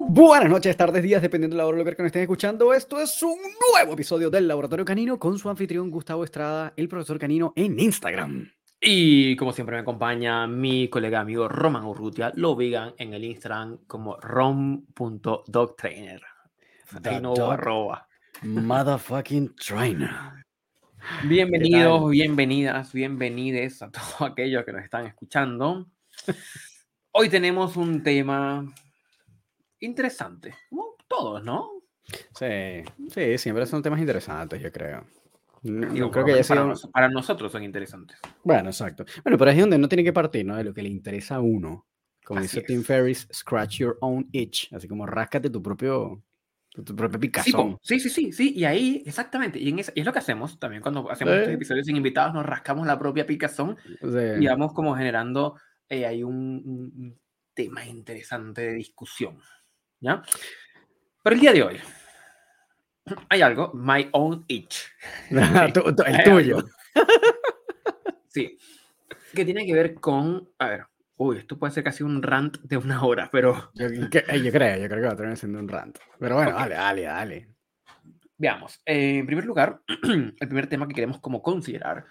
Buenas 0.00 0.48
noches, 0.48 0.76
tardes, 0.76 1.04
días, 1.04 1.22
dependiendo 1.22 1.54
de 1.54 1.58
la 1.58 1.66
hora 1.68 1.78
de 1.78 1.84
lo 1.84 1.96
que 1.96 2.02
nos 2.02 2.08
estén 2.08 2.22
escuchando. 2.22 2.74
Esto 2.74 3.00
es 3.00 3.22
un 3.22 3.38
nuevo 3.72 3.92
episodio 3.92 4.30
del 4.30 4.48
Laboratorio 4.48 4.84
Canino 4.84 5.16
con 5.16 5.38
su 5.38 5.48
anfitrión 5.48 5.92
Gustavo 5.92 6.24
Estrada, 6.24 6.72
el 6.76 6.88
profesor 6.88 7.20
Canino, 7.20 7.52
en 7.54 7.78
Instagram. 7.78 8.50
Y 8.80 9.36
como 9.36 9.52
siempre 9.52 9.76
me 9.76 9.82
acompaña 9.82 10.48
mi 10.48 10.88
colega 10.88 11.20
amigo 11.20 11.48
Roman 11.48 11.84
Urrutia, 11.84 12.32
lo 12.34 12.56
vegan 12.56 12.94
en 12.98 13.14
el 13.14 13.22
Instagram 13.22 13.78
como 13.86 14.16
rom.dogtrainer. 14.16 16.22
Arroba. 17.04 18.08
Motherfucking 18.42 19.54
trainer. 19.54 20.10
Bienvenidos, 21.28 22.10
bienvenidas, 22.10 22.92
bienvenides 22.92 23.82
a 23.82 23.92
todos 23.92 24.22
aquellos 24.32 24.64
que 24.64 24.72
nos 24.72 24.82
están 24.82 25.06
escuchando. 25.06 25.86
Hoy 27.12 27.28
tenemos 27.28 27.76
un 27.76 28.02
tema 28.02 28.64
interesante, 29.80 30.54
como 30.68 30.94
todos, 31.08 31.44
¿no? 31.44 31.70
Sí, 32.38 32.84
sí, 33.08 33.38
siempre 33.38 33.66
son 33.66 33.82
temas 33.82 33.98
interesantes, 33.98 34.62
yo 34.62 34.70
creo. 34.70 35.04
No, 35.62 36.10
creo 36.10 36.24
que 36.24 36.42
para, 36.48 36.72
para, 36.92 37.08
nosotros 37.08 37.52
son 37.52 37.64
interesantes. 37.64 38.16
Bueno, 38.44 38.70
exacto. 38.70 39.04
Bueno, 39.24 39.36
pero 39.36 39.50
es 39.50 39.58
donde 39.58 39.76
no 39.76 39.88
tiene 39.88 40.04
que 40.04 40.12
partir, 40.12 40.46
¿no? 40.46 40.56
De 40.56 40.64
lo 40.64 40.72
que 40.72 40.82
le 40.82 40.88
interesa 40.88 41.36
a 41.36 41.40
uno. 41.40 41.86
Como 42.24 42.40
dice 42.40 42.62
Tim 42.62 42.82
Ferriss, 42.82 43.28
scratch 43.32 43.78
your 43.78 43.98
own 44.00 44.28
itch. 44.32 44.72
Así 44.72 44.86
como 44.86 45.04
ráscate 45.04 45.50
tu 45.50 45.60
propio, 45.60 46.22
tu, 46.72 46.96
propio 46.96 47.18
picazón. 47.18 47.76
Sí, 47.82 47.98
sí, 48.00 48.08
sí, 48.08 48.32
sí, 48.32 48.54
Y 48.56 48.64
ahí, 48.64 49.02
exactamente. 49.04 49.58
Y, 49.58 49.68
en 49.68 49.80
es 49.80 49.92
lo 49.96 50.12
que 50.12 50.18
hacemos 50.20 50.58
también 50.58 50.80
cuando 50.80 51.10
hacemos 51.10 51.34
estos 51.34 51.54
episodios 51.54 51.86
sin 51.86 51.96
invitados, 51.96 52.32
nos 52.32 52.46
rascamos 52.46 52.86
la 52.86 52.98
propia 52.98 53.26
picazón 53.26 53.76
y 54.38 54.46
vamos 54.46 54.72
como 54.72 54.94
generando 54.94 55.56
eh, 55.90 56.06
hay 56.06 56.22
un, 56.22 57.18
tema 57.52 57.84
interesante 57.84 58.62
de 58.62 58.74
discusión. 58.74 59.38
¿Ya? 60.00 60.22
Pero 61.22 61.34
el 61.34 61.40
día 61.40 61.52
de 61.52 61.62
hoy 61.62 61.80
hay 63.28 63.42
algo, 63.42 63.72
my 63.74 64.08
own 64.12 64.44
itch. 64.48 64.86
el 65.30 66.24
tuyo. 66.24 66.64
sí. 68.28 68.56
Que 69.34 69.44
tiene 69.44 69.66
que 69.66 69.74
ver 69.74 69.94
con, 69.94 70.48
a 70.58 70.68
ver, 70.68 70.86
uy, 71.16 71.38
esto 71.38 71.58
puede 71.58 71.72
ser 71.72 71.84
casi 71.84 72.02
un 72.02 72.22
rant 72.22 72.58
de 72.62 72.76
una 72.76 73.02
hora, 73.04 73.28
pero... 73.30 73.70
Yo, 73.74 73.88
yo 73.88 74.08
creo, 74.08 74.32
yo 74.40 74.52
creo 74.52 74.88
que 74.88 75.06
va 75.06 75.12
a 75.12 75.16
terminar 75.16 75.36
siendo 75.36 75.58
un 75.58 75.68
rant. 75.68 75.98
Pero 76.18 76.36
bueno, 76.36 76.52
dale, 76.52 76.74
dale, 76.76 77.02
dale. 77.02 77.48
Veamos. 78.38 78.80
Eh, 78.86 79.18
en 79.18 79.26
primer 79.26 79.44
lugar, 79.44 79.82
el 80.04 80.34
primer 80.38 80.68
tema 80.68 80.88
que 80.88 80.94
queremos 80.94 81.20
como 81.20 81.42
considerar 81.42 82.06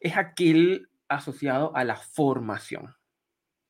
es 0.00 0.16
aquel 0.16 0.88
asociado 1.08 1.74
a 1.76 1.84
la 1.84 1.96
formación. 1.96 2.94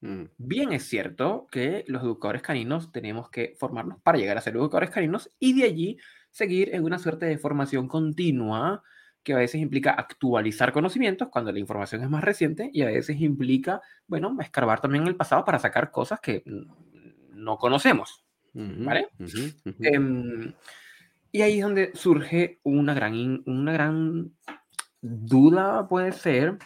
Mm. 0.01 0.25
Bien 0.37 0.73
es 0.73 0.85
cierto 0.85 1.47
que 1.51 1.85
los 1.87 2.03
educadores 2.03 2.43
caninos 2.43 2.91
tenemos 2.91 3.31
que 3.31 3.55
formarnos 3.59 4.01
para 4.03 4.19
llegar 4.19 4.37
a 4.37 4.41
ser 4.41 4.57
educadores 4.57 4.91
caninos 4.91 5.31
y 5.39 5.59
de 5.59 5.65
allí 5.65 5.99
seguir 6.31 6.75
en 6.75 6.85
una 6.85 6.99
suerte 6.99 7.27
de 7.27 7.39
formación 7.39 7.87
continua 7.87 8.83
que 9.23 9.35
a 9.35 9.39
veces 9.39 9.61
implica 9.61 9.93
actualizar 9.93 10.73
conocimientos 10.73 11.29
cuando 11.29 11.53
la 11.53 11.61
información 11.61 12.03
es 12.03 12.11
más 12.11 12.25
reciente 12.25 12.71
y 12.73 12.83
a 12.83 12.87
veces 12.87 13.21
implica, 13.21 13.81
bueno, 14.07 14.37
escarbar 14.41 14.81
también 14.81 15.07
el 15.07 15.17
pasado 15.17 15.45
para 15.45 15.61
sacar 15.61 15.91
cosas 15.91 16.21
que 16.21 16.43
no 17.31 17.57
conocemos. 17.57 18.25
¿Vale? 18.55 19.09
Em, 19.81 20.53
y 21.31 21.41
ahí 21.41 21.59
es 21.59 21.63
donde 21.63 21.93
surge 21.95 22.61
una 22.65 22.93
gran, 22.93 23.43
una 23.47 23.73
gran 23.73 24.33
duda, 25.01 25.89
puede 25.89 26.13
ser, 26.13 26.59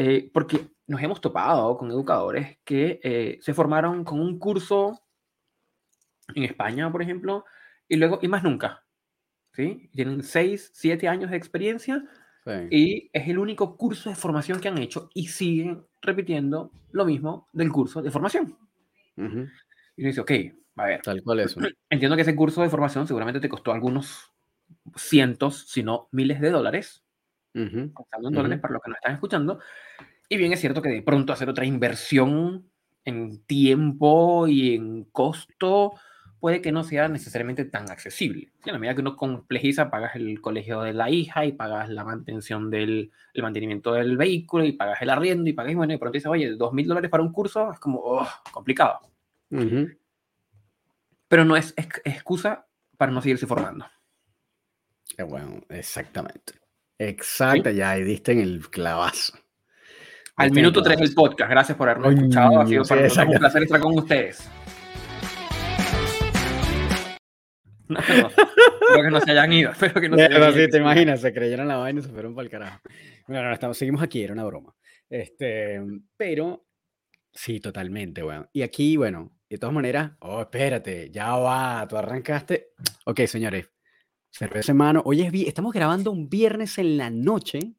eh, 0.00 0.30
porque 0.32 0.60
nos 0.86 1.02
hemos 1.02 1.20
topado 1.20 1.76
con 1.76 1.90
educadores 1.90 2.58
que 2.64 3.00
eh, 3.02 3.38
se 3.42 3.52
formaron 3.52 4.04
con 4.04 4.20
un 4.20 4.38
curso 4.38 5.02
en 6.36 6.44
España, 6.44 6.92
por 6.92 7.02
ejemplo, 7.02 7.44
y 7.88 7.96
luego, 7.96 8.20
y 8.22 8.28
más 8.28 8.44
nunca, 8.44 8.84
¿sí? 9.52 9.90
Tienen 9.92 10.22
6, 10.22 10.70
7 10.72 11.08
años 11.08 11.32
de 11.32 11.36
experiencia 11.36 12.04
y 12.70 13.10
es 13.12 13.28
el 13.28 13.40
único 13.40 13.76
curso 13.76 14.08
de 14.08 14.14
formación 14.14 14.60
que 14.60 14.68
han 14.68 14.78
hecho 14.78 15.10
y 15.14 15.26
siguen 15.26 15.84
repitiendo 16.00 16.70
lo 16.92 17.04
mismo 17.04 17.48
del 17.52 17.72
curso 17.72 18.00
de 18.00 18.12
formación. 18.12 18.56
Y 19.16 19.22
uno 19.22 19.48
dice, 19.96 20.20
ok, 20.20 20.30
a 20.76 20.86
ver. 20.86 21.02
Tal 21.02 21.24
cual 21.24 21.40
eso. 21.40 21.60
Entiendo 21.90 22.14
que 22.14 22.22
ese 22.22 22.36
curso 22.36 22.62
de 22.62 22.70
formación 22.70 23.08
seguramente 23.08 23.40
te 23.40 23.48
costó 23.48 23.72
algunos 23.72 24.32
cientos, 24.94 25.66
si 25.68 25.82
no 25.82 26.08
miles 26.12 26.40
de 26.40 26.50
dólares, 26.50 27.04
uh 27.58 28.30
dólares 28.30 28.60
para 28.60 28.74
los 28.74 28.82
que 28.82 28.90
nos 28.90 28.98
están 28.98 29.14
escuchando. 29.14 29.60
Y 30.28 30.36
bien 30.36 30.52
es 30.52 30.60
cierto 30.60 30.82
que 30.82 30.90
de 30.90 31.02
pronto 31.02 31.32
hacer 31.32 31.48
otra 31.48 31.64
inversión 31.64 32.70
en 33.04 33.42
tiempo 33.44 34.46
y 34.46 34.74
en 34.74 35.04
costo 35.04 35.94
puede 36.40 36.60
que 36.60 36.72
no 36.72 36.84
sea 36.84 37.08
necesariamente 37.08 37.64
tan 37.64 37.90
accesible. 37.90 38.52
En 38.64 38.72
la 38.72 38.78
medida 38.78 38.94
que 38.94 39.00
uno 39.00 39.16
complejiza, 39.16 39.90
pagas 39.90 40.14
el 40.16 40.40
colegio 40.40 40.82
de 40.82 40.92
la 40.92 41.10
hija 41.10 41.44
y 41.44 41.52
pagas 41.52 41.88
la 41.88 42.04
mantención 42.04 42.70
del 42.70 43.10
el 43.34 43.42
mantenimiento 43.42 43.92
del 43.92 44.16
vehículo 44.16 44.64
y 44.64 44.72
pagas 44.72 45.02
el 45.02 45.10
arriendo 45.10 45.48
y 45.48 45.52
pagas, 45.52 45.74
bueno, 45.74 45.92
y 45.92 45.96
pronto 45.96 46.14
dices, 46.14 46.30
oye, 46.30 46.50
dos 46.50 46.72
mil 46.72 46.86
dólares 46.86 47.10
para 47.10 47.22
un 47.22 47.32
curso 47.32 47.72
es 47.72 47.80
como 47.80 48.00
oh, 48.00 48.28
complicado. 48.52 49.00
Pero 51.28 51.44
no 51.44 51.56
es, 51.56 51.74
excusa 51.76 52.66
para 52.96 53.12
no 53.12 53.20
seguirse 53.20 53.46
formando. 53.46 53.86
bueno, 55.28 55.60
exactamente. 55.68 56.54
Exacto, 56.98 57.70
ya 57.70 57.90
ahí 57.90 58.02
diste 58.02 58.32
en 58.32 58.40
el 58.40 58.68
clavazo. 58.68 59.38
Al 60.36 60.50
minuto 60.50 60.82
3 60.82 60.98
del 60.98 61.14
podcast. 61.14 61.50
Gracias 61.50 61.78
por 61.78 61.88
habernos 61.88 62.14
escuchado. 62.14 62.60
Ha 62.60 62.66
sido 62.66 62.84
para 62.84 63.02
nosotros 63.02 63.28
un 63.28 63.38
placer 63.38 63.62
estar 63.62 63.80
con 63.80 63.98
ustedes. 63.98 64.50
No, 67.90 67.98
espero 68.00 69.02
que 69.02 69.10
no 69.10 69.20
se 69.20 69.30
hayan 69.30 69.50
ido. 69.50 69.70
Espero 69.72 69.98
que 69.98 70.08
no 70.10 70.16
se 70.18 70.24
hayan 70.24 70.42
ido. 70.42 70.68
te 70.68 70.76
imaginas, 70.76 71.22
se 71.22 71.32
creyeron 71.32 71.68
la 71.68 71.78
vaina 71.78 72.00
y 72.00 72.02
se 72.02 72.10
fueron 72.10 72.34
para 72.34 72.44
el 72.44 72.50
carajo. 72.50 72.80
Bueno, 73.26 73.44
no, 73.44 73.52
estamos, 73.54 73.78
seguimos 73.78 74.02
aquí, 74.02 74.22
era 74.22 74.34
una 74.34 74.44
broma. 74.44 74.74
Este, 75.08 75.80
pero 76.14 76.66
sí, 77.32 77.60
totalmente, 77.60 78.20
bueno. 78.22 78.46
Y 78.52 78.60
aquí, 78.60 78.98
bueno, 78.98 79.32
de 79.48 79.56
todas 79.56 79.74
maneras, 79.74 80.12
oh, 80.20 80.42
espérate, 80.42 81.10
ya 81.10 81.34
va, 81.36 81.86
tú 81.88 81.96
arrancaste. 81.96 82.72
Ok, 83.06 83.20
señores, 83.20 83.70
cerveza 84.30 84.72
en 84.72 84.78
mano. 84.78 85.02
Hoy 85.04 85.22
es, 85.22 85.32
estamos 85.46 85.72
grabando 85.72 86.10
un 86.10 86.28
viernes 86.28 86.78
en 86.78 86.96
la 86.96 87.10
noche. 87.10 87.74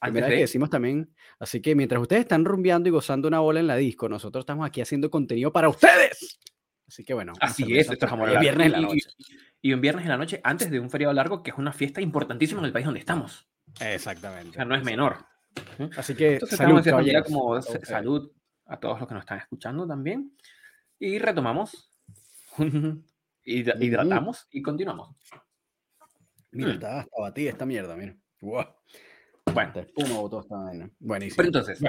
Primera 0.00 0.28
que 0.28 0.40
decimos 0.40 0.70
también. 0.70 1.14
Así 1.38 1.60
que 1.60 1.74
mientras 1.74 2.00
ustedes 2.00 2.22
están 2.22 2.44
rumbeando 2.44 2.88
y 2.88 2.92
gozando 2.92 3.28
una 3.28 3.40
bola 3.40 3.60
en 3.60 3.66
la 3.66 3.76
disco, 3.76 4.08
nosotros 4.08 4.42
estamos 4.42 4.66
aquí 4.66 4.80
haciendo 4.80 5.10
contenido 5.10 5.52
para 5.52 5.68
ustedes. 5.68 6.40
Así 6.86 7.04
que 7.04 7.14
bueno. 7.14 7.32
Así 7.40 7.64
es, 7.76 7.88
esto 7.90 8.06
es 8.06 8.40
viernes 8.40 8.66
en 8.66 8.72
la 8.72 8.80
noche. 8.80 9.08
Y, 9.60 9.72
un 9.72 9.80
viernes 9.80 10.04
en 10.04 10.10
la 10.10 10.18
noche 10.18 10.40
antes 10.42 10.70
de 10.70 10.80
un 10.80 10.90
feriado 10.90 11.14
largo, 11.14 11.42
que 11.42 11.50
es 11.50 11.58
una 11.58 11.72
fiesta 11.72 12.00
importantísima 12.00 12.60
en 12.60 12.66
el 12.66 12.72
país 12.72 12.84
donde 12.84 13.00
estamos. 13.00 13.48
Exactamente. 13.80 14.50
O 14.50 14.52
sea, 14.54 14.64
no 14.64 14.74
es 14.74 14.82
menor. 14.82 15.24
Así 15.96 16.14
que 16.14 16.40
salud, 16.40 16.84
como 17.24 17.62
salud 17.62 18.32
a 18.66 18.78
todos 18.78 18.98
los 18.98 19.08
que 19.08 19.14
nos 19.14 19.22
están 19.22 19.38
escuchando 19.38 19.86
también. 19.86 20.36
Y 20.98 21.18
retomamos. 21.18 21.92
hidratamos 23.44 24.48
y 24.50 24.62
continuamos. 24.62 25.16
Mira, 26.52 26.68
mm. 26.68 26.72
está 26.72 27.00
hasta 27.00 27.20
batida 27.20 27.50
esta 27.50 27.66
mierda, 27.66 27.96
mira. 27.96 28.16
Wow. 28.40 28.66
Bueno. 29.52 29.72
Espuma 29.74 30.18
botó 30.18 30.40
esta 30.40 30.56
vaina. 30.56 30.90
Buenísimo. 30.98 31.36
Pero 31.36 31.48
entonces, 31.48 31.80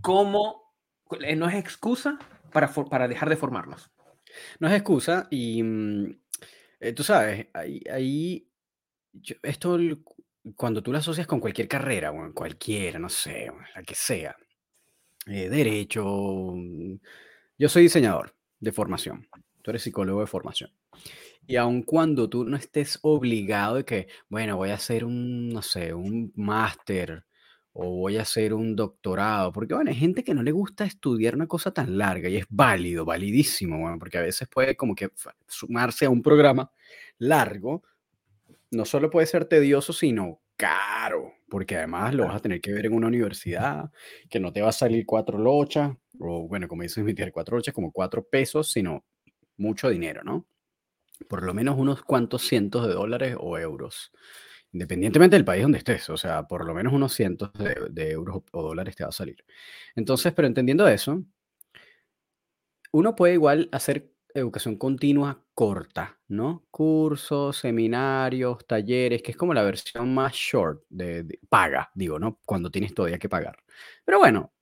¿cómo? 0.00 0.74
Eh, 1.20 1.36
no 1.36 1.48
es 1.48 1.54
excusa 1.54 2.18
para, 2.52 2.72
para 2.72 3.08
dejar 3.08 3.28
de 3.28 3.36
formarnos. 3.36 3.90
No 4.58 4.68
es 4.68 4.74
excusa 4.74 5.26
y 5.30 5.62
mm, 5.62 6.20
eh, 6.80 6.92
tú 6.92 7.02
sabes, 7.02 7.46
ahí, 7.54 7.82
ahí 7.90 8.48
esto 9.42 9.78
cuando 10.56 10.82
tú 10.82 10.92
lo 10.92 10.98
asocias 10.98 11.26
con 11.26 11.40
cualquier 11.40 11.68
carrera, 11.68 12.10
bueno, 12.10 12.32
cualquiera, 12.34 12.98
no 12.98 13.08
sé, 13.08 13.50
la 13.74 13.82
que 13.82 13.94
sea, 13.94 14.36
eh, 15.26 15.48
derecho, 15.48 16.04
mm, 16.54 16.96
yo 17.58 17.68
soy 17.68 17.82
diseñador 17.82 18.34
de 18.60 18.72
formación, 18.72 19.28
tú 19.62 19.70
eres 19.70 19.82
psicólogo 19.82 20.20
de 20.20 20.26
formación. 20.26 20.70
Y 21.50 21.56
aun 21.56 21.82
cuando 21.82 22.28
tú 22.28 22.44
no 22.44 22.56
estés 22.58 22.98
obligado 23.02 23.76
de 23.76 23.84
que, 23.86 24.08
bueno, 24.28 24.56
voy 24.58 24.68
a 24.70 24.74
hacer 24.74 25.04
un, 25.04 25.48
no 25.48 25.62
sé, 25.62 25.94
un 25.94 26.30
máster 26.36 27.24
o 27.72 27.90
voy 28.00 28.18
a 28.18 28.22
hacer 28.22 28.52
un 28.54 28.76
doctorado, 28.76 29.52
porque 29.52 29.72
bueno, 29.74 29.90
hay 29.90 29.96
gente 29.96 30.24
que 30.24 30.34
no 30.34 30.42
le 30.42 30.52
gusta 30.52 30.84
estudiar 30.84 31.34
una 31.36 31.46
cosa 31.46 31.72
tan 31.72 31.96
larga 31.96 32.28
y 32.28 32.36
es 32.36 32.44
válido, 32.50 33.04
validísimo, 33.06 33.78
bueno, 33.80 33.98
porque 33.98 34.18
a 34.18 34.22
veces 34.22 34.48
puede 34.48 34.76
como 34.76 34.94
que 34.96 35.10
sumarse 35.46 36.04
a 36.06 36.10
un 36.10 36.22
programa 36.22 36.70
largo, 37.18 37.82
no 38.70 38.84
solo 38.84 39.10
puede 39.10 39.26
ser 39.26 39.46
tedioso, 39.46 39.92
sino 39.92 40.40
caro, 40.56 41.32
porque 41.48 41.76
además 41.76 42.14
lo 42.14 42.26
vas 42.26 42.36
a 42.36 42.40
tener 42.40 42.60
que 42.60 42.72
ver 42.72 42.86
en 42.86 42.94
una 42.94 43.08
universidad, 43.08 43.90
que 44.30 44.40
no 44.40 44.52
te 44.52 44.62
va 44.62 44.70
a 44.70 44.72
salir 44.72 45.06
cuatro 45.06 45.38
lochas, 45.38 45.92
o 46.20 46.48
bueno, 46.48 46.68
como 46.68 46.82
dices 46.82 47.04
mi 47.04 47.14
tía, 47.14 47.30
cuatro 47.32 47.56
lochas 47.56 47.74
como 47.74 47.92
cuatro 47.92 48.24
pesos, 48.28 48.72
sino 48.72 49.04
mucho 49.58 49.88
dinero, 49.90 50.22
¿no? 50.24 50.46
Por 51.28 51.42
lo 51.42 51.54
menos 51.54 51.76
unos 51.78 52.02
cuantos 52.02 52.42
cientos 52.42 52.86
de 52.86 52.94
dólares 52.94 53.36
o 53.38 53.58
euros 53.58 54.12
independientemente 54.72 55.36
del 55.36 55.44
país 55.44 55.62
donde 55.62 55.78
estés, 55.78 56.10
o 56.10 56.16
sea, 56.16 56.46
por 56.46 56.66
lo 56.66 56.74
menos 56.74 56.92
unos 56.92 57.14
cientos 57.14 57.50
de, 57.54 58.10
euros 58.10 58.42
o 58.52 58.62
dólares 58.62 58.96
te 58.96 59.04
va 59.04 59.08
a 59.08 59.12
salir. 59.12 59.44
Entonces, 59.96 60.32
pero 60.34 60.46
entendiendo 60.46 60.86
eso, 60.86 61.22
uno 62.92 63.14
puede 63.14 63.34
igual 63.34 63.68
hacer 63.72 64.12
educación 64.34 64.76
continua 64.76 65.42
corta, 65.54 66.18
¿no? 66.28 66.66
Cursos, 66.70 67.56
seminarios, 67.56 68.66
talleres, 68.66 69.22
que 69.22 69.32
es 69.32 69.36
como 69.36 69.54
la 69.54 69.62
versión 69.62 70.14
más 70.14 70.34
short 70.34 70.84
de, 70.88 71.40
paga, 71.48 71.90
digo, 71.94 72.18
¿no? 72.18 72.38
Cuando 72.44 72.70
tienes 72.70 72.94
todavía 72.94 73.18
que 73.18 73.28
pagar. 73.28 73.58
Pero 74.04 74.18
bueno, 74.18 74.52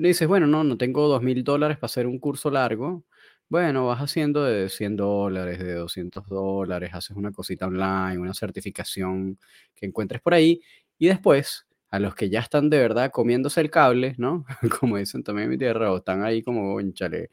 dices, 0.00 0.28
bueno, 0.28 0.46
no, 0.46 0.64
no 0.64 0.78
tengo 0.78 1.08
dos 1.08 1.22
mil 1.22 1.42
dólares 1.44 1.76
para 1.76 1.86
hacer 1.86 2.06
un 2.06 2.18
curso 2.18 2.50
largo. 2.50 3.04
Bueno, 3.48 3.86
vas 3.86 4.00
haciendo 4.00 4.44
de 4.44 4.68
100 4.68 4.96
dólares, 4.96 5.58
de 5.58 5.74
200 5.74 6.26
dólares, 6.26 6.90
haces 6.94 7.16
una 7.16 7.30
cosita 7.30 7.66
online, 7.66 8.18
una 8.18 8.34
certificación 8.34 9.38
que 9.74 9.86
encuentres 9.86 10.20
por 10.22 10.34
ahí 10.34 10.60
y 10.98 11.06
después 11.08 11.66
a 11.90 12.00
los 12.00 12.14
que 12.16 12.28
ya 12.28 12.40
están 12.40 12.70
de 12.70 12.78
verdad 12.78 13.12
comiéndose 13.12 13.60
el 13.60 13.70
cable, 13.70 14.14
¿no? 14.18 14.44
Como 14.80 14.96
dicen 14.96 15.22
también 15.22 15.44
en 15.44 15.50
mi 15.50 15.58
tierra, 15.58 15.92
o 15.92 15.98
están 15.98 16.24
ahí 16.24 16.42
como, 16.42 16.80
chale, 16.92 17.30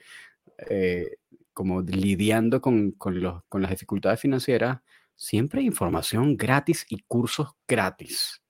eh, 0.69 1.17
como 1.53 1.81
lidiando 1.81 2.61
con, 2.61 2.95
los, 3.05 3.43
con 3.49 3.61
las 3.63 3.71
dificultades 3.71 4.19
financieras, 4.19 4.79
siempre 5.15 5.61
hay 5.61 5.67
información 5.67 6.37
gratis 6.37 6.85
y 6.89 6.99
cursos 7.07 7.49
gratis, 7.67 8.41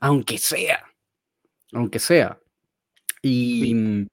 aunque 0.00 0.38
sea, 0.38 0.84
aunque 1.72 1.98
sea. 2.00 2.40
Y 3.22 3.74
mm, 3.74 4.08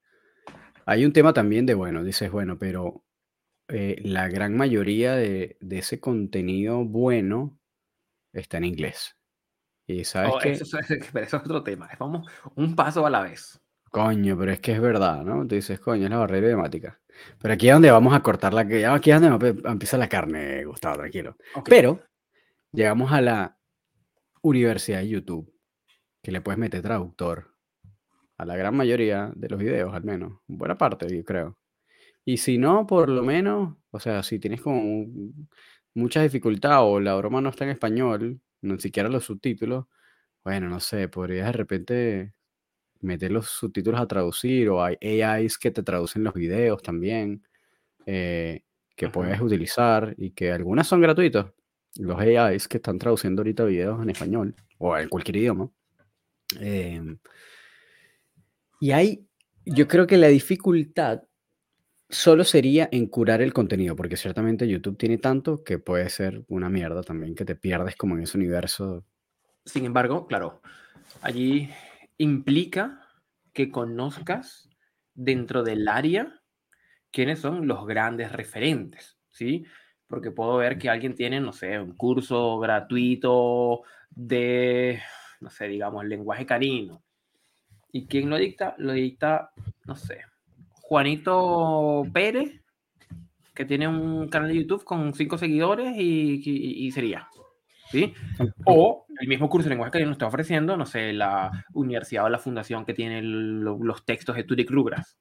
hay 0.87 1.03
un 1.03 1.11
tema 1.11 1.33
también 1.33 1.65
de, 1.65 1.73
bueno, 1.73 2.01
dices, 2.01 2.31
bueno, 2.31 2.57
pero 2.57 3.03
eh, 3.67 3.99
la 4.05 4.29
gran 4.29 4.55
mayoría 4.55 5.15
de, 5.15 5.57
ese 5.69 5.99
contenido 5.99 6.85
bueno 6.85 7.59
está 8.31 8.57
en 8.57 8.63
inglés. 8.63 9.17
Y 9.85 10.05
sabes 10.05 10.31
oh, 10.33 10.39
que... 10.39 10.51
Eso, 10.53 10.79
es 11.19 11.33
otro 11.33 11.61
tema. 11.61 11.89
Vamos 11.99 12.25
un 12.55 12.73
paso 12.73 13.05
a 13.05 13.09
la 13.09 13.21
vez. 13.21 13.59
Coño, 13.91 14.37
pero 14.37 14.53
es 14.53 14.61
que 14.61 14.71
es 14.71 14.79
verdad, 14.79 15.25
¿no? 15.25 15.45
Te 15.45 15.55
dices, 15.55 15.77
coño, 15.81 16.05
es 16.05 16.09
la 16.09 16.19
barrera 16.19 16.47
idiomática. 16.47 17.01
Pero 17.37 17.53
aquí 17.53 17.67
es 17.67 17.73
donde 17.73 17.91
vamos 17.91 18.13
a 18.13 18.23
cortar 18.23 18.53
la... 18.53 18.61
Aquí 18.93 19.11
es 19.11 19.19
donde 19.19 19.61
empieza 19.65 19.97
la 19.97 20.07
carne, 20.07 20.63
Gustavo, 20.63 20.99
tranquilo. 20.99 21.35
Pero 21.65 22.01
llegamos 22.71 23.11
a 23.11 23.19
la 23.19 23.59
universidad 24.41 24.99
de 24.99 25.09
YouTube, 25.09 25.53
que 26.23 26.31
le 26.31 26.39
puedes 26.39 26.57
meter 26.57 26.81
traductor 26.81 27.56
a 28.37 28.45
la 28.45 28.55
gran 28.55 28.75
mayoría 28.75 29.31
de 29.35 29.49
los 29.49 29.59
videos, 29.59 29.93
al 29.93 30.03
menos. 30.03 30.39
Buena 30.47 30.77
parte, 30.77 31.07
yo 31.15 31.23
creo. 31.23 31.57
Y 32.25 32.37
si 32.37 32.57
no, 32.57 32.85
por 32.87 33.09
lo 33.09 33.23
menos, 33.23 33.77
o 33.91 33.99
sea, 33.99 34.23
si 34.23 34.39
tienes 34.39 34.61
como 34.61 35.07
mucha 35.93 36.21
dificultad 36.21 36.83
o 36.83 36.99
la 36.99 37.15
broma 37.15 37.41
no 37.41 37.49
está 37.49 37.65
en 37.65 37.71
español, 37.71 38.41
ni 38.61 38.79
siquiera 38.79 39.09
los 39.09 39.25
subtítulos, 39.25 39.85
bueno, 40.43 40.69
no 40.69 40.79
sé, 40.79 41.09
podrías 41.09 41.47
de 41.47 41.51
repente 41.53 42.33
meter 43.01 43.31
los 43.31 43.47
subtítulos 43.47 43.99
a 44.01 44.07
traducir 44.07 44.69
o 44.69 44.83
hay 44.83 44.97
AIs 45.01 45.57
que 45.57 45.71
te 45.71 45.83
traducen 45.83 46.23
los 46.23 46.33
videos 46.33 46.81
también, 46.81 47.43
eh, 48.05 48.63
que 48.95 49.09
puedes 49.09 49.39
utilizar 49.41 50.15
y 50.17 50.31
que 50.31 50.51
algunas 50.51 50.87
son 50.87 51.01
gratuitos. 51.01 51.53
Los 51.97 52.19
AIs 52.19 52.67
que 52.67 52.77
están 52.77 52.99
traduciendo 52.99 53.41
ahorita 53.41 53.65
videos 53.65 54.01
en 54.01 54.09
español 54.09 54.55
o 54.79 54.97
en 54.97 55.09
cualquier 55.09 55.37
idioma. 55.37 55.69
Em, 56.59 57.19
y 58.79 58.91
hay, 58.91 59.27
yo 59.65 59.87
creo 59.87 60.07
que 60.07 60.17
la 60.17 60.27
dificultad 60.27 61.23
solo 62.09 62.43
sería 62.43 62.87
en 62.91 63.07
curar 63.07 63.41
el 63.41 63.53
contenido, 63.53 63.95
porque 63.95 64.17
ciertamente 64.17 64.67
YouTube 64.67 64.97
tiene 64.97 65.17
tanto 65.17 65.63
que 65.63 65.77
puede 65.79 66.09
ser 66.09 66.43
una 66.47 66.69
mierda 66.69 67.03
también, 67.03 67.35
que 67.35 67.45
te 67.45 67.55
pierdes 67.55 67.95
como 67.95 68.15
en 68.15 68.23
ese 68.23 68.37
universo. 68.37 69.05
Sin 69.65 69.85
embargo, 69.85 70.27
claro, 70.27 70.61
allí 71.21 71.69
implica 72.17 73.01
que 73.53 73.69
conozcas 73.71 74.69
dentro 75.13 75.63
del 75.63 75.87
área 75.87 76.41
quiénes 77.11 77.39
son 77.39 77.67
los 77.67 77.85
grandes 77.85 78.31
referentes, 78.31 79.17
¿sí? 79.29 79.65
Porque 80.07 80.31
puedo 80.31 80.57
ver 80.57 80.77
que 80.77 80.89
alguien 80.89 81.15
tiene, 81.15 81.41
no 81.41 81.51
sé, 81.51 81.79
un 81.79 81.95
curso 81.97 82.59
gratuito 82.59 83.81
de, 84.09 85.01
no 85.41 85.49
sé, 85.49 85.67
digamos, 85.67 86.05
lenguaje 86.05 86.45
canino. 86.45 87.03
¿Y 87.97 88.05
quién 88.05 88.29
lo 88.29 88.37
dicta? 88.37 88.75
Lo 88.77 88.93
dicta, 88.93 89.51
no 89.85 89.95
sé, 89.95 90.19
Juanito 90.81 92.05
Pérez, 92.13 92.61
que 93.53 93.65
tiene 93.65 93.87
un 93.87 94.27
canal 94.29 94.49
de 94.49 94.57
YouTube 94.57 94.83
con 94.83 95.13
cinco 95.13 95.37
seguidores 95.37 95.95
y 95.97 96.91
sería. 96.91 97.27
¿sí? 97.89 98.13
O 98.65 99.05
el 99.19 99.27
mismo 99.27 99.49
curso 99.49 99.65
de 99.65 99.75
lenguaje 99.75 99.99
que 99.99 100.05
nos 100.05 100.13
está 100.13 100.27
ofreciendo, 100.27 100.77
no 100.77 100.85
sé, 100.85 101.13
la 101.13 101.65
universidad 101.73 102.25
o 102.25 102.29
la 102.29 102.39
fundación 102.39 102.85
que 102.85 102.93
tiene 102.93 103.21
los 103.21 104.05
textos 104.05 104.35
de 104.35 104.43
Turi 104.43 104.65
Rugras. 104.65 105.17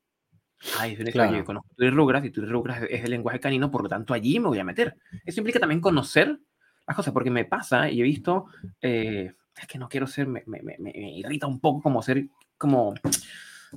Ay, 0.79 0.97
es 0.99 1.11
claro. 1.11 1.37
yo 1.37 1.45
conozco 1.45 1.69
Turi 1.77 1.91
Rugras 1.91 2.25
y 2.25 2.31
Turi 2.31 2.47
Rugras 2.47 2.83
es 2.89 3.05
el 3.05 3.11
lenguaje 3.11 3.41
canino, 3.41 3.71
por 3.71 3.83
lo 3.83 3.89
tanto 3.89 4.15
allí 4.15 4.41
me 4.41 4.49
voy 4.49 4.59
a 4.59 4.65
meter. 4.65 4.97
Eso 5.25 5.41
implica 5.41 5.61
también 5.61 5.81
conocer 5.81 6.39
las 6.87 6.97
cosas, 6.97 7.13
porque 7.13 7.31
me 7.31 7.45
pasa 7.45 7.91
y 7.91 8.01
he 8.01 8.05
visto, 8.05 8.47
eh, 8.81 9.33
es 9.61 9.67
que 9.67 9.79
no 9.79 9.89
quiero 9.89 10.07
ser, 10.07 10.27
me, 10.29 10.43
me, 10.47 10.61
me, 10.63 10.91
irrita 10.95 11.47
un 11.47 11.61
poco 11.61 11.83
como 11.83 12.03
ser 12.03 12.27
como 12.59 12.95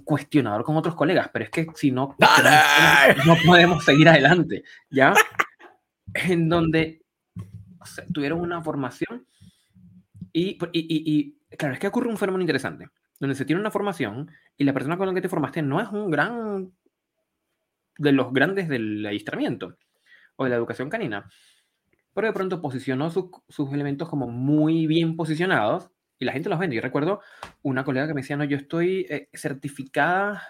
cuestionador 0.03 0.63
con 0.63 0.77
otros 0.77 0.95
colegas, 0.95 1.29
pero 1.31 1.45
es 1.45 1.51
que 1.51 1.67
si 1.75 1.91
no, 1.91 2.15
no 3.25 3.35
podemos 3.45 3.83
seguir 3.83 4.07
adelante, 4.09 4.63
¿ya? 4.89 5.13
En 6.13 6.49
donde 6.49 7.03
tuvieron 8.13 8.41
una 8.41 8.61
formación 8.61 9.25
y, 10.31 10.57
y, 10.73 11.35
claro, 11.57 11.73
es 11.73 11.79
que 11.79 11.87
ocurre 11.87 12.09
un 12.09 12.17
fenómeno 12.17 12.41
interesante, 12.41 12.89
donde 13.19 13.35
se 13.35 13.45
tiene 13.45 13.59
una 13.59 13.71
formación 13.71 14.31
y 14.57 14.63
la 14.63 14.73
persona 14.73 14.97
con 14.97 15.07
la 15.07 15.13
que 15.13 15.21
te 15.21 15.29
formaste 15.29 15.61
no 15.61 15.81
es 15.81 15.89
un 15.89 16.09
gran 16.09 16.71
de 17.97 18.11
los 18.11 18.31
grandes 18.31 18.69
del 18.69 19.05
adiestramiento 19.05 19.77
o 20.35 20.45
de 20.45 20.51
la 20.51 20.55
educación 20.55 20.89
canina, 20.89 21.29
pero 22.13 22.27
de 22.27 22.33
pronto 22.33 22.61
posicionó 22.61 23.09
sus 23.09 23.73
elementos 23.73 24.07
como 24.07 24.27
muy 24.27 24.87
bien 24.87 25.15
posicionados 25.15 25.91
y 26.19 26.25
la 26.25 26.33
gente 26.33 26.50
los 26.50 26.60
vende. 26.60 26.75
Yo 26.75 26.81
recuerdo 26.81 27.21
una 27.63 27.83
colega 27.83 28.07
que 28.07 28.13
me 28.13 28.21
decía, 28.21 28.38
no, 28.38 28.44
yo 28.44 28.57
estoy 28.57 29.07
eh, 29.10 29.30
certificada 29.33 30.44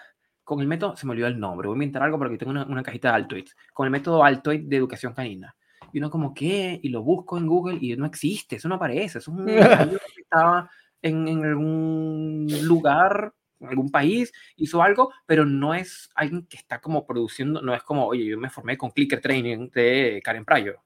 con 0.44 0.60
el 0.60 0.66
método, 0.66 0.96
se 0.96 1.06
me 1.06 1.12
olvidó 1.12 1.28
el 1.28 1.38
nombre, 1.38 1.68
voy 1.68 1.74
a 1.74 1.78
inventar 1.78 2.02
algo 2.02 2.18
porque 2.18 2.36
tengo 2.36 2.50
una, 2.50 2.64
una 2.64 2.82
cajita 2.82 3.10
de 3.10 3.14
Altoid, 3.14 3.46
con 3.72 3.86
el 3.86 3.92
método 3.92 4.24
Altoid 4.24 4.62
de 4.68 4.76
educación 4.76 5.14
canina. 5.14 5.54
Y 5.92 5.98
uno 5.98 6.10
como, 6.10 6.34
¿qué? 6.34 6.80
Y 6.82 6.88
lo 6.88 7.02
busco 7.02 7.38
en 7.38 7.46
Google 7.46 7.78
y 7.80 7.96
no 7.96 8.04
existe, 8.04 8.56
eso 8.56 8.68
no 8.68 8.74
aparece, 8.74 9.18
eso 9.18 9.30
es 9.32 9.38
un 9.38 9.46
que 10.16 10.22
estaba 10.22 10.68
en, 11.02 11.28
en, 11.28 11.44
algún 11.44 12.48
lugar, 12.62 13.32
en 13.60 13.68
algún 13.68 13.90
país, 13.90 14.32
hizo 14.56 14.82
algo, 14.82 15.12
pero 15.24 15.44
no 15.44 15.72
es 15.72 16.10
alguien 16.16 16.46
que 16.46 16.56
está 16.56 16.80
como 16.80 17.06
produciendo, 17.06 17.62
no 17.62 17.72
es 17.72 17.84
como, 17.84 18.06
oye, 18.06 18.24
yo 18.24 18.36
me 18.36 18.50
formé 18.50 18.76
con 18.76 18.90
Clicker 18.90 19.20
Training 19.20 19.70
de 19.70 20.20
Karen 20.24 20.44
Pryor. 20.44 20.80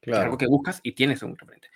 Claro. 0.00 0.18
Es 0.18 0.24
algo 0.24 0.38
que 0.38 0.46
buscas 0.46 0.80
y 0.82 0.92
tienes 0.92 1.22
un 1.22 1.36
referente. 1.36 1.68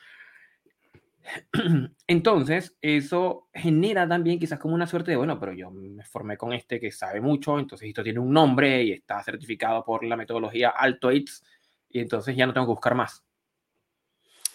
Entonces, 2.07 2.77
eso 2.81 3.49
genera 3.53 4.09
también 4.09 4.39
quizás 4.39 4.59
como 4.59 4.75
una 4.75 4.87
suerte 4.87 5.13
de, 5.13 5.17
bueno, 5.17 5.39
pero 5.39 5.53
yo 5.53 5.71
me 5.71 6.05
formé 6.05 6.37
con 6.37 6.53
este 6.53 6.81
que 6.81 6.91
sabe 6.91 7.21
mucho, 7.21 7.59
entonces 7.59 7.89
esto 7.89 8.03
tiene 8.03 8.19
un 8.19 8.33
nombre 8.33 8.83
y 8.83 8.93
está 8.93 9.23
certificado 9.23 9.85
por 9.85 10.05
la 10.05 10.17
metodología 10.17 10.71
Altoids, 10.71 11.45
y 11.89 12.01
entonces 12.01 12.37
ya 12.37 12.47
no 12.47 12.53
tengo 12.53 12.67
que 12.67 12.73
buscar 12.73 12.95
más. 12.95 13.25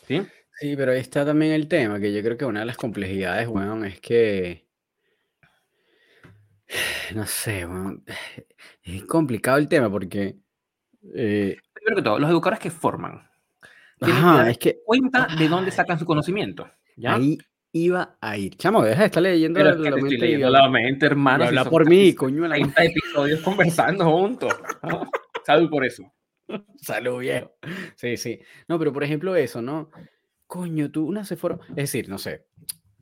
¿Sí? 0.08 0.22
Sí, 0.60 0.76
pero 0.78 0.92
ahí 0.92 1.00
está 1.00 1.26
también 1.26 1.52
el 1.52 1.68
tema, 1.68 2.00
que 2.00 2.14
yo 2.14 2.22
creo 2.22 2.38
que 2.38 2.46
una 2.46 2.62
de 2.62 2.66
las 2.66 2.78
complejidades, 2.78 3.48
bueno, 3.48 3.84
es 3.86 4.00
que, 4.00 4.68
no 7.16 7.26
sé, 7.26 7.66
bueno, 7.66 8.02
es 8.84 9.06
complicado 9.06 9.58
el 9.58 9.68
tema 9.68 9.90
porque... 9.90 10.38
Eh, 11.14 11.58
Primero 11.74 11.96
que 11.98 12.02
todo, 12.02 12.20
los 12.20 12.30
educadores 12.30 12.60
que 12.60 12.72
forman, 12.72 13.30
tienen 14.00 14.44
que 14.44 14.52
es 14.52 14.58
que 14.58 14.80
cuenta 14.86 15.28
de 15.38 15.48
dónde 15.48 15.72
sacan 15.72 16.00
su 16.00 16.06
conocimiento. 16.06 16.70
¿ya? 16.96 17.16
Ahí 17.16 17.38
iba 17.72 18.18
a 18.22 18.38
ir. 18.38 18.56
Chamo, 18.56 18.84
deja 18.84 19.02
de 19.02 19.06
estar 19.08 19.22
leyendo 19.22 19.62
la, 19.62 19.74
la, 19.74 19.96
mente. 19.96 20.18
Leyendo 20.18 20.50
la 20.50 20.70
mente, 20.70 21.06
hermano. 21.06 21.44
Habla 21.44 21.66
por 21.66 21.88
mí, 21.88 22.14
coño. 22.14 22.48
30 22.48 22.84
episodios 22.84 23.42
conversando 23.42 24.06
juntos. 24.06 24.54
Salud 25.46 25.70
por 25.70 25.86
eso. 25.86 26.04
Salud, 26.78 27.20
viejo. 27.20 27.52
Sí, 27.96 28.18
sí. 28.18 28.40
No, 28.68 28.80
pero 28.80 28.94
por 28.94 29.04
ejemplo 29.04 29.36
eso, 29.36 29.62
¿no? 29.62 29.90
Coño, 30.48 30.90
tú 30.90 31.06
una 31.06 31.26
se 31.26 31.36
fueron... 31.36 31.60
Es 31.70 31.76
decir, 31.76 32.08
no 32.08 32.18
sé, 32.18 32.46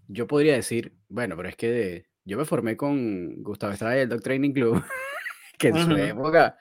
yo 0.08 0.28
podría 0.28 0.54
decir, 0.54 0.96
bueno, 1.10 1.36
pero 1.36 1.50
es 1.50 1.56
que 1.56 2.06
yo 2.26 2.38
me 2.38 2.46
formé 2.46 2.78
con 2.78 3.44
Gustavo 3.44 3.74
Estrada 3.74 3.96
del 3.96 4.10
Dog 4.10 4.22
Training 4.22 4.54
Club, 4.54 4.84
que 5.60 5.68
en 5.70 5.78
su 5.78 5.96
época... 5.96 6.58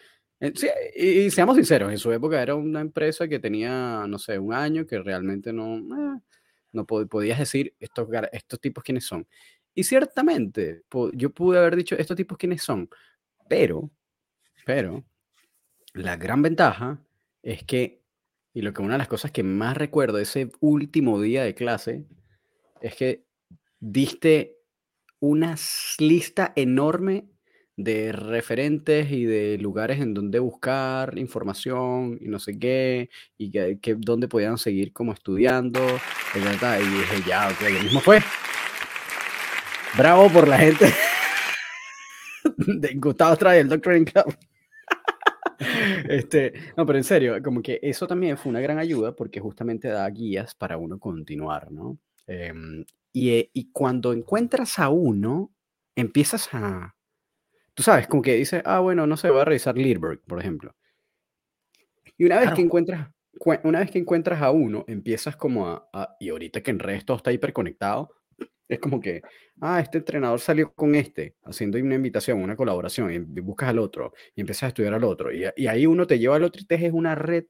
Sí, 0.55 0.69
y, 0.97 1.31
seamos 1.31 1.55
sinceros, 1.55 1.93
en 1.93 1.99
su 1.99 2.11
época 2.11 2.43
era 2.43 2.57
una 2.57 2.81
empresa 2.81 3.29
que 3.29 3.39
tenía, 3.39 4.07
no 4.09 4.19
sé, 4.19 4.41
un 4.41 4.53
año 4.53 4.85
que 4.85 4.99
realmente 4.99 5.53
no, 5.53 5.77
eh, 5.77 6.21
no 6.73 6.85
podías 6.85 7.39
decir 7.39 7.77
estos, 7.79 8.09
estos 8.33 8.61
tipos 8.61 8.83
quiénes 8.83 9.05
son. 9.05 9.25
Y 9.73 9.85
ciertamente, 9.85 10.83
yo 11.13 11.31
pude 11.31 11.59
haber 11.59 11.77
dicho 11.77 11.95
estos 11.97 12.17
tipos 12.17 12.37
quiénes 12.37 12.61
son, 12.61 12.91
pero, 13.49 13.89
pero, 14.67 15.05
la 15.95 16.17
gran 16.17 16.43
ventaja 16.43 17.01
es 17.43 17.63
que, 17.63 18.03
y 18.53 18.63
lo 18.63 18.73
que 18.73 18.83
una 18.83 18.95
de 18.95 18.99
las 18.99 19.09
cosas 19.09 19.31
que 19.31 19.45
más 19.45 19.77
recuerdo 19.77 20.19
ese 20.19 20.51
último 20.59 21.21
día 21.21 21.45
de 21.45 21.55
clase, 21.55 22.05
es 22.81 22.97
que 22.97 23.25
diste 23.79 24.59
una 25.21 25.55
lista 25.99 26.53
enorme 26.57 27.32
de 27.83 28.13
referentes 28.13 29.11
y 29.11 29.25
de 29.25 29.59
lugares 29.59 30.01
en 30.01 30.15
donde 30.15 30.39
buscar 30.39 31.19
información 31.19 32.19
y 32.21 32.29
no 32.29 32.39
sé 32.39 32.59
qué, 32.59 33.11
y 33.37 33.51
que, 33.51 33.79
que 33.81 33.95
dónde 33.95 34.29
podían 34.29 34.59
seguir 34.59 34.93
como 34.93 35.13
estudiando, 35.13 35.81
y, 36.35 36.39
dije, 36.39 37.23
ya, 37.27 37.49
ok, 37.49 37.61
lo 37.71 37.83
mismo 37.83 38.01
fue. 38.01 38.21
Bravo 39.97 40.31
por 40.31 40.49
la 40.49 40.59
gente 40.59 40.87
de 42.57 42.95
Gustavo 42.95 43.35
Stray, 43.35 43.61
el 43.61 43.69
Doctor 43.69 44.05
Club. 44.05 44.37
este, 46.09 46.53
no, 46.77 46.87
pero 46.87 46.99
en 46.99 47.05
serio, 47.05 47.43
como 47.43 47.63
que 47.63 47.79
eso 47.83 48.07
también 48.07 48.39
fue 48.39 48.51
una 48.51 48.61
gran 48.61 48.79
ayuda 48.79 49.15
porque 49.15 49.41
justamente 49.41 49.89
da 49.89 50.09
guías 50.09 50.55
para 50.55 50.77
uno 50.77 50.99
continuar, 50.99 51.71
¿no? 51.71 51.99
Em, 52.27 52.85
y, 53.13 53.31
eh, 53.31 53.51
y 53.53 53.71
cuando 53.73 54.13
encuentras 54.13 54.79
a 54.79 54.89
uno, 54.89 55.53
empiezas 55.95 56.49
a, 56.53 56.95
tú 57.75 57.83
sabes, 57.83 58.07
como 58.07 58.23
que 58.23 58.35
dices, 58.35 58.63
ah, 58.65 58.81
bueno, 58.81 59.07
no 59.07 59.17
se 59.17 59.31
va 59.31 59.43
a 59.43 59.45
revisar 59.45 59.77
Learberg, 59.77 60.21
por 60.23 60.41
ejemplo. 60.41 60.75
Y 62.17 62.25
una 62.25 62.41
vez 62.41 62.53
que 62.53 62.63
encuentras, 62.63 63.11
una 63.65 63.81
vez 63.81 63.91
que 63.91 63.99
encuentras 63.99 64.43
a 64.43 64.51
uno, 64.51 64.85
empiezas 64.87 65.37
como 65.37 65.67
a, 65.69 66.17
y 66.21 66.29
ahorita 66.29 66.63
que 66.63 66.71
en 66.71 66.79
redes 66.79 67.05
todo 67.05 67.17
está 67.17 67.33
hiperconectado, 67.33 68.11
es 68.69 68.79
como 68.79 69.01
que, 69.01 69.23
ah, 69.61 69.81
este 69.81 69.99
entrenador 69.99 70.41
salió 70.41 70.73
con 70.73 70.95
este, 70.95 71.37
haciendo 71.45 71.79
una 71.79 71.95
invitación, 71.95 72.43
una 72.43 72.57
colaboración, 72.57 73.13
y 73.13 73.19
buscas 73.41 73.69
al 73.69 73.79
otro, 73.79 74.13
y 74.35 74.41
empiezas 74.41 74.65
a 74.65 74.69
estudiar 74.69 74.95
al 74.95 75.05
otro, 75.05 75.33
y, 75.33 75.45
y 75.57 75.67
ahí 75.67 75.87
uno 75.87 76.07
te 76.07 76.19
lleva 76.19 76.37
al 76.37 76.45
otro 76.45 76.63
y 76.63 76.65
te 76.65 76.75
es 76.75 76.93
una 76.93 77.15
red 77.15 77.45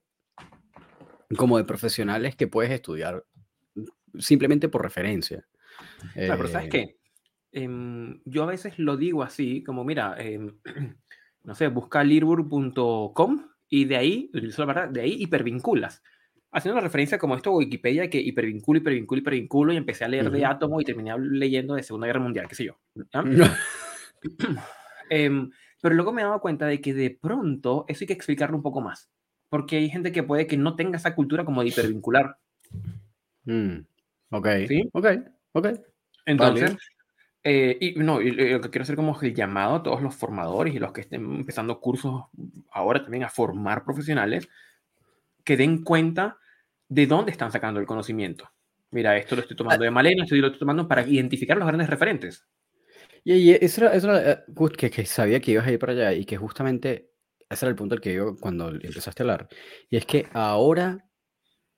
como 1.36 1.58
de 1.58 1.64
profesionales 1.64 2.36
que 2.36 2.46
puedes 2.46 2.72
estudiar 2.72 3.24
simplemente 4.18 4.68
por 4.68 4.82
referencia. 4.82 5.46
Claro, 6.14 6.36
pero 6.36 6.48
¿sabes 6.48 6.66
eh, 6.66 6.70
qué? 6.70 6.96
Em, 7.52 8.20
yo 8.24 8.42
a 8.42 8.46
veces 8.46 8.78
lo 8.78 8.96
digo 8.96 9.22
así, 9.22 9.62
como 9.62 9.84
mira, 9.84 10.16
em, 10.18 10.56
no 11.44 11.54
sé, 11.54 11.68
busca 11.68 12.02
lirburg.com 12.02 13.46
y 13.68 13.84
de 13.84 13.96
ahí, 13.96 14.30
la 14.32 14.64
verdad, 14.64 14.88
de 14.88 15.02
ahí 15.02 15.16
hipervinculas. 15.18 16.02
Haciendo 16.50 16.74
una 16.74 16.84
referencia 16.84 17.18
como 17.18 17.34
esto 17.34 17.52
Wikipedia, 17.52 18.10
que 18.10 18.20
hipervinculo, 18.20 18.78
hipervinculo, 18.78 19.20
hipervinculo, 19.20 19.72
y 19.72 19.76
empecé 19.76 20.04
a 20.04 20.08
leer 20.08 20.30
de 20.30 20.44
átomo 20.44 20.80
y 20.80 20.84
terminé 20.84 21.14
leyendo 21.18 21.74
de 21.74 21.82
Segunda 21.82 22.06
Guerra 22.06 22.20
Mundial, 22.20 22.46
qué 22.48 22.54
sé 22.54 22.64
yo. 22.64 22.78
Em, 25.10 25.50
pero 25.82 25.94
luego 25.94 26.12
me 26.12 26.22
he 26.22 26.24
dado 26.24 26.40
cuenta 26.40 26.64
de 26.66 26.80
que 26.80 26.94
de 26.94 27.10
pronto 27.10 27.84
eso 27.88 28.04
hay 28.04 28.06
que 28.06 28.12
explicarlo 28.14 28.56
un 28.56 28.62
poco 28.62 28.80
más, 28.80 29.10
porque 29.50 29.76
hay 29.76 29.90
gente 29.90 30.12
que 30.12 30.22
puede 30.22 30.46
que 30.46 30.56
no 30.56 30.74
tenga 30.74 30.96
esa 30.96 31.14
cultura 31.14 31.44
como 31.44 31.60
de 31.62 31.68
hipervincular. 31.68 32.38
Mm, 33.44 33.78
ok. 34.30 34.48
¿Sí? 34.68 34.88
Ok, 34.92 35.06
ok. 35.52 35.68
Entonces, 36.24 36.76
eh, 37.44 37.76
y 37.80 37.94
no, 37.94 38.20
lo 38.20 38.60
que 38.60 38.70
quiero 38.70 38.82
hacer 38.82 38.96
como 38.96 39.18
el 39.20 39.34
llamado 39.34 39.76
a 39.76 39.82
todos 39.82 40.00
los 40.00 40.14
formadores 40.14 40.74
y 40.74 40.78
los 40.78 40.92
que 40.92 41.00
estén 41.00 41.24
empezando 41.24 41.80
cursos 41.80 42.24
ahora 42.70 43.02
también 43.02 43.24
a 43.24 43.28
formar 43.28 43.84
profesionales, 43.84 44.48
que 45.44 45.56
den 45.56 45.82
cuenta 45.82 46.38
de 46.88 47.06
dónde 47.06 47.32
están 47.32 47.50
sacando 47.50 47.80
el 47.80 47.86
conocimiento. 47.86 48.48
Mira, 48.90 49.16
esto 49.16 49.34
lo 49.34 49.42
estoy 49.42 49.56
tomando 49.56 49.84
de 49.84 49.90
Malena, 49.90 50.22
esto 50.22 50.36
lo 50.36 50.46
estoy 50.46 50.60
tomando 50.60 50.86
para 50.86 51.02
identificar 51.02 51.56
los 51.56 51.66
grandes 51.66 51.88
referentes. 51.88 52.46
Y, 53.24 53.52
eso 53.52 53.86
era, 53.86 54.32
eh, 54.32 54.44
que, 54.76 54.90
que, 54.90 55.06
sabía 55.06 55.40
que 55.40 55.52
ibas 55.52 55.66
a 55.66 55.72
ir 55.72 55.78
para 55.78 55.92
allá 55.92 56.12
y 56.12 56.24
que 56.24 56.36
justamente 56.36 57.10
ese 57.48 57.64
era 57.64 57.70
el 57.70 57.76
punto 57.76 57.94
al 57.94 58.00
que 58.00 58.14
yo 58.14 58.36
cuando 58.36 58.68
empezaste 58.70 59.22
a 59.22 59.24
hablar. 59.24 59.48
Y 59.88 59.96
es 59.96 60.06
que 60.06 60.26
ahora 60.32 61.08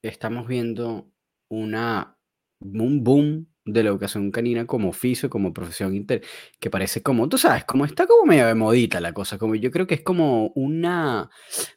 estamos 0.02 0.46
viendo 0.46 1.10
una, 1.48 2.18
un 2.60 3.04
boom 3.04 3.53
de 3.64 3.82
la 3.82 3.90
educación 3.90 4.30
canina 4.30 4.66
como 4.66 4.88
oficio, 4.90 5.30
como 5.30 5.52
profesión 5.52 5.94
inter, 5.94 6.22
que 6.60 6.70
parece 6.70 7.02
como, 7.02 7.28
tú 7.28 7.38
sabes, 7.38 7.64
como 7.64 7.84
está 7.84 8.06
como 8.06 8.26
medio 8.26 8.46
de 8.46 8.54
modita 8.54 9.00
la 9.00 9.12
cosa, 9.12 9.38
como 9.38 9.54
yo 9.54 9.70
creo 9.70 9.86
que 9.86 9.94
es 9.96 10.02
como 10.02 10.48
una, 10.54 11.30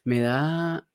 me 0.04 0.20
da, 0.20 0.87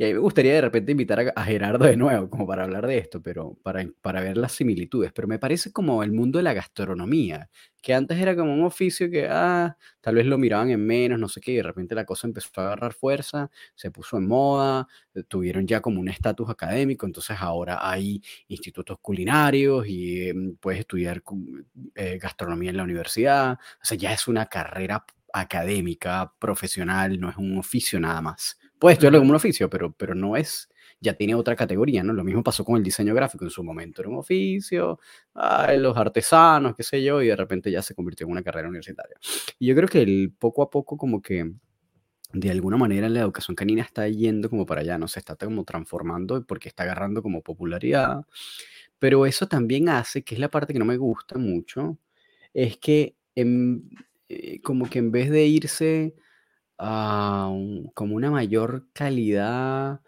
y 0.00 0.04
a 0.04 0.06
mí 0.06 0.14
me 0.14 0.20
gustaría 0.20 0.54
de 0.54 0.60
repente 0.60 0.92
invitar 0.92 1.32
a, 1.34 1.44
Gerardo 1.44 1.84
de 1.84 1.96
nuevo, 1.96 2.30
como 2.30 2.46
para 2.46 2.62
hablar 2.62 2.86
de 2.86 2.98
esto, 2.98 3.20
pero 3.20 3.58
para, 3.64 3.84
para 4.00 4.20
ver 4.20 4.36
las 4.36 4.52
similitudes. 4.52 5.10
Pero 5.12 5.26
me 5.26 5.40
parece 5.40 5.72
como 5.72 6.04
el 6.04 6.12
mundo 6.12 6.38
de 6.38 6.44
la 6.44 6.54
gastronomía, 6.54 7.50
que 7.82 7.94
antes 7.94 8.16
era 8.20 8.36
como 8.36 8.54
un 8.54 8.62
oficio 8.62 9.10
que, 9.10 9.26
ah, 9.28 9.76
tal 10.00 10.14
vez 10.14 10.26
lo 10.26 10.38
miraban 10.38 10.70
en 10.70 10.86
menos, 10.86 11.18
no 11.18 11.28
sé 11.28 11.40
qué, 11.40 11.50
y 11.50 11.56
de 11.56 11.64
repente 11.64 11.96
la 11.96 12.04
cosa 12.04 12.28
empezó 12.28 12.48
a 12.60 12.66
agarrar 12.66 12.92
fuerza, 12.92 13.50
se 13.74 13.90
puso 13.90 14.18
en 14.18 14.28
moda, 14.28 14.86
eh, 15.16 15.24
tuvieron 15.24 15.66
ya 15.66 15.80
como 15.80 16.00
un 16.00 16.08
estatus 16.08 16.48
académico, 16.48 17.04
entonces 17.04 17.36
ahora 17.40 17.78
hay 17.90 18.22
institutos 18.46 18.98
culinarios 19.02 19.84
y 19.88 20.32
mm, 20.32 20.56
puedes 20.60 20.78
estudiar 20.80 21.24
eh, 21.96 22.18
gastronomía 22.22 22.70
en 22.70 22.76
la 22.76 22.84
universidad. 22.84 23.54
O 23.82 23.84
sea, 23.84 23.96
ya 23.96 24.12
es 24.12 24.28
una 24.28 24.46
carrera 24.46 25.04
académica, 25.32 26.32
profesional, 26.38 27.18
no 27.20 27.30
es 27.30 27.36
un 27.36 27.58
oficio 27.58 27.98
nada 28.00 28.20
más. 28.22 28.58
Puedes 28.78 28.96
estudiarlo 28.96 29.18
como 29.18 29.30
un 29.30 29.36
oficio, 29.36 29.68
pero, 29.68 29.92
pero 29.92 30.14
no 30.14 30.36
es, 30.36 30.68
ya 31.00 31.14
tiene 31.14 31.34
otra 31.34 31.56
categoría, 31.56 32.02
¿no? 32.02 32.12
Lo 32.12 32.24
mismo 32.24 32.42
pasó 32.42 32.64
con 32.64 32.76
el 32.76 32.82
diseño 32.82 33.14
gráfico 33.14 33.44
en 33.44 33.50
su 33.50 33.62
momento, 33.62 34.02
era 34.02 34.10
un 34.10 34.18
oficio, 34.18 34.98
los 35.76 35.96
artesanos, 35.96 36.74
qué 36.76 36.82
sé 36.82 37.02
yo, 37.02 37.22
y 37.22 37.28
de 37.28 37.36
repente 37.36 37.70
ya 37.70 37.82
se 37.82 37.94
convirtió 37.94 38.26
en 38.26 38.32
una 38.32 38.42
carrera 38.42 38.68
universitaria. 38.68 39.16
Y 39.58 39.66
yo 39.66 39.74
creo 39.74 39.88
que 39.88 40.02
el, 40.02 40.32
poco 40.38 40.62
a 40.62 40.70
poco 40.70 40.96
como 40.96 41.22
que 41.22 41.52
de 42.32 42.50
alguna 42.50 42.76
manera 42.76 43.08
la 43.08 43.20
educación 43.20 43.54
canina 43.54 43.82
está 43.82 44.06
yendo 44.08 44.50
como 44.50 44.66
para 44.66 44.82
allá, 44.82 44.98
¿no? 44.98 45.08
Se 45.08 45.18
está 45.18 45.36
como 45.36 45.64
transformando 45.64 46.44
porque 46.44 46.68
está 46.68 46.82
agarrando 46.82 47.22
como 47.22 47.42
popularidad, 47.42 48.26
pero 48.98 49.26
eso 49.26 49.46
también 49.46 49.88
hace, 49.88 50.22
que 50.22 50.34
es 50.34 50.40
la 50.40 50.50
parte 50.50 50.72
que 50.72 50.78
no 50.78 50.84
me 50.84 50.96
gusta 50.96 51.38
mucho, 51.38 51.98
es 52.52 52.76
que 52.78 53.16
eh, 53.34 54.60
como 54.62 54.90
que 54.90 54.98
en 54.98 55.10
vez 55.12 55.30
de 55.30 55.46
irse 55.46 56.14
como 56.78 58.14
una 58.14 58.30
mayor 58.30 58.86
calidad 58.92 60.00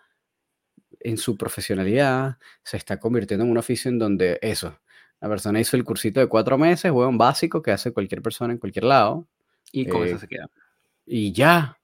en 1.00 1.16
su 1.16 1.36
profesionalidad, 1.36 2.38
se 2.62 2.76
está 2.76 3.00
convirtiendo 3.00 3.44
en 3.44 3.50
un 3.50 3.58
oficio 3.58 3.90
en 3.90 3.98
donde 3.98 4.38
eso, 4.42 4.78
la 5.20 5.28
persona 5.28 5.60
hizo 5.60 5.76
el 5.76 5.84
cursito 5.84 6.20
de 6.20 6.28
cuatro 6.28 6.56
meses, 6.56 6.90
un 6.90 7.18
básico 7.18 7.60
que 7.62 7.72
hace 7.72 7.92
cualquier 7.92 8.22
persona 8.22 8.52
en 8.52 8.58
cualquier 8.58 8.84
lado. 8.84 9.28
Y 9.72 9.86
con 9.86 10.02
eso 10.04 10.16
eh, 10.16 10.18
se 10.18 10.28
queda. 10.28 10.50
Y 11.04 11.32
ya, 11.32 11.78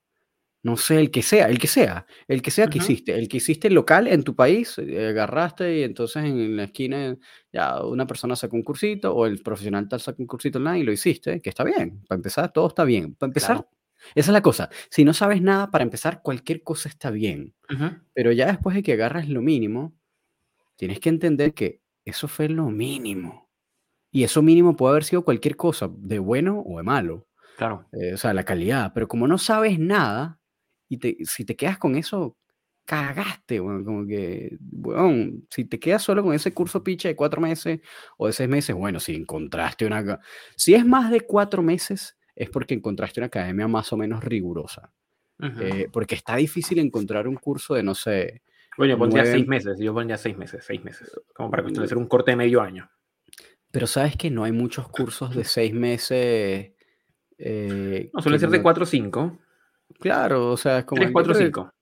no 0.63 0.77
sé, 0.77 0.99
el 0.99 1.11
que 1.11 1.23
sea, 1.23 1.49
el 1.49 1.59
que 1.59 1.67
sea, 1.67 2.07
el 2.29 2.41
que 2.41 2.51
sea 2.51 2.69
que 2.69 2.79
hiciste, 2.79 3.15
el 3.15 3.29
que 3.29 3.37
hiciste 3.37 3.71
local 3.71 4.09
en 4.09 4.25
tu 4.25 4.35
país, 4.35 4.79
eh, 4.79 5.09
agarraste 5.09 5.79
y 5.79 5.83
entonces 5.83 6.25
en 6.25 6.57
la 6.57 6.65
esquina 6.65 7.17
ya 7.53 7.85
una 7.85 8.07
persona 8.07 8.37
sacó 8.37 8.57
un 8.57 8.63
cursito 8.63 9.15
o 9.15 9.27
el 9.27 9.43
profesional 9.43 9.89
tal 9.89 10.01
sacó 10.01 10.23
un 10.23 10.27
cursito 10.27 10.59
online 10.59 10.81
y 10.81 10.85
lo 10.85 10.93
hiciste, 10.93 11.41
que 11.41 11.51
está 11.51 11.63
bien, 11.63 12.03
para 12.09 12.17
empezar 12.17 12.53
todo 12.53 12.69
está 12.69 12.85
bien, 12.85 13.15
para 13.15 13.29
empezar 13.29 13.67
esa 14.15 14.31
es 14.31 14.33
la 14.33 14.43
cosa. 14.43 14.71
Si 14.91 15.05
no 15.05 15.13
sabes 15.13 15.43
nada, 15.43 15.71
para 15.71 15.85
empezar, 15.85 16.23
cualquier 16.23 16.63
cosa 16.63 16.89
está 16.89 17.11
bien. 17.11 17.55
Pero 18.15 18.33
ya 18.33 18.47
después 18.47 18.77
de 18.77 18.83
que 18.83 18.93
agarras 18.93 19.29
lo 19.29 19.43
mínimo, 19.43 19.95
tienes 20.77 21.01
que 21.01 21.09
entender 21.09 21.55
que 21.55 21.81
eso 22.05 22.29
fue 22.29 22.49
lo 22.49 22.71
mínimo. 22.71 23.51
Y 24.11 24.25
eso 24.25 24.43
mínimo 24.43 24.77
puede 24.77 24.93
haber 24.93 25.05
sido 25.05 25.25
cualquier 25.25 25.57
cosa, 25.57 25.91
de 25.93 26.19
bueno 26.19 26.63
o 26.65 26.79
de 26.79 26.85
malo. 26.85 27.27
Claro. 27.57 27.87
Eh, 27.93 28.15
o 28.15 28.17
sea, 28.17 28.33
la 28.33 28.45
calidad. 28.45 28.93
Pero 28.95 29.09
como 29.09 29.27
no 29.27 29.39
sabes 29.39 29.79
nada, 29.79 30.39
y 30.89 30.99
te, 30.99 31.17
si 31.25 31.45
te 31.45 31.57
quedas 31.57 31.79
con 31.79 31.97
eso, 31.97 32.37
cagaste, 32.85 33.59
bueno, 33.61 33.85
como 33.85 34.07
que, 34.07 34.57
bueno, 34.61 35.33
si 35.51 35.65
te 35.65 35.81
quedas 35.81 36.03
solo 36.03 36.23
con 36.23 36.35
ese 36.35 36.55
curso 36.55 36.85
piche 36.85 37.09
de 37.09 37.17
cuatro 37.17 37.41
meses 37.41 37.81
o 38.17 38.29
de 38.29 38.33
seis 38.33 38.49
meses, 38.49 38.77
bueno, 38.77 39.01
si 39.01 39.15
encontraste 39.15 39.87
una... 39.87 40.21
Si 40.57 40.75
es 40.75 40.87
más 40.87 41.11
de 41.11 41.23
cuatro 41.23 41.63
meses, 41.63 42.17
es 42.37 42.51
porque 42.51 42.75
encontraste 42.75 43.19
una 43.19 43.27
academia 43.27 43.67
más 43.67 43.93
o 43.93 43.97
menos 43.97 44.23
rigurosa. 44.23 44.93
Eh, 45.41 45.89
porque 45.93 46.15
está 46.15 46.37
difícil 46.37 46.79
encontrar 46.79 47.27
un 47.27 47.37
curso 47.37 47.75
de, 47.75 47.83
no 47.83 47.95
sé... 47.95 48.43
Bueno, 48.77 48.95
yo 48.95 48.99
pondría 48.99 49.25
seis 49.25 49.47
meses, 49.47 49.79
yo 49.79 49.95
pondría 49.95 50.19
seis 50.19 50.37
meses, 50.37 50.65
seis 50.65 50.85
meses, 50.85 51.11
como 51.35 51.51
para 51.51 51.67
hacer 51.67 51.97
un 51.97 52.07
corte 52.07 52.33
de 52.33 52.37
medio 52.37 52.61
año. 52.61 52.91
Pero 53.71 53.87
sabes 53.87 54.17
que 54.17 54.31
no 54.31 54.45
hay 54.45 54.53
muchos 54.53 54.89
cursos 54.89 55.35
de 55.35 55.45
seis 55.45 55.73
meses. 55.73 56.73
Eh, 57.39 58.11
no, 58.13 58.23
suele 58.23 58.39
ser 58.39 58.51
de 58.51 58.63
cuatro 58.63 58.85
o 58.85 58.87
cinco. 58.87 59.39
Claro, 59.99 60.53
o 60.53 60.57
sea, 60.57 60.81
es 60.81 60.85
como... 60.85 61.01
Tres, 61.01 61.13
cuatro, 61.13 61.35
cinco. 61.35 61.73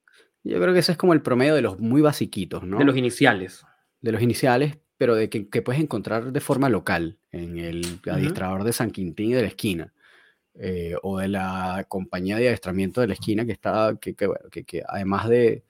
Yo 0.45 0.61
creo 0.61 0.73
que 0.73 0.81
ese 0.81 0.93
es 0.93 0.99
como 0.99 1.15
el 1.15 1.23
promedio 1.23 1.55
de 1.55 1.63
los 1.63 1.79
muy 1.81 2.01
basiquitos, 2.01 2.63
¿no? 2.65 2.79
De 2.79 2.85
los 2.85 2.97
iniciales. 2.97 3.65
De 4.01 4.13
los 4.13 4.23
iniciales, 4.23 4.79
pero 4.97 5.15
de 5.17 5.29
que, 5.29 5.63
puedes 5.63 5.83
encontrar 5.83 6.33
de 6.33 6.41
forma 6.41 6.69
local 6.69 7.19
en 7.33 7.59
el 7.59 8.01
adiestrador 8.09 8.63
de 8.63 8.73
San 8.73 8.91
Quintín 8.91 9.31
y 9.31 9.35
de 9.35 9.43
la 9.43 9.49
esquina. 9.49 9.93
Eh, 10.57 10.95
o 11.03 11.19
de 11.19 11.27
la 11.27 11.85
compañía 11.89 12.37
de 12.37 12.47
adiestramiento 12.47 13.01
de 13.01 13.09
la 13.09 13.15
esquina 13.15 13.45
que 13.45 13.51
está, 13.53 13.97
que, 14.01 14.15
que, 14.15 14.83
además 14.87 15.29
de 15.29 15.65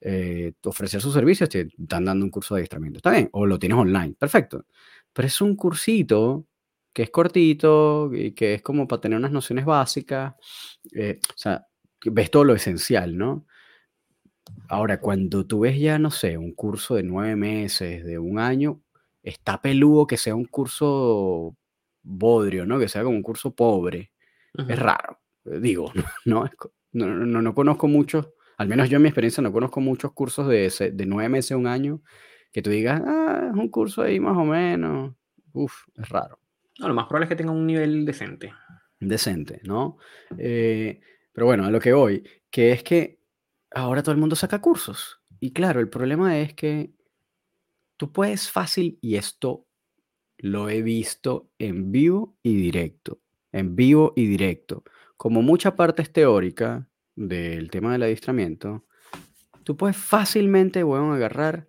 eh, 0.00 0.52
ofrecer 0.64 1.02
sus 1.02 1.12
servicios, 1.12 1.50
te 1.50 1.68
están 1.78 2.06
dando 2.06 2.24
un 2.24 2.30
curso 2.30 2.54
de 2.54 2.60
adiestramiento. 2.60 2.98
Está 2.98 3.10
bien, 3.10 3.28
o 3.32 3.44
lo 3.44 3.58
tienes 3.58 3.78
online, 3.78 4.14
perfecto. 4.18 4.64
Pero 5.12 5.28
es 5.28 5.40
un 5.40 5.54
cursito 5.54 6.46
que 6.94 7.02
es 7.02 7.10
cortito 7.10 8.10
y 8.14 8.32
que 8.32 8.54
es 8.54 8.62
como 8.62 8.88
para 8.88 9.02
tener 9.02 9.18
unas 9.18 9.32
nociones 9.32 9.66
básicas. 9.66 10.34
Eh, 10.94 11.20
o 11.28 11.38
sea, 11.38 11.66
ves 12.06 12.30
todo 12.30 12.44
lo 12.44 12.54
esencial, 12.54 13.18
¿no? 13.18 13.46
Ahora, 14.68 15.00
cuando 15.00 15.46
tú 15.46 15.60
ves 15.60 15.78
ya, 15.78 15.98
no 15.98 16.10
sé, 16.10 16.38
un 16.38 16.52
curso 16.52 16.94
de 16.94 17.02
nueve 17.02 17.36
meses, 17.36 18.04
de 18.04 18.18
un 18.18 18.38
año, 18.38 18.80
está 19.22 19.60
peludo 19.60 20.06
que 20.06 20.16
sea 20.16 20.34
un 20.34 20.46
curso 20.46 21.56
bodrio, 22.06 22.64
¿no? 22.64 22.78
Que 22.78 22.88
sea 22.88 23.02
como 23.02 23.16
un 23.16 23.22
curso 23.22 23.54
pobre. 23.54 24.12
es 24.56 24.78
raro. 24.78 25.20
Digo, 25.44 25.92
no, 26.24 26.48
no, 26.92 27.06
no, 27.06 27.42
no, 27.42 27.54
conozco 27.54 27.88
muchos, 27.88 28.28
al 28.56 28.68
menos 28.68 28.88
yo 28.88 28.96
en 28.96 29.02
mi 29.02 29.08
experiencia 29.08 29.42
no 29.42 29.52
conozco 29.52 29.80
muchos 29.80 30.12
cursos 30.12 30.48
de, 30.48 30.92
de 30.92 31.06
nueve 31.06 31.28
meses, 31.28 31.56
un 31.56 31.66
año, 31.66 32.00
que 32.52 32.62
tú 32.62 32.70
digas, 32.70 33.02
ah, 33.04 33.50
es 33.50 33.56
un 33.56 33.68
curso 33.68 34.02
ahí 34.02 34.18
más 34.18 34.36
o 34.36 34.44
menos. 34.44 35.14
Uf, 35.52 35.74
es 35.94 36.08
raro. 36.08 36.38
No, 36.78 36.88
lo 36.88 36.94
más 36.94 37.06
probable 37.06 37.24
es 37.24 37.28
que 37.30 37.36
tenga 37.36 37.52
un 37.52 37.66
nivel 37.66 38.04
decente. 38.04 38.52
Decente, 38.98 39.60
¿no? 39.64 39.98
Eh, 40.38 41.00
pero 41.32 41.46
bueno, 41.46 41.64
a 41.64 41.70
lo 41.70 41.80
que 41.80 41.92
voy, 41.92 42.22
que 42.50 42.72
es 42.72 42.82
que 42.82 43.20
ahora 43.72 44.02
todo 44.02 44.12
el 44.12 44.20
mundo 44.20 44.36
saca 44.36 44.60
cursos. 44.60 45.20
Y 45.38 45.52
claro, 45.52 45.80
el 45.80 45.88
problema 45.88 46.38
es 46.38 46.54
que 46.54 46.92
tú 47.96 48.12
puedes 48.12 48.50
fácil, 48.50 48.98
y 49.00 49.16
esto 49.16 49.66
lo 50.38 50.68
he 50.68 50.82
visto 50.82 51.50
en 51.58 51.92
vivo 51.92 52.36
y 52.42 52.54
directo, 52.56 53.20
en 53.52 53.76
vivo 53.76 54.12
y 54.16 54.26
directo. 54.26 54.84
Como 55.16 55.42
mucha 55.42 55.76
parte 55.76 56.02
es 56.02 56.12
teórica 56.12 56.88
del 57.14 57.70
tema 57.70 57.92
del 57.92 58.02
adiestramiento, 58.02 58.84
tú 59.64 59.76
puedes 59.76 59.96
fácilmente, 59.96 60.82
bueno, 60.82 61.12
agarrar, 61.12 61.66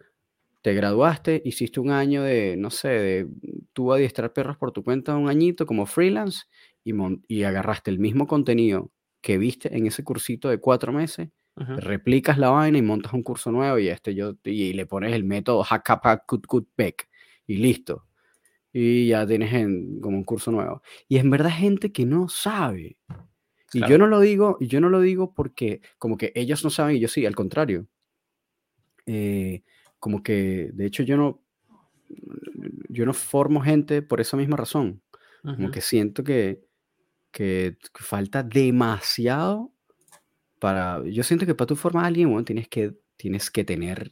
te 0.62 0.74
graduaste, 0.74 1.42
hiciste 1.46 1.80
un 1.80 1.92
año 1.92 2.24
de, 2.24 2.56
no 2.58 2.70
sé, 2.70 2.90
de 2.90 3.28
tú 3.74 3.94
adiestrar 3.94 4.34
perros 4.34 4.58
por 4.58 4.72
tu 4.72 4.84
cuenta 4.84 5.16
un 5.16 5.30
añito 5.30 5.66
como 5.66 5.86
freelance 5.86 6.46
y, 6.84 6.94
y 7.28 7.44
agarraste 7.44 7.90
el 7.90 8.00
mismo 8.00 8.28
contenido 8.28 8.92
que 9.22 9.38
viste 9.38 9.76
en 9.76 9.88
ese 9.88 10.04
cursito 10.04 10.50
de 10.50 10.60
cuatro 10.60 10.92
meses, 10.92 11.30
replicas 11.56 12.38
la 12.38 12.50
vaina 12.50 12.78
y 12.78 12.82
montas 12.82 13.14
un 13.14 13.24
curso 13.24 13.52
nuevo 13.52 13.80
y, 13.80 13.88
este 13.88 14.14
yo, 14.14 14.36
y 14.44 14.74
le 14.74 14.86
pones 14.86 15.14
el 15.14 15.24
método 15.24 15.64
Hackapakutkutpek 15.64 17.10
y 17.48 17.58
listo. 17.58 18.07
Y 18.74 19.08
ya 19.08 19.26
tienes 19.26 19.52
como 20.02 20.18
un 20.18 20.24
curso 20.24 20.52
nuevo. 20.52 20.82
Y 21.08 21.18
en 21.18 21.30
verdad 21.30 21.52
gente 21.52 21.92
que 21.92 22.06
no 22.06 22.28
sabe. 22.30 22.98
Y 23.74 23.88
yo 23.88 23.98
no 23.98 24.08
lo 24.08 24.20
digo, 24.20 24.58
y 24.60 24.68
yo 24.68 24.80
no 24.80 24.90
lo 24.90 25.02
digo 25.02 25.34
porque 25.34 25.82
como 25.98 26.18
que 26.18 26.32
ellos 26.36 26.64
no 26.64 26.70
saben 26.70 26.96
y 26.96 27.00
yo 27.00 27.08
sí, 27.08 27.26
al 27.26 27.36
contrario. 27.36 27.88
Eh, 29.06 29.64
como 30.00 30.24
que, 30.24 30.70
de 30.74 30.86
hecho, 30.86 31.04
yo 31.04 31.18
no, 31.18 31.42
yo 32.90 33.06
no 33.06 33.14
formo 33.14 33.62
gente 33.62 34.02
por 34.02 34.22
esa 34.22 34.38
misma 34.38 34.58
razón. 34.58 35.02
Como 35.42 35.72
que 35.72 35.80
siento 35.80 36.26
que, 36.26 36.66
que 37.32 37.78
falta 37.94 38.44
demasiado 38.44 39.72
para... 40.60 41.02
Yo 41.06 41.24
siento 41.24 41.46
que 41.46 41.56
para 41.56 41.68
tú 41.68 41.76
formar 41.78 42.04
a 42.04 42.08
alguien, 42.08 42.30
bueno, 42.30 42.44
tienes 42.44 42.68
que, 42.68 42.94
tienes 43.16 43.50
que 43.50 43.64
tener... 43.64 44.12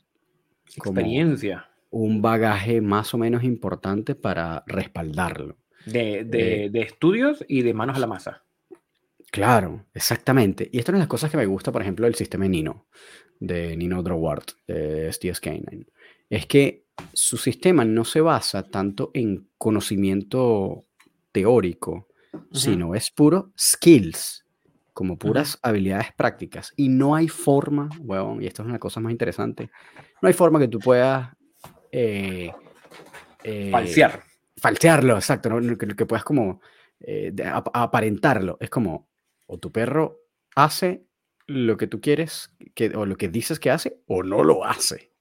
Experiencia. 0.75 1.69
Un 1.97 2.21
bagaje 2.21 2.81
más 2.81 3.13
o 3.13 3.17
menos 3.17 3.43
importante 3.45 4.15
para 4.15 4.63
respaldarlo. 4.67 5.57
De, 5.85 6.25
de, 6.25 6.65
eh, 6.65 6.69
de 6.69 6.81
estudios 6.81 7.45
y 7.47 7.61
de 7.61 7.73
manos 7.73 7.95
a 7.95 7.99
la 7.99 8.07
masa. 8.07 8.43
Claro, 9.31 9.85
exactamente. 9.93 10.69
Y 10.71 10.79
esto 10.79 10.91
es 10.91 10.93
una 10.93 10.97
de 10.99 11.03
las 11.03 11.09
cosas 11.09 11.31
que 11.31 11.37
me 11.37 11.45
gusta, 11.45 11.71
por 11.71 11.81
ejemplo, 11.81 12.05
del 12.05 12.15
sistema 12.15 12.47
Nino, 12.47 12.87
de 13.39 13.77
Nino 13.77 14.03
Drowart, 14.03 14.51
de 14.67 15.09
STSK9. 15.09 15.87
Es 16.29 16.45
que 16.47 16.85
su 17.13 17.37
sistema 17.37 17.85
no 17.85 18.03
se 18.03 18.21
basa 18.21 18.63
tanto 18.63 19.11
en 19.13 19.49
conocimiento 19.57 20.85
teórico, 21.31 22.07
sino 22.51 22.95
es 22.95 23.11
puro 23.11 23.53
skills, 23.57 24.45
como 24.93 25.17
puras 25.17 25.59
habilidades 25.61 26.07
prácticas. 26.15 26.73
Y 26.75 26.89
no 26.89 27.15
hay 27.15 27.27
forma, 27.27 27.89
huevón, 27.99 28.41
y 28.41 28.47
esto 28.47 28.63
es 28.63 28.69
una 28.69 28.79
cosa 28.79 28.99
más 28.99 29.11
interesante, 29.11 29.69
no 30.21 30.27
hay 30.27 30.33
forma 30.33 30.59
que 30.59 30.67
tú 30.67 30.79
puedas... 30.79 31.29
Eh, 31.97 32.51
eh, 33.43 33.71
Falsear. 33.71 34.21
Falsearlo, 34.57 35.15
exacto, 35.15 35.49
que, 35.77 36.05
puedas 36.05 36.25
como 36.25 36.59
eh, 36.99 37.33
aparentarlo. 37.73 38.57
Es 38.59 38.69
como, 38.69 39.09
o 39.47 39.57
tu 39.59 39.71
perro 39.71 40.19
hace 40.55 41.05
lo 41.47 41.77
que 41.77 41.87
tú 41.87 42.01
quieres 42.01 42.51
que, 42.73 42.87
o 42.95 43.05
lo 43.05 43.15
que 43.15 43.29
dices 43.29 43.59
que 43.59 43.71
hace 43.71 44.01
o 44.07 44.23
no 44.23 44.43
lo 44.43 44.65
hace. 44.65 45.11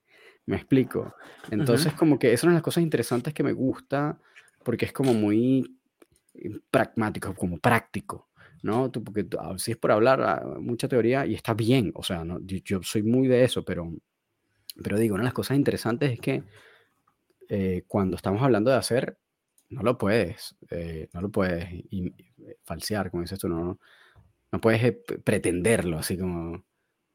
Me 0.46 0.56
explico. 0.56 1.14
Entonces, 1.50 1.92
como 1.94 2.18
que 2.18 2.32
es 2.32 2.42
una 2.42 2.52
de 2.52 2.56
las 2.56 2.62
cosas 2.62 2.82
interesantes 2.82 3.32
que 3.32 3.44
me 3.44 3.52
gusta 3.52 4.18
porque 4.64 4.86
es 4.86 4.92
como 4.92 5.14
muy 5.14 5.78
pragmático, 6.70 7.34
como 7.34 7.58
práctico, 7.58 8.30
¿no? 8.62 8.90
Tú, 8.90 9.04
porque 9.04 9.26
ah, 9.38 9.54
si 9.58 9.72
es 9.72 9.76
por 9.76 9.92
hablar, 9.92 10.20
ah, 10.22 10.56
mucha 10.58 10.88
teoría 10.88 11.24
y 11.24 11.34
está 11.34 11.54
bien, 11.54 11.92
o 11.94 12.02
sea, 12.02 12.24
¿no? 12.24 12.40
yo, 12.40 12.82
soy 12.82 13.02
muy 13.02 13.28
de 13.28 13.44
eso, 13.44 13.64
pero, 13.64 13.92
pero 14.82 14.98
digo, 14.98 15.14
una 15.14 15.22
de 15.22 15.28
las 15.28 15.34
cosas 15.34 15.56
interesantes 15.56 16.12
es 16.12 16.20
que 16.20 16.42
eh, 17.48 17.84
cuando 17.86 18.16
estamos 18.16 18.42
hablando 18.42 18.70
de 18.70 18.76
hacer, 18.76 19.18
no 19.70 19.82
lo 19.82 19.98
puedes, 19.98 20.56
eh, 20.70 21.08
no 21.12 21.20
lo 21.20 21.30
puedes 21.30 21.68
falsear, 22.64 23.10
como 23.10 23.22
dices 23.22 23.38
tú, 23.38 23.48
no, 23.48 23.78
no 24.54 24.60
puedes 24.60 24.84
eh, 24.84 24.92
pretenderlo, 24.92 25.98
así 25.98 26.16
como 26.16 26.64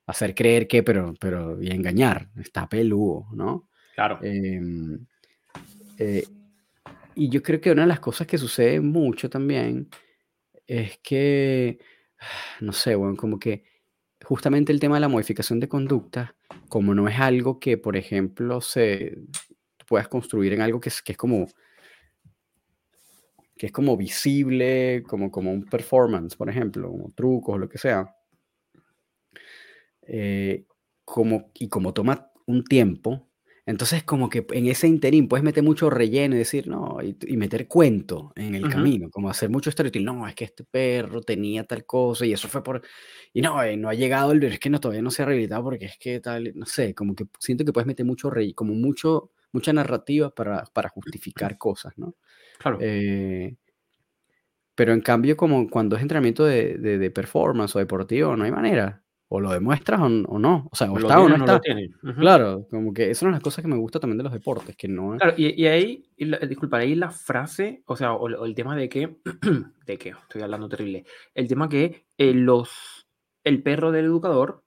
hacer 0.06 0.36
creer 0.36 0.68
que, 0.68 0.84
pero, 0.84 1.14
pero 1.20 1.62
y 1.62 1.72
engañar, 1.72 2.30
está 2.36 2.68
peludo, 2.68 3.28
¿no? 3.32 3.70
Claro. 3.96 4.20
Em, 4.22 5.06
eh, 5.98 6.26
y 7.16 7.30
yo 7.30 7.42
creo 7.42 7.62
que 7.62 7.72
una 7.72 7.84
de 7.84 7.88
las 7.88 8.02
cosas 8.02 8.28
que 8.28 8.38
sucede 8.38 8.82
mucho 8.82 9.30
también 9.30 9.90
es 10.68 10.98
que, 10.98 11.80
no 12.60 12.74
sé, 12.74 12.96
bueno, 12.96 13.16
como 13.16 13.40
que 13.40 13.64
justamente 14.24 14.74
el 14.74 14.80
tema 14.82 14.96
de 14.96 15.02
la 15.02 15.08
modificación 15.08 15.62
de 15.62 15.70
conducta, 15.70 16.36
como 16.70 16.96
no 16.96 17.08
es 17.08 17.20
algo 17.20 17.60
que, 17.60 17.78
por 17.78 17.98
ejemplo, 17.98 18.62
se 18.62 19.18
puedas 19.88 20.08
construir 20.08 20.54
en 20.54 20.62
algo 20.62 20.80
que 20.80 20.90
es, 20.90 21.02
que 21.02 21.14
es 21.14 21.18
como 21.18 21.48
que 23.58 23.66
es 23.66 23.72
como 23.74 23.98
visible, 23.98 25.04
como, 25.06 25.30
como 25.30 25.52
un 25.52 25.66
performance, 25.66 26.38
por 26.38 26.50
ejemplo, 26.50 26.90
como 26.90 27.12
trucos 27.12 27.60
lo 27.60 27.68
que 27.68 27.78
sea. 27.78 28.16
Eh, 30.04 30.66
como, 31.04 31.52
y 31.56 31.68
como 31.68 31.94
toma 31.94 32.32
un 32.46 32.64
tiempo, 32.64 33.29
entonces 33.70 34.04
como 34.04 34.30
que 34.30 34.48
en 34.50 34.66
ese 34.66 34.88
interín 34.88 35.28
puedes 35.28 35.44
meter 35.44 35.64
mucho 35.64 35.92
relleno 35.92 36.34
y 36.34 36.40
decir, 36.40 36.68
no, 36.68 36.98
y, 37.04 37.38
meter 37.38 37.68
cuento 37.68 38.34
en 38.36 38.56
el 38.56 38.68
camino, 38.68 39.12
como 39.12 39.30
hacer 39.30 39.52
mucho 39.52 39.70
estereotipo, 39.70 40.04
no, 40.06 40.28
es 40.28 40.34
que 40.34 40.46
este 40.46 40.64
perro 40.64 41.22
tenía 41.22 41.64
tal 41.66 41.86
cosa 41.86 42.26
y 42.26 42.34
eso 42.34 42.48
fue 42.48 42.64
por, 42.64 42.82
y 43.32 43.42
no, 43.42 43.62
eh, 43.62 43.78
no 43.78 43.90
ha 43.90 43.94
llegado 43.94 44.32
el, 44.32 44.42
es 44.42 44.60
que 44.60 44.72
no, 44.72 44.80
todavía 44.80 45.04
no 45.04 45.12
se 45.12 45.22
ha 45.22 45.26
rehabilitado 45.26 45.64
porque 45.64 45.86
es 45.86 46.00
que 46.00 46.20
tal, 46.20 46.52
no 46.56 46.66
sé, 46.66 46.96
como 46.96 47.14
que 47.14 47.26
siento 47.38 47.64
que 47.64 47.72
puedes 47.72 47.86
meter 47.86 48.08
mucho 48.08 48.32
relleno, 48.32 48.56
como 48.56 48.74
mucho, 48.74 49.30
mucha 49.52 49.72
narrativa 49.72 50.32
para, 50.32 50.64
para 50.74 50.90
justificar 50.90 51.56
cosas, 51.60 51.94
¿no? 51.96 52.16
Claro. 52.58 52.80
Eh, 52.82 53.56
pero 54.74 54.94
en 54.94 55.02
cambio, 55.02 55.38
como 55.38 55.70
cuando 55.70 55.96
es 55.96 56.02
entrenamiento 56.02 56.44
de, 56.44 56.80
de, 56.80 57.12
performance 57.12 57.76
o 57.76 57.80
deportivo, 57.80 58.36
no 58.36 58.46
hay 58.46 58.52
manera. 58.52 59.04
O 59.32 59.40
lo 59.40 59.52
demuestras 59.52 60.02
o, 60.02 60.10
no. 60.10 60.68
O 60.72 60.76
sea, 60.76 60.92
o, 60.92 60.98
está 60.98 61.20
o 61.22 61.30
no, 61.30 61.36
está. 61.36 61.62
Claro, 62.18 62.68
como 62.70 62.94
que 62.94 63.06
esas 63.06 63.20
son 63.20 63.32
las 63.32 63.42
cosas 63.42 63.64
que 63.64 63.70
me 63.70 63.78
gusta 63.78 64.00
también 64.00 64.18
de 64.18 64.24
los 64.24 64.34
deportes, 64.34 64.76
que 64.76 64.88
no 64.88 65.18
Claro, 65.18 65.36
y, 65.38 65.66
ahí, 65.68 66.10
disculpa, 66.48 66.78
ahí 66.78 66.96
la 66.96 67.12
frase, 67.12 67.84
o 67.86 67.96
sea, 67.96 68.14
o, 68.14 68.46
el 68.46 68.56
tema 68.56 68.76
de 68.76 68.90
que, 68.90 69.18
de 69.86 69.98
que, 69.98 70.10
estoy 70.10 70.42
hablando 70.42 70.68
terrible, 70.68 71.06
el 71.36 71.48
tema 71.48 71.70
que 71.70 72.08
eh, 72.18 72.34
los, 72.34 73.08
el 73.44 73.62
perro 73.62 73.92
del 73.92 74.06
educador 74.06 74.64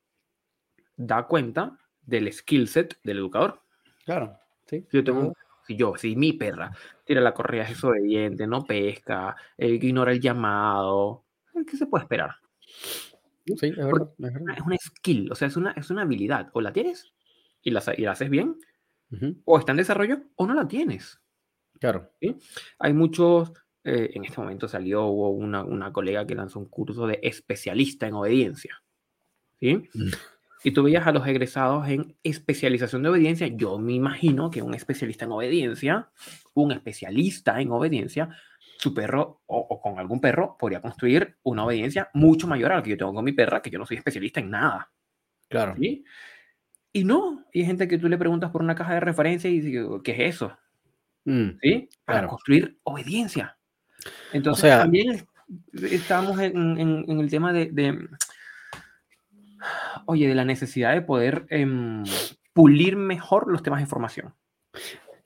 da 0.96 1.27
cuenta 1.27 1.77
del 2.03 2.33
skill 2.33 2.68
set 2.68 2.98
del 3.03 3.18
educador. 3.18 3.62
Claro, 4.05 4.38
sí. 4.66 4.87
Yo 4.92 5.03
tengo 5.03 5.33
si 5.66 5.77
yo, 5.77 5.94
si 5.96 6.16
mi 6.16 6.33
perra 6.33 6.72
tira 7.05 7.20
la 7.20 7.35
correa, 7.35 7.64
es 7.64 7.70
desobediente, 7.70 8.46
no 8.46 8.64
pesca, 8.64 9.37
eh, 9.57 9.68
ignora 9.68 10.12
el 10.12 10.20
llamado, 10.20 11.25
¿qué 11.68 11.77
se 11.77 11.87
puede 11.87 12.05
esperar? 12.05 12.37
Sí, 13.44 13.66
es 13.66 13.76
verdad, 13.76 14.12
es 14.18 14.62
una 14.64 14.76
skill, 14.76 15.31
o 15.33 15.35
sea, 15.35 15.48
es 15.48 15.57
una, 15.57 15.72
es 15.72 15.90
una 15.90 16.02
habilidad. 16.02 16.50
O 16.52 16.61
la 16.61 16.72
tienes 16.72 17.12
y 17.62 17.70
la, 17.70 17.83
y 17.96 18.02
la 18.02 18.12
haces 18.12 18.31
bien, 18.31 18.57
o 19.44 19.59
está 19.59 19.72
en 19.72 19.78
desarrollo, 19.78 20.22
o 20.37 20.46
no 20.46 20.55
la 20.55 20.66
tienes. 20.66 21.20
Claro. 21.78 22.12
¿sí? 22.20 22.37
Hay 22.78 22.92
muchos, 22.92 23.52
eh, 23.85 24.11
en 24.14 24.24
este 24.24 24.40
momento 24.40 24.68
salió 24.68 25.07
hubo 25.07 25.31
una, 25.31 25.64
una, 25.64 25.92
colega 25.92 26.26
que 26.26 26.35
lanzó 26.35 26.61
un 26.61 26.68
curso 26.68 27.07
de 27.07 27.18
especialista 27.22 28.07
en 28.07 28.14
obediencia. 28.14 28.83
¿sí? 29.59 29.88
Mm 29.92 30.11
y 30.64 30.70
tú 30.72 30.83
veías 30.83 31.07
a 31.07 31.12
los 31.12 31.26
egresados 31.26 31.88
en 31.88 32.16
especialización 32.22 33.02
de 33.02 33.09
obediencia, 33.09 33.46
yo 33.48 33.78
me 33.78 33.92
imagino 33.92 34.50
que 34.50 34.62
un 34.62 34.74
especialista 34.74 35.24
en 35.24 35.33
obediencia, 35.33 36.11
un 36.55 36.72
especialista 36.72 37.61
en 37.61 37.70
obediencia, 37.72 38.31
su 38.83 38.92
perro 38.92 39.42
o, 39.47 39.81
con 39.81 40.01
algún 40.01 40.21
perro 40.21 40.57
podría 40.59 40.81
construir 40.81 41.37
una 41.45 41.64
obediencia 41.64 42.11
mucho 42.14 42.49
mayor 42.49 42.73
a 42.73 42.77
la 42.77 42.83
que 42.83 42.90
yo 42.90 42.97
tengo 42.97 43.14
con 43.14 43.25
mi 43.25 43.31
perra, 43.31 43.62
que 43.62 43.71
yo 43.71 43.79
no 43.79 43.87
soy 43.87 43.99
especialista 43.99 44.40
en 44.40 44.51
nada. 44.51 44.90
Claro. 45.49 45.77
¿sí? 45.79 46.05
Y 46.92 47.05
no, 47.05 47.45
y 47.53 47.61
hay 47.61 47.66
gente 47.66 47.87
que 47.87 47.99
tú 47.99 48.09
le 48.09 48.18
preguntas 48.18 48.51
por 48.51 48.61
una 48.61 48.75
caja 48.75 48.95
de 48.95 49.01
referencia 49.01 49.49
y 49.49 49.61
dice, 49.61 49.87
¿qué 50.03 50.12
es 50.12 50.35
eso? 50.35 50.59
Mm, 51.25 51.51
¿Sí? 51.62 51.88
Para 52.05 52.27
construir 52.27 52.77
obediencia. 52.83 53.57
Entonces, 54.33 54.71
también 54.71 55.25
estamos 55.75 56.40
en, 56.40 56.57
en, 56.77 57.21
el 57.21 57.31
tema 57.31 57.53
de 57.53 57.71
oye, 60.07 60.27
de 60.27 60.35
la 60.35 60.45
necesidad 60.45 60.92
de 60.92 61.03
poder 61.03 61.47
em, 61.51 62.03
pulir 62.53 62.97
mejor 62.97 63.49
los 63.49 63.62
temas 63.62 63.79
de 63.79 63.85
información. 63.85 64.35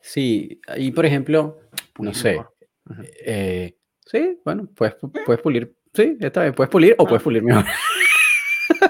Sí, 0.01 0.61
y 0.77 0.91
por 0.91 1.07
ejemplo, 1.07 1.59
no 1.99 2.13
sé, 2.13 2.39
eh, 3.25 3.77
sí, 4.05 4.41
bueno, 4.45 4.69
puedes, 4.75 4.97
puedes 5.25 5.41
pulir 5.41 5.77
Sí, 5.97 6.15
está 6.21 6.43
bien. 6.43 6.55
Puedes 6.55 6.71
pulir 6.71 6.95
o 6.99 7.07
puedes 7.07 7.23
pulir 7.23 7.43
mejor. 7.43 7.65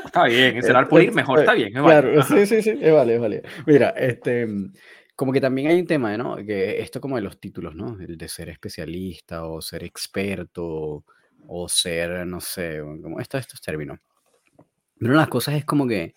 Está 0.04 0.24
bien, 0.24 0.56
encerrar 0.56 0.88
pulir 0.88 1.12
mejor, 1.12 1.38
está 1.38 1.54
bien. 1.54 1.72
Claro, 1.72 2.20
sí, 2.22 2.46
sí, 2.46 2.62
sí, 2.62 2.70
es 2.80 2.92
vale, 2.92 3.14
es 3.14 3.20
vale. 3.20 3.42
Mira, 3.66 3.90
este, 3.90 4.48
como 5.14 5.32
que 5.32 5.40
también 5.40 5.68
hay 5.68 5.78
un 5.78 5.86
tema, 5.86 6.16
¿no? 6.16 6.36
Que 6.36 6.80
esto 6.80 7.00
como 7.00 7.14
de 7.14 7.22
los 7.22 7.38
títulos, 7.38 7.76
¿no? 7.76 7.96
El 8.00 8.16
de 8.18 8.28
ser 8.28 8.48
especialista 8.48 9.46
o 9.46 9.62
ser 9.62 9.84
experto 9.84 11.04
o 11.46 11.68
ser, 11.68 12.26
no 12.26 12.40
sé, 12.40 12.80
como 12.80 13.20
estos, 13.20 13.40
estos 13.40 13.60
términos. 13.60 14.00
Pero 14.98 15.12
una 15.12 15.20
de 15.20 15.26
las 15.26 15.28
cosas 15.28 15.54
es 15.54 15.64
como 15.64 15.86
que 15.86 16.16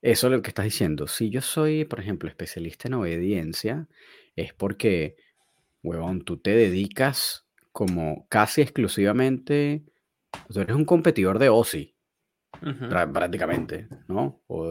eso 0.00 0.26
es 0.26 0.32
lo 0.32 0.42
que 0.42 0.48
estás 0.48 0.64
diciendo. 0.64 1.06
Si 1.06 1.30
yo 1.30 1.40
soy, 1.40 1.84
por 1.84 2.00
ejemplo, 2.00 2.28
especialista 2.28 2.88
en 2.88 2.94
obediencia, 2.94 3.86
es 4.34 4.52
porque, 4.52 5.14
huevón, 5.82 6.22
tú 6.24 6.38
te 6.38 6.54
dedicas 6.54 7.46
como 7.72 8.26
casi 8.28 8.62
exclusivamente, 8.62 9.84
tú 10.48 10.60
eres 10.60 10.76
un 10.76 10.84
competidor 10.84 11.38
de 11.38 11.48
OSI, 11.48 11.96
prácticamente, 13.12 13.88
¿no? 14.08 14.42
O, 14.46 14.66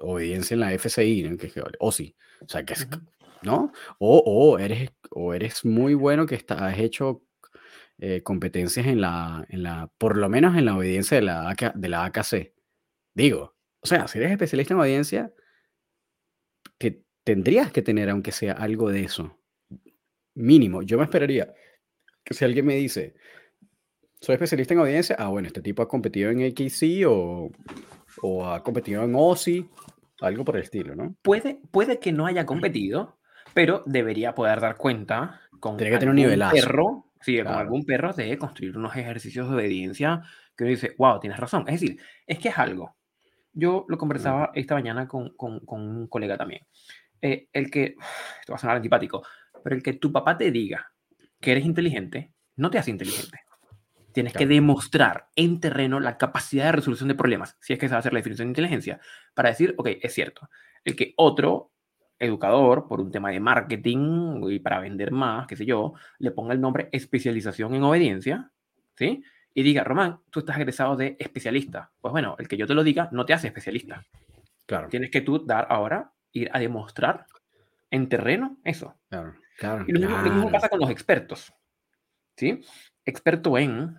obediencia 0.00 0.54
en 0.54 0.60
la 0.60 0.72
FCI, 0.72 1.22
¿no? 1.24 1.36
que, 1.36 1.52
OSI, 1.78 2.16
o 2.40 2.48
sea, 2.48 2.64
que 2.64 2.72
es, 2.72 2.88
¿no? 3.42 3.72
O, 3.98 4.18
o, 4.18 4.58
eres, 4.58 4.90
o 5.10 5.34
eres 5.34 5.64
muy 5.64 5.94
bueno 5.94 6.26
que 6.26 6.44
has 6.48 6.78
hecho 6.78 7.22
eh, 7.98 8.22
competencias 8.22 8.86
en 8.86 9.02
la, 9.02 9.44
en 9.50 9.62
la, 9.62 9.90
por 9.98 10.16
lo 10.16 10.28
menos 10.30 10.56
en 10.56 10.64
la 10.64 10.76
obediencia 10.76 11.16
de 11.16 11.22
la, 11.22 11.54
de 11.74 11.88
la 11.88 12.06
AKC. 12.06 12.54
Digo, 13.14 13.56
o 13.80 13.86
sea, 13.86 14.08
si 14.08 14.18
eres 14.18 14.32
especialista 14.32 14.74
en 14.74 14.80
audiencia, 14.80 15.32
que 16.78 17.02
tendrías 17.24 17.70
que 17.72 17.82
tener, 17.82 18.08
aunque 18.08 18.32
sea 18.32 18.54
algo 18.54 18.90
de 18.90 19.02
eso. 19.02 19.39
Mínimo. 20.34 20.82
Yo 20.82 20.98
me 20.98 21.04
esperaría 21.04 21.52
que 22.24 22.34
si 22.34 22.44
alguien 22.44 22.66
me 22.66 22.76
dice, 22.76 23.14
soy 24.20 24.34
especialista 24.34 24.74
en 24.74 24.80
audiencia, 24.80 25.16
ah, 25.18 25.28
bueno, 25.28 25.48
este 25.48 25.62
tipo 25.62 25.82
ha 25.82 25.88
competido 25.88 26.30
en 26.30 26.44
AKC 26.44 27.06
o, 27.06 27.50
o 28.22 28.46
ha 28.46 28.62
competido 28.62 29.02
en 29.02 29.14
OSI, 29.14 29.68
algo 30.20 30.44
por 30.44 30.56
el 30.56 30.62
estilo, 30.62 30.94
¿no? 30.94 31.16
Puede, 31.22 31.60
puede 31.70 31.98
que 31.98 32.12
no 32.12 32.26
haya 32.26 32.44
competido, 32.44 33.18
pero 33.54 33.82
debería 33.86 34.34
poder 34.34 34.60
dar 34.60 34.76
cuenta 34.76 35.40
con 35.58 35.76
Tiene 35.76 35.92
que 35.92 35.98
tener 35.98 36.10
un 36.10 36.16
nivelazo. 36.16 36.54
perro, 36.54 37.06
sí, 37.20 37.38
con 37.38 37.54
algún 37.54 37.84
perro 37.84 38.12
de 38.12 38.36
construir 38.38 38.76
unos 38.76 38.94
ejercicios 38.96 39.48
de 39.48 39.54
obediencia 39.54 40.22
que 40.56 40.64
uno 40.64 40.70
dice, 40.70 40.94
wow, 40.98 41.18
tienes 41.20 41.38
razón. 41.38 41.64
Es 41.66 41.80
decir, 41.80 41.98
es 42.26 42.38
que 42.38 42.48
es 42.48 42.58
algo. 42.58 42.96
Yo 43.52 43.86
lo 43.88 43.98
conversaba 43.98 44.50
esta 44.54 44.74
mañana 44.74 45.08
con, 45.08 45.34
con, 45.36 45.60
con 45.60 45.80
un 45.80 46.06
colega 46.06 46.36
también. 46.36 46.62
Eh, 47.22 47.48
el 47.52 47.70
que, 47.70 47.94
esto 48.40 48.52
va 48.52 48.56
a 48.56 48.58
sonar 48.58 48.76
antipático, 48.76 49.22
pero 49.62 49.76
el 49.76 49.82
que 49.82 49.94
tu 49.94 50.12
papá 50.12 50.36
te 50.36 50.50
diga 50.50 50.92
que 51.40 51.52
eres 51.52 51.64
inteligente, 51.64 52.32
no 52.56 52.70
te 52.70 52.78
hace 52.78 52.90
inteligente. 52.90 53.40
Tienes 54.12 54.32
que 54.32 54.46
demostrar 54.46 55.28
en 55.36 55.60
terreno 55.60 56.00
la 56.00 56.18
capacidad 56.18 56.64
de 56.64 56.72
resolución 56.72 57.08
de 57.08 57.14
problemas, 57.14 57.56
si 57.60 57.72
es 57.72 57.78
que 57.78 57.86
se 57.86 57.92
va 57.92 57.96
a 57.96 58.00
hacer 58.00 58.12
la 58.12 58.18
definición 58.18 58.48
de 58.48 58.50
inteligencia, 58.50 59.00
para 59.34 59.50
decir, 59.50 59.74
ok, 59.78 59.88
es 60.02 60.12
cierto. 60.12 60.48
El 60.84 60.96
que 60.96 61.14
otro 61.16 61.70
educador, 62.18 62.88
por 62.88 63.00
un 63.00 63.10
tema 63.10 63.30
de 63.30 63.40
marketing 63.40 64.42
y 64.50 64.58
para 64.58 64.80
vender 64.80 65.12
más, 65.12 65.46
qué 65.46 65.56
sé 65.56 65.64
yo, 65.64 65.94
le 66.18 66.32
ponga 66.32 66.52
el 66.52 66.60
nombre 66.60 66.88
especialización 66.92 67.74
en 67.74 67.84
obediencia, 67.84 68.50
¿sí? 68.96 69.22
y 69.54 69.62
diga, 69.62 69.84
Román, 69.84 70.20
tú 70.30 70.40
estás 70.40 70.56
egresado 70.56 70.96
de 70.96 71.16
especialista. 71.18 71.90
Pues 72.00 72.12
bueno, 72.12 72.36
el 72.38 72.48
que 72.48 72.56
yo 72.56 72.66
te 72.66 72.74
lo 72.74 72.84
diga 72.84 73.08
no 73.12 73.24
te 73.24 73.32
hace 73.32 73.48
especialista. 73.48 74.04
Claro. 74.66 74.88
Tienes 74.88 75.10
que 75.10 75.20
tú 75.20 75.44
dar 75.44 75.66
ahora, 75.70 76.12
ir 76.32 76.50
a 76.52 76.58
demostrar 76.58 77.26
en 77.90 78.08
terreno 78.08 78.58
eso. 78.64 78.94
Claro, 79.08 79.34
claro. 79.60 79.84
Y 79.86 79.92
lo, 79.92 80.08
mismo, 80.18 80.50
pasa 80.50 80.68
con 80.68 80.80
los 80.80 80.90
expertos. 80.90 81.52
¿Sí? 82.36 82.60
Experto 83.04 83.56
en. 83.56 83.96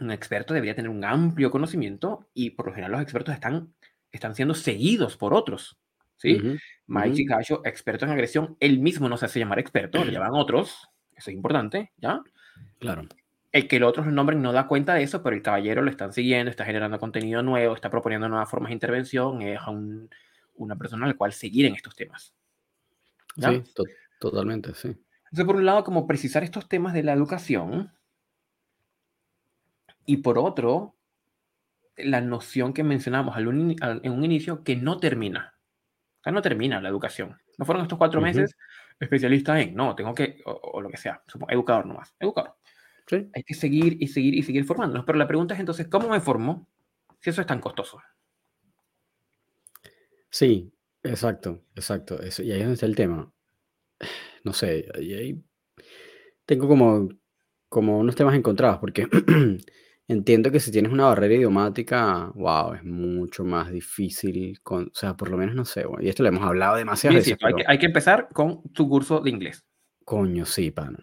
Un 0.00 0.10
experto 0.12 0.54
debería 0.54 0.76
tener 0.76 0.88
un 0.88 1.04
amplio 1.04 1.50
conocimiento 1.50 2.28
y 2.32 2.50
por 2.50 2.66
lo 2.66 2.72
general 2.72 2.92
los 2.92 3.02
expertos 3.02 3.34
están, 3.34 3.74
están 4.12 4.36
siendo 4.36 4.54
seguidos 4.54 5.16
por 5.16 5.34
otros. 5.34 5.76
¿Sí? 6.16 6.38
Mike 6.86 7.26
experto 7.64 8.04
en 8.04 8.12
agresión, 8.12 8.56
él 8.60 8.78
mismo 8.78 9.08
no 9.08 9.16
se 9.16 9.24
hace 9.24 9.40
llamar 9.40 9.58
experto, 9.58 10.04
le 10.04 10.12
llaman 10.12 10.34
otros. 10.34 10.88
Eso 11.16 11.30
es 11.30 11.34
importante, 11.34 11.92
¿ya? 11.96 12.22
Claro 12.78 13.08
el 13.52 13.66
que 13.66 13.80
los 13.80 13.90
otros 13.90 14.06
lo 14.06 14.12
nombren 14.12 14.42
no 14.42 14.52
da 14.52 14.66
cuenta 14.66 14.94
de 14.94 15.02
eso, 15.02 15.22
pero 15.22 15.34
el 15.34 15.42
caballero 15.42 15.82
lo 15.82 15.90
están 15.90 16.12
siguiendo, 16.12 16.50
está 16.50 16.64
generando 16.64 16.98
contenido 16.98 17.42
nuevo, 17.42 17.74
está 17.74 17.90
proponiendo 17.90 18.28
nuevas 18.28 18.48
formas 18.48 18.70
de 18.70 18.74
intervención, 18.74 19.42
es 19.42 19.60
una 20.54 20.76
persona 20.76 21.06
al 21.06 21.16
cual 21.16 21.32
seguir 21.32 21.66
en 21.66 21.74
estos 21.74 21.96
temas. 21.96 22.34
Sí, 23.36 23.62
totalmente, 24.20 24.74
sí. 24.74 24.88
Entonces, 25.24 25.44
por 25.44 25.56
un 25.56 25.66
lado, 25.66 25.82
como 25.82 26.06
precisar 26.06 26.44
estos 26.44 26.68
temas 26.68 26.94
de 26.94 27.02
la 27.02 27.12
educación, 27.12 27.92
y 30.06 30.18
por 30.18 30.38
otro, 30.38 30.96
la 31.96 32.20
noción 32.20 32.72
que 32.72 32.84
mencionamos 32.84 33.36
en 33.36 33.48
un 34.12 34.24
inicio, 34.24 34.62
que 34.62 34.76
no 34.76 34.98
termina. 34.98 35.54
O 36.20 36.22
sea, 36.22 36.32
no 36.32 36.42
termina 36.42 36.80
la 36.80 36.88
educación. 36.88 37.40
No 37.58 37.64
fueron 37.64 37.82
estos 37.82 37.98
cuatro 37.98 38.20
meses 38.20 38.56
especialista 38.98 39.60
en, 39.60 39.74
no, 39.74 39.94
tengo 39.94 40.14
que, 40.14 40.40
o, 40.44 40.52
o 40.52 40.80
lo 40.80 40.90
que 40.90 40.96
sea, 40.96 41.22
educador 41.48 41.86
nomás, 41.86 42.14
educador. 42.20 42.56
Hay 43.34 43.42
que 43.42 43.54
seguir 43.54 43.96
y 44.00 44.06
seguir 44.06 44.34
y 44.34 44.42
seguir 44.42 44.64
formándonos. 44.64 45.04
Pero 45.04 45.18
la 45.18 45.26
pregunta 45.26 45.54
es 45.54 45.60
entonces, 45.60 45.88
¿cómo 45.88 46.08
me 46.08 46.20
formo 46.20 46.68
si 47.20 47.30
eso 47.30 47.40
es 47.40 47.46
tan 47.46 47.60
costoso? 47.60 48.00
Sí, 50.30 50.72
exacto, 51.02 51.64
exacto. 51.74 52.20
Eso, 52.22 52.42
y 52.42 52.52
ahí 52.52 52.58
es 52.58 52.64
donde 52.64 52.74
está 52.74 52.86
el 52.86 52.96
tema. 52.96 53.32
No 54.44 54.52
sé, 54.52 54.86
ahí 54.94 55.42
tengo 56.50 56.66
como, 56.66 57.08
como 57.68 58.00
unos 58.00 58.16
temas 58.16 58.34
encontrados, 58.34 58.78
porque 58.78 59.06
entiendo 60.08 60.50
que 60.50 60.58
si 60.58 60.72
tienes 60.72 60.90
una 60.90 61.04
barrera 61.04 61.34
idiomática, 61.34 62.32
wow, 62.34 62.74
es 62.74 62.82
mucho 62.82 63.44
más 63.44 63.70
difícil. 63.70 64.60
Con, 64.62 64.86
o 64.86 64.94
sea, 64.94 65.16
por 65.16 65.30
lo 65.30 65.36
menos 65.36 65.54
no 65.54 65.64
sé, 65.64 65.84
y 66.00 66.08
esto 66.08 66.24
lo 66.24 66.30
hemos 66.30 66.42
hablado 66.42 66.76
demasiado 66.76 67.14
veces. 67.14 67.38
hay, 67.40 67.54
que, 67.54 67.64
hay, 67.66 67.78
que, 67.78 67.86
empezar 67.86 68.28
con 68.32 68.64
tu 68.72 68.88
curso 68.88 69.20
de 69.20 69.30
inglés. 69.30 69.64
Coño, 70.04 70.44
sí, 70.44 70.72
pana. 70.72 70.98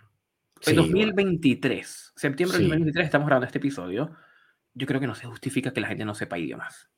En 0.65 0.75
2023, 0.75 2.13
septiembre 2.15 2.57
de 2.57 2.63
2023, 2.65 3.05
estamos 3.05 3.27
grabando 3.27 3.45
este 3.45 3.59
episodio. 3.59 4.11
Yo 4.73 4.85
creo 4.85 4.99
que 4.99 5.07
no 5.07 5.15
se 5.15 5.27
justifica 5.27 5.71
que 5.71 5.79
la 5.79 5.87
gente 5.87 6.03
no 6.03 6.13
sepa 6.13 6.37
idiomas. 6.37 6.89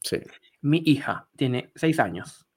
Sí. 0.00 0.16
Mi 0.62 0.82
hija 0.84 1.28
tiene 1.36 1.70
seis 1.76 2.00
años 2.00 2.48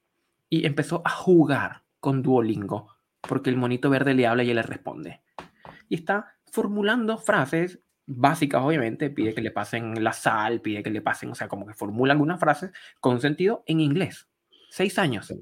y 0.49 0.65
empezó 0.65 1.01
a 1.05 1.09
jugar 1.09 1.83
con 1.99 2.21
Duolingo 2.21 2.97
porque 3.27 3.49
el 3.49 3.57
monito 3.57 3.89
verde 3.89 4.13
le 4.13 4.25
habla 4.25 4.43
y 4.43 4.49
él 4.49 4.55
le 4.55 4.63
responde. 4.63 5.21
Y 5.89 5.95
está 5.95 6.33
formulando 6.51 7.17
frases 7.17 7.79
básicas, 8.05 8.61
obviamente. 8.63 9.09
Pide 9.09 9.35
que 9.35 9.41
le 9.41 9.51
pasen 9.51 10.03
la 10.03 10.13
sal, 10.13 10.61
pide 10.61 10.81
que 10.81 10.89
le 10.89 11.01
pasen, 11.01 11.29
o 11.29 11.35
sea, 11.35 11.47
como 11.47 11.67
que 11.67 11.73
formula 11.73 12.13
algunas 12.13 12.39
frases 12.39 12.71
con 12.99 13.21
sentido 13.21 13.63
en 13.67 13.81
inglés. 13.81 14.27
Seis 14.69 14.97
años, 14.97 15.33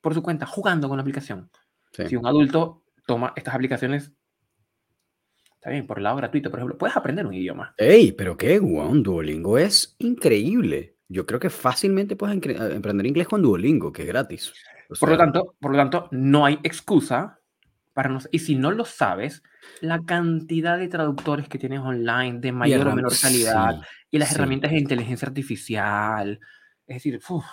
por 0.00 0.14
su 0.14 0.22
cuenta, 0.22 0.46
jugando 0.46 0.88
con 0.88 0.98
la 0.98 1.02
aplicación. 1.02 1.50
Si 2.08 2.16
un 2.16 2.26
adulto 2.26 2.84
toma 3.06 3.32
estas 3.36 3.54
aplicaciones 3.54 4.12
Está 5.62 5.70
bien, 5.70 5.86
por 5.86 5.98
el 5.98 6.02
lado 6.02 6.16
gratuito, 6.16 6.50
por 6.50 6.58
ejemplo, 6.58 6.76
puedes 6.76 6.96
aprender 6.96 7.24
un 7.24 7.34
idioma. 7.34 7.72
¡Ey! 7.78 8.10
Pero 8.10 8.36
qué 8.36 8.58
guau, 8.58 8.92
Duolingo 8.96 9.58
es 9.58 9.94
increíble. 10.00 10.91
Yo 11.12 11.26
creo 11.26 11.38
que 11.38 11.50
fácilmente 11.50 12.16
puedes 12.16 12.36
aprender 12.36 13.06
inglés 13.06 13.28
con 13.28 13.42
Duolingo, 13.42 13.92
que 13.92 14.02
es 14.02 14.08
gratis. 14.08 14.52
por, 14.98 15.10
lo 15.10 15.16
tanto, 15.18 15.54
por 15.60 15.72
lo 15.72 15.76
tanto, 15.76 16.08
no 16.10 16.46
hay 16.46 16.58
excusa 16.62 17.38
para 17.92 18.08
no... 18.08 18.18
Y 18.30 18.38
si 18.38 18.54
no 18.56 18.70
lo 18.70 18.86
sabes, 18.86 19.42
la 19.80 20.02
cantidad 20.04 20.78
de 20.78 20.88
traductores 20.88 21.48
que 21.48 21.58
tienes 21.58 21.80
online 21.80 22.40
de 22.40 22.52
mayor 22.52 22.88
o 22.88 22.94
menor 22.94 23.12
calidad 23.20 23.82
y 24.10 24.18
las 24.18 24.32
herramientas 24.32 24.70
de 24.70 24.78
inteligencia 24.78 25.28
artificial, 25.28 26.40
es 26.86 26.96
decir, 26.96 27.20
uff, 27.28 27.44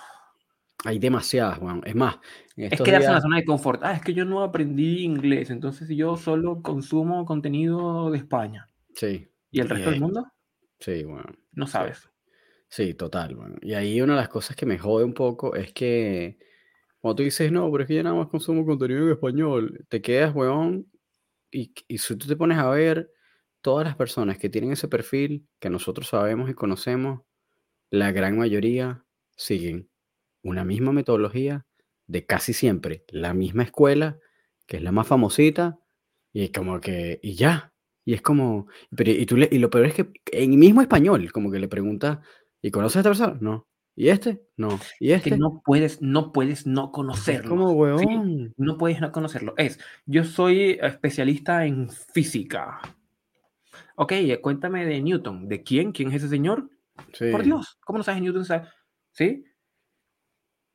hay 0.86 0.98
demasiadas, 0.98 1.60
bueno. 1.60 1.82
Es 1.84 1.96
más, 1.96 2.18
es 2.56 2.82
quedarse 2.82 3.08
en 3.08 3.14
la 3.14 3.22
zona 3.22 3.38
de 3.38 3.46
confort. 3.46 3.82
Ah, 3.84 3.94
es 3.94 4.02
que 4.02 4.14
yo 4.14 4.24
no 4.24 4.42
aprendí 4.44 5.04
inglés, 5.04 5.50
entonces 5.50 5.90
yo 5.90 6.16
solo 6.16 6.62
consumo 6.62 7.26
contenido 7.26 8.10
de 8.12 8.18
España. 8.18 8.68
Sí. 8.96 9.30
¿Y 9.52 9.60
el 9.60 9.68
resto 9.68 9.92
del 9.92 10.00
mundo? 10.00 10.32
Sí, 10.80 11.04
bueno. 11.04 11.26
No 11.52 11.68
sabes. 11.68 12.09
Sí, 12.72 12.94
total, 12.94 13.36
bueno. 13.36 13.56
Y 13.62 13.74
ahí 13.74 14.00
una 14.02 14.14
de 14.14 14.20
las 14.20 14.30
cosas 14.30 14.56
que 14.56 14.66
me 14.68 14.78
jode 14.78 15.04
un 15.04 15.14
poco 15.14 15.56
es 15.56 15.74
que 15.74 16.38
cuando 17.00 17.18
tú 17.18 17.24
dices, 17.24 17.52
no, 17.52 17.72
pero 17.72 17.84
es 17.84 17.88
que 17.88 17.96
yo 17.96 18.04
nada 18.04 18.16
más 18.16 18.28
consumo 18.30 18.66
contenido 18.66 19.06
en 19.06 19.12
español, 19.14 19.86
te 19.90 20.02
quedas, 20.02 20.36
weón, 20.36 20.88
y, 21.52 21.74
y 21.88 21.98
si 22.00 22.16
tú 22.18 22.28
te 22.28 22.36
pones 22.38 22.58
a 22.60 22.70
ver 22.70 23.12
todas 23.62 23.86
las 23.88 23.96
personas 23.98 24.38
que 24.40 24.50
tienen 24.50 24.74
ese 24.74 24.88
perfil 24.90 25.48
que 25.60 25.70
nosotros 25.70 26.10
sabemos 26.10 26.50
y 26.50 26.56
conocemos, 26.56 27.22
la 27.92 28.12
gran 28.12 28.38
mayoría 28.38 29.04
siguen 29.36 29.90
una 30.44 30.64
misma 30.66 30.92
metodología 30.94 31.66
de 32.08 32.26
casi 32.26 32.54
siempre 32.54 33.04
la 33.10 33.34
misma 33.34 33.64
escuela, 33.64 34.20
que 34.68 34.78
es 34.78 34.84
la 34.84 34.92
más 34.92 35.08
famosita, 35.08 35.80
y 36.34 36.50
como 36.52 36.80
que, 36.82 37.20
y 37.24 37.36
ya, 37.36 37.74
y 38.06 38.14
es 38.14 38.22
como, 38.22 38.68
pero, 38.96 39.12
y, 39.12 39.26
tú 39.26 39.38
le, 39.38 39.50
y 39.52 39.60
lo 39.60 39.70
peor 39.70 39.86
es 39.88 39.94
que 39.96 40.12
en 40.32 40.58
mismo 40.60 40.82
español, 40.82 41.32
como 41.32 41.52
que 41.52 41.60
le 41.60 41.68
pregunta, 41.68 42.22
¿y 42.62 42.72
conoces 42.72 42.98
a 42.98 43.00
esta 43.00 43.10
persona? 43.10 43.38
No. 43.40 43.68
¿Y 43.96 44.10
este? 44.10 44.42
No. 44.56 44.80
¿Y 45.00 45.12
este? 45.12 45.32
Que 45.32 45.38
no 45.38 45.62
puedes, 45.64 46.02
no 46.02 46.32
puedes 46.32 46.66
no 46.66 46.92
conocerlo. 46.92 47.50
como 47.50 47.72
huevón. 47.72 48.54
no 48.56 48.78
puedes 48.78 49.02
no 49.02 49.12
conocerlo. 49.12 49.54
Es, 49.58 49.80
yo 50.06 50.24
soy 50.24 50.80
especialista 50.82 51.66
en 51.66 51.90
física. 51.90 52.80
Ok, 53.96 54.14
cuéntame 54.42 54.86
de 54.86 55.02
Newton. 55.02 55.50
¿De 55.50 55.64
quién? 55.64 55.92
¿Quién 55.92 56.10
es 56.10 56.16
ese 56.16 56.30
señor? 56.30 56.70
Por 57.32 57.44
Dios, 57.44 57.78
¿cómo 57.82 57.98
no 57.98 58.04
sabes 58.04 58.22
Newton? 58.22 58.46
¿Sí? 59.12 59.46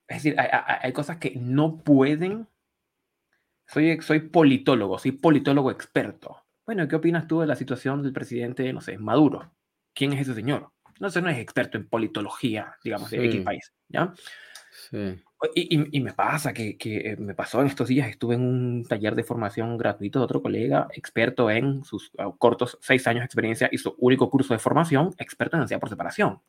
Es 0.07 0.23
decir, 0.23 0.37
hay, 0.38 0.92
cosas 0.92 1.16
que 1.16 1.35
no 1.37 1.79
pueden. 1.83 2.47
Soy, 3.66 3.99
soy 4.03 4.20
politólogo, 4.20 4.99
soy 4.99 5.12
politólogo 5.12 5.70
experto. 5.70 6.44
Bueno, 6.66 6.87
¿qué 6.88 6.97
opinas 6.97 7.27
tú 7.27 7.40
de 7.40 7.47
la 7.47 7.57
situación 7.57 8.03
del 8.03 8.12
presidente, 8.12 8.70
no 8.75 8.83
sé, 8.83 8.99
Maduro? 8.99 9.55
¿Quién 9.94 10.12
es 10.12 10.20
ese 10.20 10.35
señor? 10.35 10.74
No 11.01 11.11
sé, 11.11 11.23
no 11.23 11.29
es 11.29 11.39
experto 11.39 11.79
en 11.79 11.89
politología, 11.89 12.77
digamos, 12.83 13.11
de 13.11 13.25
X 13.27 13.41
país, 13.43 13.73
¿ya? 13.89 14.13
Sí. 14.91 15.23
Y, 15.55 15.99
y, 15.99 16.01
me 16.01 16.15
pasa 16.15 16.53
que, 16.53 16.79
que, 16.79 17.11
eh, 17.11 17.17
me 17.19 17.35
pasó 17.35 17.61
en 17.61 17.67
estos 17.67 17.89
días, 17.89 18.09
estuve 18.09 18.35
en 18.35 18.43
un 18.43 18.85
taller 18.89 19.15
de 19.15 19.25
formación 19.25 19.77
gratuito 19.77 20.19
de 20.19 20.25
otro 20.25 20.43
colega, 20.43 20.89
experto 20.93 21.51
en 21.51 21.85
sus 21.85 22.11
cortos 22.39 22.79
seis 22.81 23.07
años 23.07 23.21
de 23.21 23.27
experiencia 23.27 23.69
y 23.71 23.79
su 23.79 23.95
único 23.99 24.31
curso 24.31 24.55
de 24.55 24.59
formación, 24.59 25.15
experto 25.19 25.57
en 25.57 25.63
ansiedad 25.63 25.81
por 25.81 25.91
separación. 25.91 26.41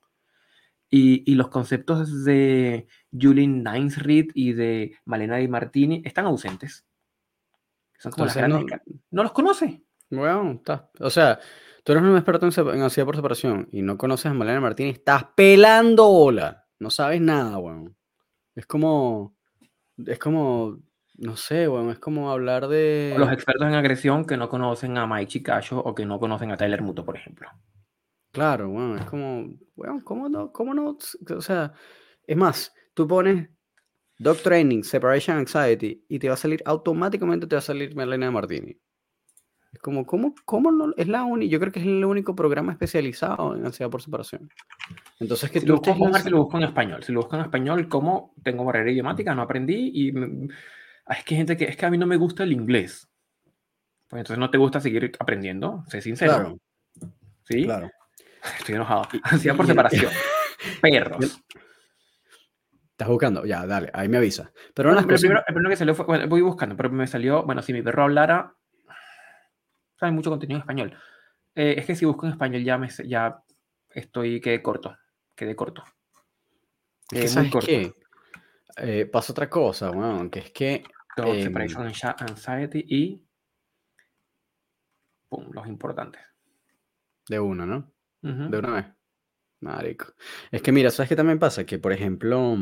Y, 0.90 1.30
y, 1.30 1.36
los 1.36 1.50
conceptos 1.50 2.24
de 2.24 2.88
Julie 3.12 3.48
Nainsreed 3.48 4.28
y 4.34 4.54
de 4.54 4.98
Malena 5.04 5.38
Di 5.38 5.48
Martini 5.48 6.02
están 6.06 6.26
ausentes. 6.26 6.86
Son 7.98 8.12
como 8.12 8.26
las 8.26 8.36
no, 8.48 8.66
no, 9.12 9.24
los 9.24 9.32
conoce. 9.32 9.84
Bueno, 10.10 10.52
está, 10.54 10.90
o 11.00 11.10
sea, 11.10 11.40
tú 11.86 11.92
eres 11.92 12.04
un 12.04 12.16
experto 12.18 12.48
en, 12.48 12.82
ansiedad 12.82 13.06
por 13.06 13.16
separación 13.16 13.70
y 13.72 13.84
no 13.84 13.98
conoces 13.98 14.26
a 14.26 14.34
Malena 14.34 14.60
Martini, 14.60 14.90
estás 14.90 15.24
pelando 15.36 16.08
bola. 16.08 16.66
No 16.80 16.90
sabes 16.90 17.22
nada, 17.22 17.60
weón. 17.60 17.96
Es 18.56 18.66
como, 18.66 19.38
es 20.04 20.18
como, 20.18 20.80
no 21.18 21.38
sé, 21.38 21.68
bueno, 21.68 21.92
es 21.92 22.00
como 22.00 22.32
hablar 22.32 22.68
de... 22.68 23.14
Los 23.18 23.32
expertos 23.32 23.68
en 23.68 23.76
agresión 23.76 24.26
que 24.26 24.36
no 24.36 24.50
conocen 24.50 24.98
a 24.98 25.06
Mike 25.06 25.28
Chicacho 25.28 25.80
o 25.80 25.94
que 25.94 26.08
no 26.08 26.20
conocen 26.20 26.52
a 26.52 26.58
Tyler 26.58 26.82
Muto, 26.82 27.06
por 27.06 27.18
ejemplo. 27.18 27.50
Claro, 28.32 28.68
bueno, 28.70 28.98
es 28.98 29.06
como, 29.06 29.54
bueno, 29.76 30.02
¿cómo 30.04 30.28
no? 30.28 30.52
¿Cómo 30.52 30.74
no? 30.74 30.98
O 31.38 31.42
sea, 31.42 31.72
es 32.26 32.36
más, 32.36 32.74
tú 32.96 33.08
pones 33.08 33.48
Dog 34.18 34.38
Training, 34.40 34.82
Separation 34.82 35.38
Anxiety 35.38 36.04
y 36.10 36.18
te 36.18 36.30
va 36.30 36.34
a 36.34 36.38
salir, 36.38 36.64
automáticamente 36.66 37.46
te 37.46 37.56
va 37.56 37.60
a 37.60 37.62
salir 37.62 37.96
Melena 37.96 38.32
Martini. 38.32 38.76
Es 39.76 39.82
como, 39.82 40.06
¿cómo, 40.06 40.34
cómo 40.46 40.72
no? 40.72 40.94
Es 40.96 41.10
la 41.10 41.26
única, 41.26 41.52
yo 41.52 41.60
creo 41.60 41.70
que 41.74 41.82
es 41.82 41.86
el 41.86 42.06
único 42.06 42.34
programa 42.34 42.72
especializado 42.72 43.58
en 43.58 43.66
ansiedad 43.66 43.92
por 43.92 44.02
separación. 44.02 44.50
Entonces, 45.20 45.52
que 45.52 45.60
si 45.60 45.66
lo, 45.66 45.76
busco, 45.76 46.14
si 46.18 46.30
lo 46.30 46.44
busco 46.44 46.58
en 46.58 46.64
español, 46.64 47.04
si 47.04 47.12
lo 47.12 47.20
busco 47.20 47.36
en 47.36 47.42
español, 47.42 47.90
como 47.90 48.34
tengo 48.42 48.64
barrera 48.64 48.90
idiomática, 48.90 49.36
no 49.36 49.42
aprendí 49.42 49.92
y 49.94 50.14
es 51.10 51.26
que 51.26 51.36
gente 51.36 51.58
que 51.58 51.66
es 51.66 51.76
que 51.76 51.86
a 51.86 51.90
mí 51.90 51.98
no 51.98 52.08
me 52.08 52.16
gusta 52.16 52.44
el 52.44 52.54
inglés. 52.54 53.10
Pues 54.08 54.22
entonces 54.22 54.40
no 54.40 54.50
te 54.50 54.58
gusta 54.58 54.80
seguir 54.80 55.12
aprendiendo, 55.20 55.84
sé 55.90 56.00
sincero. 56.00 56.36
Claro. 56.36 56.60
¿Sí? 57.44 57.66
Claro. 57.66 57.92
Estoy 58.60 58.76
enojado. 58.76 59.10
Ansiedad 59.24 59.58
por 59.58 59.68
separación. 59.68 60.10
Perros. 60.82 61.44
Estás 62.92 63.10
buscando, 63.10 63.46
ya, 63.46 63.68
dale, 63.68 63.90
ahí 63.94 64.08
me 64.08 64.16
avisa. 64.16 64.54
Pero, 64.74 64.98
el, 64.98 65.06
primero, 65.06 65.70
que 65.70 65.76
salió 65.76 65.94
fue, 65.94 66.06
bueno, 66.06 66.30
voy 66.30 66.40
buscando, 66.40 66.78
pero 66.78 66.90
me 66.92 67.08
salió, 67.08 67.44
bueno, 67.44 67.62
si 67.62 67.74
mi 67.74 67.82
perro 67.82 68.04
hablara, 68.04 68.56
hay 70.00 70.12
mucho 70.12 70.30
contenido 70.30 70.58
en 70.58 70.62
español. 70.62 70.98
Eh, 71.56 71.76
es 71.78 71.86
que 71.86 71.96
si 71.96 72.06
busco 72.06 72.26
en 72.26 72.34
español 72.34 72.64
ya, 72.64 72.78
me, 72.78 72.90
ya 73.06 73.42
estoy, 73.90 74.42
quedé 74.42 74.62
corto, 74.62 74.98
quedé 75.36 75.56
corto. 75.56 75.84
Es 77.12 77.36
muy 77.36 77.50
corto. 77.50 77.72
Eh, 78.78 79.06
pasa 79.06 79.32
otra 79.32 79.50
cosa, 79.50 79.90
bueno, 79.92 80.30
que 80.30 80.40
es 80.40 80.52
que... 80.52 80.84
Todo, 81.16 81.34
separation 81.34 81.88
em, 81.88 81.94
anxiety 82.20 82.86
y... 82.90 83.24
Pum, 85.30 85.50
los 85.54 85.66
importantes. 85.68 86.22
De 87.30 87.40
uno, 87.40 87.66
¿no? 87.66 87.94
De 88.22 88.58
una 88.58 88.72
vez. 88.74 88.86
Marico. 89.62 90.08
Es 90.52 90.62
que 90.62 90.74
mira, 90.74 90.92
¿sabes 90.92 91.08
qué 91.08 91.16
también 91.16 91.40
pasa? 91.40 91.66
Que, 91.66 91.80
por 91.80 91.94
ejemplo... 91.94 92.58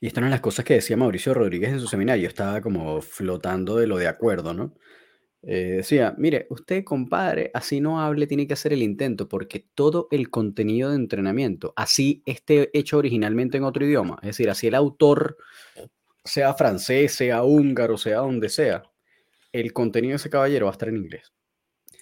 Y 0.00 0.06
esta 0.08 0.20
es 0.20 0.30
las 0.30 0.40
cosas 0.40 0.64
que 0.64 0.74
decía 0.74 0.96
Mauricio 0.96 1.32
Rodríguez 1.34 1.70
en 1.70 1.80
su 1.80 1.86
seminario, 1.86 2.28
estaba 2.28 2.60
como 2.60 3.00
flotando 3.00 3.76
de 3.76 3.86
lo 3.86 3.96
de 3.96 4.08
acuerdo, 4.08 4.52
¿no? 4.52 4.74
Eh, 5.42 5.76
decía, 5.76 6.14
mire, 6.18 6.46
usted, 6.50 6.82
compadre, 6.82 7.50
así 7.54 7.80
no 7.80 8.00
hable, 8.00 8.26
tiene 8.26 8.46
que 8.46 8.54
hacer 8.54 8.72
el 8.72 8.82
intento, 8.82 9.28
porque 9.28 9.64
todo 9.74 10.08
el 10.10 10.28
contenido 10.28 10.90
de 10.90 10.96
entrenamiento, 10.96 11.72
así 11.76 12.22
esté 12.26 12.70
hecho 12.76 12.98
originalmente 12.98 13.56
en 13.56 13.64
otro 13.64 13.86
idioma, 13.86 14.18
es 14.22 14.28
decir, 14.28 14.50
así 14.50 14.66
el 14.66 14.74
autor 14.74 15.36
sea 16.24 16.52
francés, 16.54 17.14
sea 17.14 17.44
húngaro, 17.44 17.96
sea 17.96 18.18
donde 18.18 18.48
sea, 18.48 18.82
el 19.52 19.72
contenido 19.72 20.12
de 20.12 20.16
ese 20.16 20.30
caballero 20.30 20.66
va 20.66 20.72
a 20.72 20.74
estar 20.74 20.88
en 20.88 20.96
inglés. 20.96 21.32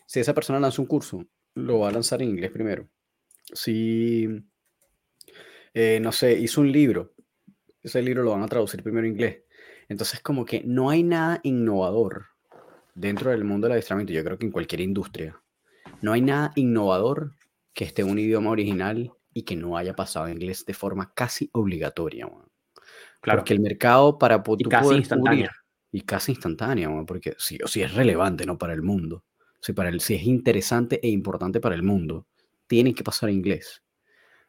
Si 0.06 0.20
esa 0.20 0.34
persona 0.34 0.58
lanza 0.58 0.80
un 0.80 0.88
curso, 0.88 1.26
lo 1.54 1.80
va 1.80 1.88
a 1.90 1.92
lanzar 1.92 2.22
en 2.22 2.30
inglés 2.30 2.50
primero. 2.50 2.88
Si, 3.52 4.26
eh, 5.74 5.98
no 6.00 6.12
sé, 6.12 6.32
hizo 6.38 6.60
un 6.62 6.72
libro, 6.72 7.13
ese 7.84 8.02
libro 8.02 8.22
lo 8.22 8.32
van 8.32 8.42
a 8.42 8.48
traducir 8.48 8.82
primero 8.82 9.06
en 9.06 9.12
inglés. 9.12 9.42
Entonces, 9.88 10.20
como 10.20 10.44
que 10.44 10.62
no 10.64 10.90
hay 10.90 11.02
nada 11.02 11.40
innovador 11.42 12.26
dentro 12.94 13.30
del 13.30 13.44
mundo 13.44 13.66
del 13.66 13.72
adiestramiento, 13.72 14.12
yo 14.12 14.24
creo 14.24 14.38
que 14.38 14.46
en 14.46 14.52
cualquier 14.52 14.80
industria, 14.80 15.40
no 16.00 16.12
hay 16.12 16.22
nada 16.22 16.52
innovador 16.54 17.32
que 17.74 17.84
esté 17.84 18.02
en 18.02 18.10
un 18.10 18.18
idioma 18.18 18.50
original 18.50 19.12
y 19.34 19.42
que 19.42 19.56
no 19.56 19.76
haya 19.76 19.94
pasado 19.94 20.26
en 20.26 20.34
inglés 20.34 20.64
de 20.64 20.74
forma 20.74 21.12
casi 21.12 21.50
obligatoria. 21.52 22.28
Claro. 23.20 23.40
Porque 23.40 23.52
el 23.52 23.60
mercado 23.60 24.18
para 24.18 24.42
y 24.58 24.64
casi 24.64 24.94
instantánea. 24.94 25.50
y 25.90 26.00
casi 26.02 26.32
instantánea, 26.32 26.88
porque 27.06 27.34
sí 27.38 27.58
o 27.62 27.68
sí 27.68 27.82
es 27.82 27.92
relevante, 27.94 28.46
¿no? 28.46 28.56
Para 28.56 28.72
el 28.72 28.82
mundo. 28.82 29.24
Si, 29.60 29.72
para 29.72 29.88
el, 29.88 30.00
si 30.00 30.14
es 30.14 30.22
interesante 30.24 31.00
e 31.02 31.08
importante 31.08 31.60
para 31.60 31.74
el 31.74 31.82
mundo, 31.82 32.26
tiene 32.66 32.94
que 32.94 33.02
pasar 33.02 33.28
a 33.28 33.32
inglés. 33.32 33.82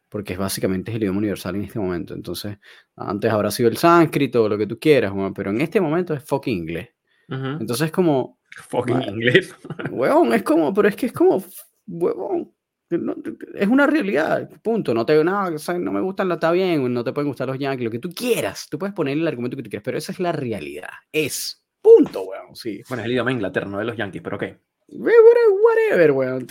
Porque 0.09 0.33
es 0.33 0.39
básicamente 0.39 0.91
el 0.91 1.03
idioma 1.03 1.19
universal 1.19 1.55
en 1.55 1.63
este 1.63 1.79
momento. 1.79 2.13
Entonces, 2.13 2.57
antes 2.95 3.31
habrá 3.31 3.51
sido 3.51 3.69
el 3.69 3.77
sánscrito 3.77 4.43
o 4.43 4.49
lo 4.49 4.57
que 4.57 4.67
tú 4.67 4.79
quieras, 4.79 5.13
pero 5.35 5.49
en 5.49 5.61
este 5.61 5.81
momento 5.81 6.13
es 6.13 6.23
fucking 6.23 6.57
inglés. 6.57 6.89
Entonces, 7.27 7.91
como. 7.91 8.39
Fucking 8.69 9.01
inglés. 9.01 9.53
Huevón, 9.91 10.33
es 10.33 10.43
como, 10.43 10.73
pero 10.73 10.87
es 10.87 10.95
que 10.95 11.07
es 11.07 11.11
como. 11.11 11.43
Huevón. 11.87 12.53
es 12.89 13.67
una 13.67 13.87
realidad, 13.87 14.49
punto. 14.61 14.93
No 14.93 15.05
te 15.05 15.21
nada, 15.23 15.51
no 15.79 15.91
me 15.91 16.01
gustan, 16.01 16.31
está 16.31 16.51
bien, 16.51 16.93
no 16.93 17.03
te 17.03 17.11
pueden 17.11 17.27
gustar 17.27 17.47
los 17.47 17.59
yankees, 17.59 17.85
lo 17.85 17.91
que 17.91 17.99
tú 17.99 18.09
quieras. 18.09 18.67
Tú 18.69 18.79
puedes 18.79 18.95
poner 18.95 19.17
el 19.17 19.27
argumento 19.27 19.57
que 19.57 19.63
tú 19.63 19.69
quieras, 19.69 19.83
pero 19.83 19.97
esa 19.97 20.11
es 20.11 20.19
la 20.19 20.31
realidad. 20.31 20.89
Es. 21.11 21.65
Punto, 21.81 22.23
weón. 22.23 22.55
Sí. 22.55 22.81
Bueno, 22.87 23.01
es 23.01 23.05
el 23.05 23.11
idioma 23.11 23.31
Inglaterra, 23.31 23.67
no 23.67 23.79
de 23.79 23.85
los 23.85 23.97
yankees, 23.97 24.21
pero 24.21 24.37
¿qué? 24.37 24.59
Whatever, 24.87 26.11
weón. 26.11 26.47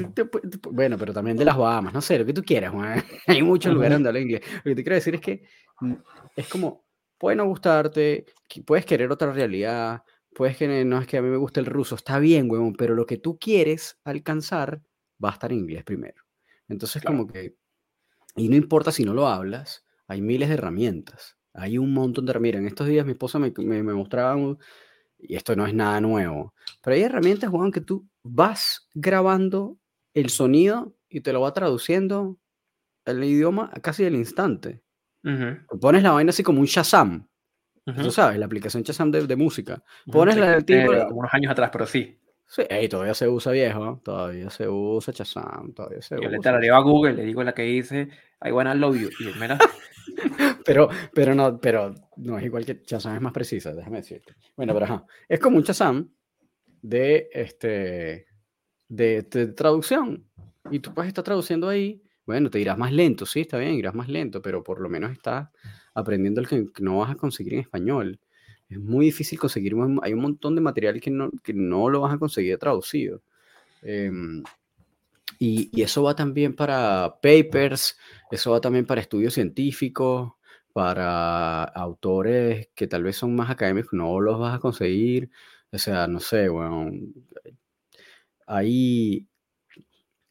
Bueno, 0.71 0.99
pero 0.99 1.13
también 1.13 1.37
de 1.37 1.45
las 1.45 1.57
Bahamas, 1.57 1.95
no 1.95 2.01
sé, 2.01 2.19
lo 2.19 2.27
que 2.27 2.33
tú 2.33 2.43
quieras, 2.43 2.73
weón. 2.73 3.03
Hay 3.27 3.43
muchos 3.43 3.73
lugares 3.73 3.97
donde 3.97 4.09
hablan 4.09 4.23
inglés. 4.25 4.43
Lo 4.65 4.71
que 4.71 4.75
te 4.75 4.83
quiero 4.83 4.97
decir 4.97 5.15
es 5.15 5.21
que 5.21 5.43
mm, 5.81 5.95
es 6.37 6.49
como, 6.49 6.85
puede 7.19 7.37
no 7.37 7.47
gustarte, 7.47 8.27
puedes 8.67 8.85
querer 8.85 9.11
otra 9.11 9.33
realidad, 9.33 10.03
pues 10.35 10.57
que 10.57 10.85
no 10.85 11.01
es 11.01 11.07
que 11.07 11.17
a 11.17 11.23
mí 11.23 11.29
me 11.29 11.37
guste 11.37 11.61
el 11.61 11.67
ruso, 11.67 11.95
está 11.95 12.19
bien, 12.19 12.51
huevón, 12.51 12.75
pero 12.75 12.95
lo 12.95 13.07
que 13.07 13.19
tú 13.19 13.39
quieres 13.39 13.99
alcanzar 14.05 14.83
va 15.25 15.31
a 15.31 15.33
estar 15.33 15.53
en 15.53 15.61
inglés 15.61 15.85
primero. 15.85 16.25
Entonces, 16.69 17.03
como 17.03 17.27
que, 17.27 17.57
y 18.37 18.49
no 18.49 18.57
importa 18.57 18.91
si 18.91 19.05
no 19.05 19.15
lo 19.15 19.29
hablas, 19.29 19.85
hay 20.09 20.21
miles 20.21 20.49
de 20.49 20.55
herramientas. 20.55 21.37
Hay 21.53 21.79
un 21.79 21.93
montón 21.93 22.27
de 22.27 22.31
herramientas. 22.31 22.63
En 22.63 22.67
estos 22.67 22.89
días 22.89 23.07
mi 23.07 23.13
esposa 23.13 23.39
me, 23.39 23.53
me, 23.57 23.83
mostraba, 23.83 24.37
y 25.27 25.37
esto 25.37 25.57
no 25.57 25.67
es 25.67 25.75
nada 25.75 26.01
nuevo, 26.01 26.55
pero 26.83 26.95
hay 26.95 27.03
herramientas, 27.03 27.51
huevón, 27.51 27.73
que 27.73 27.81
tú 27.81 28.07
vas 28.23 28.89
grabando 28.95 29.79
el 30.15 30.31
sonido 30.31 30.95
y 31.09 31.21
te 31.21 31.33
lo 31.33 31.41
va 31.41 31.53
traduciendo 31.53 32.39
el 33.05 33.23
idioma 33.25 33.71
casi 33.83 34.05
al 34.05 34.15
instante. 34.15 34.83
Pones 35.81 36.03
la 36.03 36.13
vaina 36.13 36.31
así 36.31 36.43
como 36.43 36.61
un 36.61 36.67
Shazam. 36.67 37.27
Tú 37.85 38.11
sabes, 38.11 38.39
la 38.39 38.47
aplicación 38.47 38.83
Shazam 38.83 39.11
de, 39.11 39.37
música. 39.37 39.83
Pones 40.11 40.37
la 40.37 40.51
del 40.51 40.65
tipo. 40.65 40.91
unos 41.11 41.33
años 41.33 41.53
atrás, 41.53 41.71
pero 41.73 41.87
sí. 41.87 42.19
Sí, 42.47 42.63
todavía 42.89 43.15
se 43.15 43.27
usa 43.27 43.53
viejo, 43.53 44.01
todavía 44.05 44.51
se 44.51 44.69
usa 44.69 45.13
Shazam, 45.15 45.73
todavía 45.73 46.03
se 46.03 46.21
Yo 46.21 46.29
le 46.29 46.39
tarareo 46.39 46.77
a 46.77 46.81
Google, 46.81 47.15
le 47.15 47.25
digo 47.25 47.43
la 47.43 47.53
que 47.53 47.63
dice, 47.63 48.09
I 48.45 48.53
wanna 48.53 48.75
love 48.75 48.97
you, 48.97 49.09
y 49.19 49.39
mira. 49.39 49.59
pero, 50.65 50.89
pero 51.13 51.35
no, 51.35 51.59
pero 51.59 51.95
no 52.17 52.39
es 52.39 52.45
igual 52.45 52.65
que 52.65 52.83
Shazam 52.85 53.17
es 53.17 53.21
más 53.21 53.33
precisa, 53.33 53.73
déjame 53.75 53.99
decirte. 53.99 54.35
Bueno, 54.57 54.73
pero 54.75 54.85
ajá, 54.85 55.07
es 55.29 55.41
como 55.41 55.57
un 55.57 55.63
Shazam 55.63 56.11
de 56.83 57.29
este 57.33 58.27
de, 58.89 59.23
de, 59.23 59.47
traducción. 59.49 60.27
Y 60.71 60.79
tú 60.79 60.95
puedes 60.95 61.09
estar 61.09 61.25
traduciendo 61.25 61.69
ahí, 61.69 62.03
bueno, 62.27 62.51
te 62.51 62.61
irás 62.61 62.79
más 62.79 62.93
lento, 62.93 63.27
sí, 63.27 63.43
está 63.43 63.59
bien, 63.59 63.75
irás 63.75 63.95
más 63.95 64.09
lento, 64.09 64.41
pero 64.41 64.63
por 64.63 64.81
lo 64.81 64.89
menos 64.89 65.13
estás 65.13 65.49
aprendiendo 65.93 66.41
el 66.41 66.49
que 66.49 66.67
no 66.81 66.99
vas 66.99 67.11
a 67.11 67.17
conseguir 67.17 67.55
en 67.55 67.61
español. 67.61 68.19
Es 68.69 68.81
muy 68.81 69.07
difícil 69.07 69.39
conseguir, 69.39 69.75
hay 70.03 70.13
un 70.13 70.21
montón 70.21 70.55
de 70.55 70.63
material 70.63 71.01
que 71.01 71.11
no, 71.11 71.31
que 71.43 71.53
no 71.53 71.91
lo 71.91 72.01
vas 72.01 72.15
a 72.15 72.19
conseguir 72.19 72.59
traducido. 72.59 73.23
Em, 73.83 74.43
y, 75.39 75.71
y, 75.73 75.83
eso 75.83 76.03
va 76.03 76.15
también 76.17 76.55
para 76.57 77.19
papers, 77.23 77.99
eso 78.31 78.53
va 78.53 78.61
también 78.61 78.87
para 78.87 79.01
estudios 79.01 79.35
científicos, 79.35 80.33
para 80.75 81.65
autores 81.65 82.69
que 82.75 82.89
tal 82.89 83.05
vez 83.05 83.17
son 83.17 83.37
más 83.37 83.51
académicos, 83.51 83.95
no 83.95 84.21
los 84.21 84.41
vas 84.41 84.57
a 84.57 84.61
conseguir. 84.61 85.31
O 85.73 85.79
sea, 85.79 86.09
no 86.09 86.21
sé, 86.21 86.49
bueno, 86.49 86.91
hay 88.47 89.29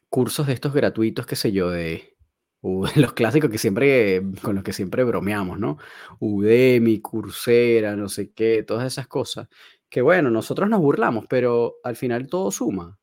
cursos 0.10 0.48
de 0.48 0.54
estos 0.54 0.74
gratuitos, 0.74 1.26
qué 1.26 1.36
sé 1.36 1.52
yo, 1.52 1.70
de 1.70 2.16
los 2.96 3.14
clásicos 3.14 3.50
que 3.50 3.58
siempre, 3.58 4.22
con 4.42 4.56
los 4.56 4.64
que 4.64 4.74
siempre 4.74 5.04
bromeamos, 5.04 5.60
¿no? 5.60 5.78
Udemy, 6.20 7.00
Coursera, 7.02 7.96
no 7.96 8.10
sé 8.10 8.32
qué, 8.34 8.64
todas 8.64 8.86
esas 8.88 9.08
cosas. 9.08 9.48
Que 9.90 10.02
bueno, 10.02 10.30
nosotros 10.32 10.70
nos 10.70 10.82
burlamos, 10.82 11.26
pero 11.30 11.76
al 11.84 11.96
final 11.96 12.28
todo 12.28 12.52
suma. 12.52 13.00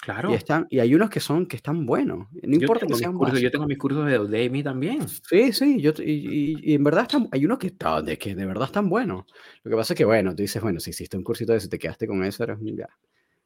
Claro. 0.00 0.30
Y, 0.30 0.34
están, 0.34 0.66
y 0.70 0.78
hay 0.78 0.94
unos 0.94 1.10
que 1.10 1.20
son 1.20 1.44
que 1.44 1.56
están 1.56 1.84
buenos. 1.84 2.26
No 2.32 2.54
importa 2.56 2.86
que 2.86 2.94
sean 2.94 3.12
cursos, 3.16 3.38
Yo 3.38 3.50
tengo 3.50 3.66
mis 3.66 3.76
cursos 3.76 4.06
de 4.06 4.18
Udemy 4.18 4.62
también. 4.62 5.06
Sí, 5.06 5.52
sí. 5.52 5.80
Yo, 5.80 5.92
y, 5.98 6.56
y, 6.62 6.74
en 6.74 6.82
verdad 6.82 7.02
están, 7.02 7.28
hay 7.30 7.44
unos 7.44 7.58
que, 7.58 7.66
están, 7.66 8.06
de, 8.06 8.16
que 8.16 8.34
de 8.34 8.46
verdad 8.46 8.66
están 8.66 8.88
buenos. 8.88 9.26
Lo 9.62 9.70
que 9.70 9.76
pasa 9.76 9.92
es 9.92 9.98
que, 9.98 10.06
bueno, 10.06 10.34
tú 10.34 10.40
dices, 10.40 10.62
bueno, 10.62 10.80
si 10.80 10.90
hiciste 10.90 11.18
un 11.18 11.22
cursito 11.22 11.52
de 11.52 11.58
ese, 11.58 11.68
te 11.68 11.78
quedaste 11.78 12.06
con 12.06 12.24
eso, 12.24 12.44
eres, 12.44 12.58
ya. 12.62 12.88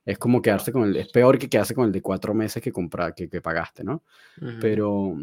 Es 0.04 0.18
como 0.18 0.42
quedarse 0.42 0.70
con 0.70 0.84
el, 0.84 0.96
es 0.96 1.08
peor 1.08 1.38
que 1.38 1.48
quedarse 1.48 1.74
con 1.74 1.86
el 1.86 1.92
de 1.92 2.02
cuatro 2.02 2.34
meses 2.34 2.62
que, 2.62 2.70
compra, 2.70 3.12
que, 3.12 3.28
que 3.28 3.40
pagaste, 3.40 3.82
¿no? 3.82 4.02
pero, 4.60 5.16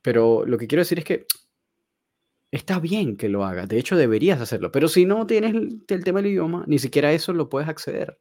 pero 0.00 0.46
lo 0.46 0.56
que 0.56 0.68
quiero 0.68 0.82
decir 0.82 1.00
es 1.00 1.04
que 1.04 1.26
está 2.50 2.78
bien 2.78 3.16
que 3.16 3.28
lo 3.28 3.44
hagas. 3.44 3.68
De 3.68 3.78
hecho, 3.78 3.96
deberías 3.96 4.40
hacerlo. 4.40 4.70
Pero 4.72 4.88
si 4.88 5.04
no 5.04 5.26
tienes 5.26 5.54
el, 5.54 5.82
el 5.86 6.04
tema 6.04 6.22
del 6.22 6.30
idioma, 6.30 6.64
ni 6.66 6.78
siquiera 6.78 7.12
eso 7.12 7.32
lo 7.32 7.48
puedes 7.48 7.68
acceder. 7.68 8.16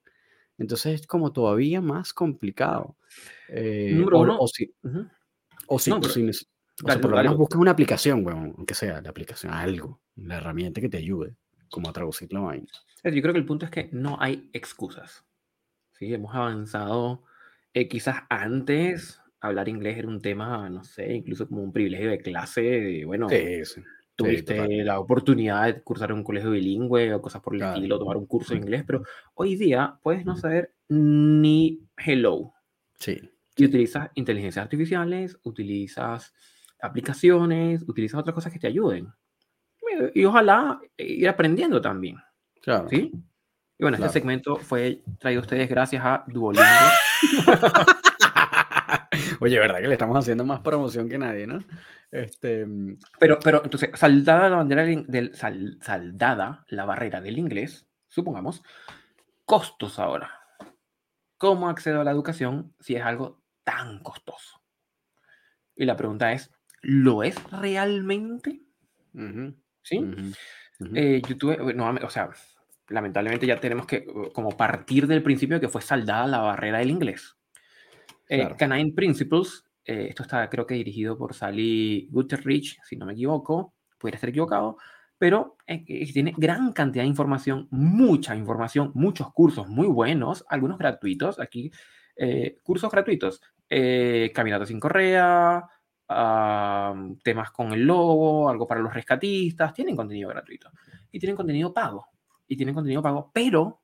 Entonces 0.58 1.02
es 1.02 1.08
como 1.08 1.34
todavía 1.34 1.82
más 1.82 2.14
complicado. 2.14 2.98
Eh, 3.50 4.04
o, 4.12 4.44
o, 4.44 4.48
si, 4.48 4.74
o 5.68 5.80
si, 5.80 5.92
por 5.92 7.12
lo 7.12 7.18
menos 7.18 7.38
buscas 7.38 7.60
una 7.60 7.72
aplicación, 7.72 8.24
bueno, 8.24 8.54
aunque 8.58 8.74
sea 8.74 9.02
la 9.02 9.10
aplicación, 9.10 9.54
algo, 9.54 10.02
la 10.16 10.38
herramienta 10.38 10.82
que 10.82 10.90
te 10.90 10.98
ayude, 10.98 11.36
como 11.70 11.90
a 11.90 11.94
traducir 11.94 12.32
la 12.34 12.42
vaina. 12.42 12.68
Yo 13.04 13.22
creo 13.22 13.34
que 13.34 13.40
el 13.40 13.46
punto 13.46 13.66
es 13.66 13.72
que 13.72 13.90
no 13.92 14.18
hay 14.20 14.50
excusas. 14.54 15.26
¿sí? 15.94 16.14
Hemos 16.14 16.34
avanzado, 16.34 17.24
eh, 17.74 17.88
quizás 17.88 18.24
antes 18.30 19.22
hablar 19.42 19.70
inglés 19.70 19.98
era 19.98 20.08
un 20.08 20.22
tema, 20.22 20.70
no 20.70 20.84
sé, 20.84 21.14
incluso 21.14 21.48
como 21.48 21.62
un 21.62 21.72
privilegio 21.72 22.10
de 22.10 22.18
clase, 22.18 23.04
bueno, 23.06 23.28
tuviste 24.16 24.84
la 24.84 25.00
oportunidad 25.00 25.66
de 25.66 25.82
cursar 25.82 26.14
un 26.14 26.24
colegio 26.24 26.52
bilingüe 26.52 27.14
o 27.14 27.22
cosas 27.22 27.42
por 27.42 27.56
el 27.56 27.62
estilo, 27.62 28.00
tomar 28.00 28.18
un 28.18 28.26
curso 28.26 28.54
de 28.54 28.60
inglés, 28.60 28.84
pero 28.86 29.04
hoy 29.34 29.56
día 29.56 30.00
puedes 30.02 30.26
no 30.26 30.36
saber 30.36 30.74
ni 30.88 31.82
hello. 31.98 32.54
Sí. 33.00 33.20
Y 33.58 33.66
utilizas 33.66 34.10
inteligencias 34.16 34.64
artificiales, 34.64 35.38
utilizas 35.44 36.34
aplicaciones, 36.82 37.84
utilizas 37.88 38.20
otras 38.20 38.34
cosas 38.34 38.52
que 38.52 38.60
te 38.60 38.68
ayuden. 38.68 39.08
Y 40.14 40.26
ojalá 40.26 40.80
ir 40.98 41.28
aprendiendo 41.30 41.80
también. 41.80 42.18
Claro. 42.62 42.90
¿Sí? 42.90 43.12
Y 43.78 43.84
bueno, 43.84 43.98
este 43.98 44.10
segmento 44.10 44.58
fue 44.58 45.02
traído 45.20 45.42
a 45.42 45.44
ustedes 45.44 45.70
gracias 45.70 46.04
a 46.04 46.24
Duolingo. 46.28 46.66
Oye, 49.40 49.60
¿verdad 49.60 49.80
que 49.80 49.88
le 49.88 49.94
estamos 49.94 50.18
haciendo 50.18 50.46
más 50.46 50.62
promoción 50.62 51.10
que 51.10 51.18
nadie, 51.18 51.48
no? 51.48 51.60
Este... 52.12 52.66
Pero, 53.20 53.40
pero 53.44 53.62
entonces, 53.64 53.90
saldada 53.96 54.50
la 54.50 54.58
bandera 54.58 54.84
del, 54.84 55.36
saldada 55.36 56.66
la 56.70 56.86
barrera 56.86 57.22
del 57.22 57.38
inglés, 57.38 57.88
supongamos, 58.08 58.64
costos 59.46 60.00
ahora. 60.00 60.32
¿Cómo 61.38 61.70
accedo 61.70 62.02
a 62.02 62.04
la 62.04 62.12
educación 62.12 62.74
si 62.80 62.96
es 62.96 63.04
algo 63.04 63.42
tan 63.64 64.00
costoso? 64.00 64.62
Y 65.76 65.86
la 65.86 65.98
pregunta 65.98 66.32
es, 66.32 66.52
¿lo 66.82 67.24
es 67.24 67.36
realmente? 67.52 68.62
¿Sí? 69.82 70.06
Eh, 70.94 71.22
YouTube, 71.28 71.74
no, 71.76 71.90
o 71.90 72.10
sea, 72.10 72.30
lamentablemente 72.90 73.48
ya 73.48 73.60
tenemos 73.60 73.86
que 73.86 74.06
como 74.34 74.56
partir 74.56 75.08
del 75.08 75.24
principio 75.24 75.58
de 75.58 75.62
que 75.62 75.70
fue 75.70 75.82
saldada 75.82 76.28
la 76.28 76.40
barrera 76.40 76.80
del 76.80 76.92
inglés. 76.92 77.36
Eh, 78.28 78.56
Canine 78.58 78.94
Principles, 78.94 79.64
eh, 79.84 80.08
esto 80.10 80.24
está 80.24 80.50
creo 80.50 80.66
que 80.66 80.76
dirigido 80.76 81.18
por 81.18 81.34
Sally 81.34 82.08
Guterrich, 82.12 82.80
si 82.84 82.96
no 82.96 83.06
me 83.06 83.14
equivoco, 83.14 83.74
pudiera 83.98 84.16
estar 84.16 84.30
equivocado, 84.30 84.78
pero 85.18 85.58
eh, 85.68 85.84
tiene 86.12 86.34
gran 86.36 86.74
cantidad 86.74 87.04
de 87.04 87.10
información, 87.10 87.68
mucha 87.72 88.36
información, 88.36 88.92
muchos 88.96 89.32
cursos 89.32 89.68
muy 89.68 89.88
buenos, 89.88 90.46
algunos 90.50 90.78
gratuitos, 90.78 91.40
aquí 91.40 91.72
cursos 92.64 92.90
gratuitos, 92.90 93.42
caminata 94.34 94.66
sin 94.66 94.80
correa, 94.80 95.68
temas 97.24 97.52
con 97.52 97.74
el 97.74 97.84
logo, 97.84 98.50
algo 98.50 98.66
para 98.66 98.80
los 98.80 98.94
rescatistas, 98.94 99.74
tienen 99.74 99.98
contenido 99.98 100.30
gratuito. 100.30 100.72
Y 101.12 101.20
tienen 101.20 101.36
contenido 101.36 101.74
pago 101.74 102.08
y 102.48 102.56
tienen 102.56 102.74
contenido 102.74 103.02
pago, 103.02 103.32
pero 103.34 103.82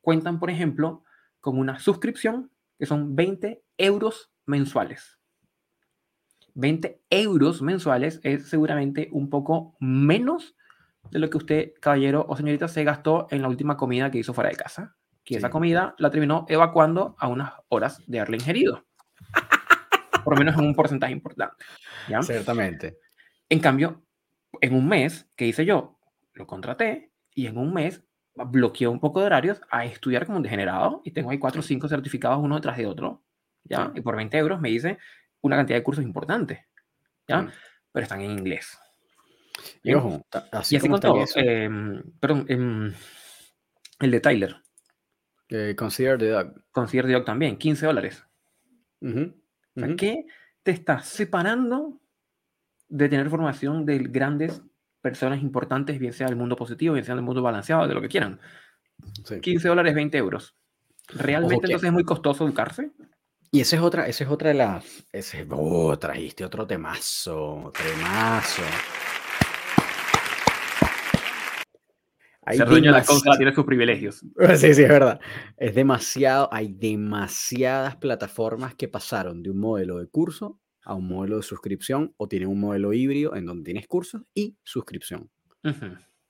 cuentan, 0.00 0.38
por 0.38 0.50
ejemplo, 0.50 1.02
con 1.40 1.58
una 1.58 1.78
suscripción 1.78 2.50
que 2.78 2.86
son 2.86 3.14
20 3.14 3.65
euros 3.78 4.30
mensuales. 4.44 5.18
20 6.54 7.02
euros 7.10 7.60
mensuales 7.60 8.20
es 8.22 8.48
seguramente 8.48 9.08
un 9.12 9.28
poco 9.28 9.76
menos 9.78 10.56
de 11.10 11.18
lo 11.18 11.30
que 11.30 11.36
usted, 11.36 11.72
caballero 11.80 12.24
o 12.28 12.36
señorita, 12.36 12.66
se 12.66 12.82
gastó 12.82 13.28
en 13.30 13.42
la 13.42 13.48
última 13.48 13.76
comida 13.76 14.10
que 14.10 14.18
hizo 14.18 14.34
fuera 14.34 14.50
de 14.50 14.56
casa. 14.56 14.96
Que 15.24 15.36
esa 15.36 15.50
comida 15.50 15.94
la 15.98 16.10
terminó 16.10 16.46
evacuando 16.48 17.16
a 17.18 17.28
unas 17.28 17.52
horas 17.68 18.02
de 18.06 18.20
haberla 18.20 18.36
ingerido. 18.36 18.86
Por 20.24 20.34
lo 20.34 20.38
menos 20.38 20.56
en 20.56 20.64
un 20.64 20.74
porcentaje 20.74 21.12
importante. 21.12 21.64
¿ya? 22.08 22.22
Ciertamente. 22.22 22.98
En 23.48 23.58
cambio, 23.58 24.04
en 24.60 24.74
un 24.74 24.88
mes, 24.88 25.28
¿qué 25.36 25.46
hice 25.46 25.64
yo? 25.64 25.98
Lo 26.32 26.46
contraté 26.46 27.12
y 27.34 27.46
en 27.46 27.58
un 27.58 27.74
mes 27.74 28.02
bloqueé 28.34 28.86
un 28.86 29.00
poco 29.00 29.20
de 29.20 29.26
horarios 29.26 29.60
a 29.70 29.84
estudiar 29.84 30.26
como 30.26 30.38
un 30.38 30.42
degenerado 30.42 31.00
y 31.04 31.10
tengo 31.10 31.30
ahí 31.30 31.38
cuatro 31.38 31.60
o 31.60 31.64
cinco 31.64 31.88
certificados 31.88 32.38
uno 32.42 32.56
detrás 32.56 32.76
de 32.76 32.86
otro, 32.86 33.22
¿ya? 33.68 33.92
Y 33.94 34.00
por 34.00 34.16
20 34.16 34.36
euros 34.38 34.60
me 34.60 34.70
hice 34.70 34.98
una 35.40 35.56
cantidad 35.56 35.78
de 35.78 35.82
cursos 35.82 36.04
importantes, 36.04 36.60
¿ya? 37.28 37.50
Pero 37.92 38.02
están 38.02 38.20
en 38.20 38.32
inglés. 38.32 38.78
Y 39.82 39.94
ojo, 39.94 40.26
así, 40.52 40.74
y 40.74 40.78
así 40.78 40.88
con 40.88 41.00
todo, 41.00 41.24
em, 41.36 42.02
perdón, 42.20 42.44
em, 42.48 42.92
el 44.00 44.10
de 44.10 44.20
Tyler. 44.20 44.56
consider 45.76 46.18
the 46.18 46.28
Dog. 46.28 46.64
Consider 46.72 47.06
the 47.06 47.12
Dog 47.12 47.24
también, 47.24 47.56
15 47.56 47.86
dólares. 47.86 48.24
¿Qué 49.96 50.26
te 50.62 50.70
está 50.72 51.00
separando 51.00 52.00
de 52.88 53.08
tener 53.08 53.30
formación 53.30 53.86
de 53.86 53.98
grandes 53.98 54.62
personas 55.00 55.40
importantes, 55.40 55.98
bien 56.00 56.12
sea 56.12 56.26
del 56.26 56.34
mundo 56.34 56.56
positivo, 56.56 56.94
bien 56.94 57.04
sea 57.04 57.14
del 57.14 57.22
mundo 57.24 57.42
balanceado, 57.42 57.86
de 57.86 57.94
lo 57.94 58.00
que 58.00 58.08
quieran. 58.08 58.40
15 59.40 59.68
dólares, 59.68 59.94
20 59.94 60.18
euros. 60.18 60.56
¿Realmente 61.08 61.66
entonces 61.66 61.84
es 61.84 61.92
muy 61.92 62.02
costoso 62.02 62.44
educarse? 62.44 62.90
Y 63.56 63.60
esa 63.60 63.76
es 63.76 63.82
otra, 63.82 64.06
esa 64.06 64.24
es 64.24 64.30
otra 64.30 64.50
de 64.50 64.54
las. 64.56 65.06
Ese, 65.10 65.46
oh, 65.48 65.98
trajiste 65.98 66.44
otro 66.44 66.66
temazo, 66.66 67.72
temazo. 67.74 68.60
Hay 72.42 72.58
Ser 72.58 72.68
dueño 72.68 72.92
de 72.92 72.98
la 72.98 73.02
consola 73.02 73.38
tiene 73.38 73.54
sus 73.54 73.64
privilegios. 73.64 74.22
Sí, 74.58 74.74
sí, 74.74 74.82
es 74.82 74.88
verdad. 74.90 75.18
Es 75.56 75.74
demasiado, 75.74 76.50
hay 76.52 76.68
demasiadas 76.68 77.96
plataformas 77.96 78.74
que 78.74 78.88
pasaron 78.88 79.42
de 79.42 79.48
un 79.48 79.58
modelo 79.58 80.00
de 80.00 80.08
curso 80.08 80.60
a 80.82 80.92
un 80.92 81.08
modelo 81.08 81.38
de 81.38 81.42
suscripción 81.42 82.12
o 82.18 82.28
tienen 82.28 82.50
un 82.50 82.60
modelo 82.60 82.92
híbrido 82.92 83.36
en 83.36 83.46
donde 83.46 83.64
tienes 83.64 83.86
cursos 83.86 84.20
y 84.34 84.58
suscripción. 84.64 85.30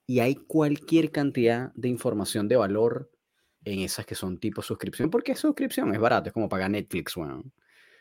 Y 0.06 0.20
hay 0.20 0.36
cualquier 0.36 1.10
cantidad 1.10 1.72
de 1.74 1.88
información 1.88 2.46
de 2.46 2.54
valor 2.54 3.10
en 3.66 3.80
esas 3.80 4.06
que 4.06 4.14
son 4.14 4.38
tipo 4.38 4.62
suscripción, 4.62 5.10
porque 5.10 5.32
es 5.32 5.40
suscripción, 5.40 5.92
es 5.92 6.00
barato, 6.00 6.28
es 6.28 6.32
como 6.32 6.48
pagar 6.48 6.70
Netflix, 6.70 7.14
bueno. 7.16 7.44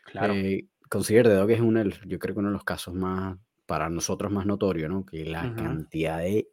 Claro. 0.04 0.32
Eh, 0.34 0.66
Consider 0.88 1.28
de 1.28 1.46
que 1.48 1.54
es 1.54 1.60
uno, 1.60 1.82
yo 1.82 2.18
creo 2.18 2.34
que 2.34 2.38
uno 2.38 2.50
de 2.50 2.54
los 2.54 2.62
casos 2.62 2.94
más, 2.94 3.36
para 3.66 3.90
nosotros 3.90 4.30
más 4.30 4.46
notorio, 4.46 4.88
¿no? 4.88 5.04
Que 5.04 5.24
la 5.24 5.52
cantidad 5.54 6.18
de 6.18 6.48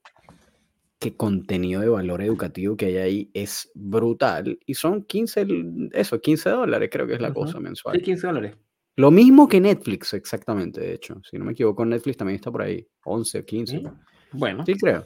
que 0.97 1.15
contenido 1.15 1.81
de 1.81 1.89
valor 1.89 2.23
educativo 2.23 2.75
que 2.75 2.87
hay 2.87 2.97
ahí 2.97 3.31
es 3.33 3.69
brutal. 3.75 4.57
Y 4.65 4.73
son 4.73 5.03
15, 5.03 5.45
eso, 5.91 6.19
15 6.19 6.49
dólares 6.49 6.89
creo 6.91 7.05
que 7.05 7.13
es 7.13 7.21
la 7.21 7.31
cosa 7.31 7.59
mensual. 7.59 7.95
Sí, 7.95 8.01
15 8.01 8.27
dólares. 8.27 8.57
Lo 8.95 9.11
mismo 9.11 9.47
que 9.47 9.61
Netflix, 9.61 10.13
exactamente, 10.13 10.81
de 10.81 10.93
hecho. 10.93 11.21
Si 11.29 11.37
no 11.37 11.45
me 11.45 11.51
equivoco, 11.51 11.85
Netflix 11.85 12.17
también 12.17 12.37
está 12.37 12.51
por 12.51 12.63
ahí. 12.63 12.87
11, 13.03 13.45
15. 13.45 13.83
Bueno. 14.31 14.65
Sí, 14.65 14.73
creo. 14.73 15.03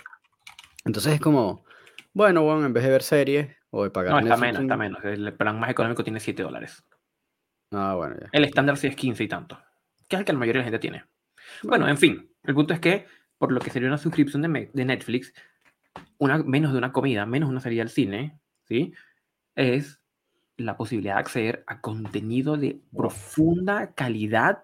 Entonces 0.86 1.16
es 1.16 1.20
como, 1.20 1.66
bueno, 2.14 2.44
bueno, 2.44 2.66
en 2.66 2.72
vez 2.72 2.84
de 2.86 2.90
ver 2.92 3.04
series 3.04 3.58
o 3.78 3.84
de 3.84 3.92
pagar. 3.92 4.12
No, 4.12 4.20
está 4.20 4.38
menos, 4.38 4.62
está 4.62 4.76
menos. 4.76 5.04
El 5.06 5.34
plan 5.34 5.60
más 5.60 5.70
económico 5.70 6.04
tiene 6.04 6.20
7 6.20 6.42
dólares. 6.42 6.84
Ah, 7.72 7.94
bueno, 7.96 8.16
ya. 8.20 8.30
El 8.32 8.44
estándar 8.44 8.78
sí 8.78 8.88
es 8.88 8.96
15 8.96 9.24
y 9.24 9.28
tanto. 9.28 9.60
Que 10.08 10.16
es 10.16 10.20
el 10.22 10.26
que 10.26 10.34
la 10.34 10.40
mayoría 10.40 10.62
de 10.62 10.66
la 10.66 10.72
gente 10.72 10.80
tiene. 10.80 11.06
Bueno, 11.64 11.88
en 11.88 11.98
fin. 11.98 12.32
El 12.44 12.56
punto 12.56 12.74
es 12.74 12.80
que, 12.80 13.06
por 13.38 13.52
lo 13.52 13.60
que 13.60 13.70
sería 13.70 13.88
una 13.88 13.98
suscripción 13.98 14.42
de, 14.42 14.72
de 14.74 14.86
Netflix, 14.86 15.34
una, 16.18 16.40
menos 16.40 16.72
de 16.72 16.80
una 16.80 16.92
comida, 16.92 17.26
menos 17.26 17.50
una 17.50 17.60
salida 17.60 17.84
al 17.84 17.90
cine, 17.90 18.40
¿sí? 18.64 18.94
Es 19.56 20.00
la 20.58 20.76
posibilidad 20.76 21.16
de 21.16 21.20
acceder 21.20 21.64
a 21.68 21.82
contenido 21.82 22.58
de 22.58 22.82
profunda 22.96 23.94
calidad, 23.94 24.64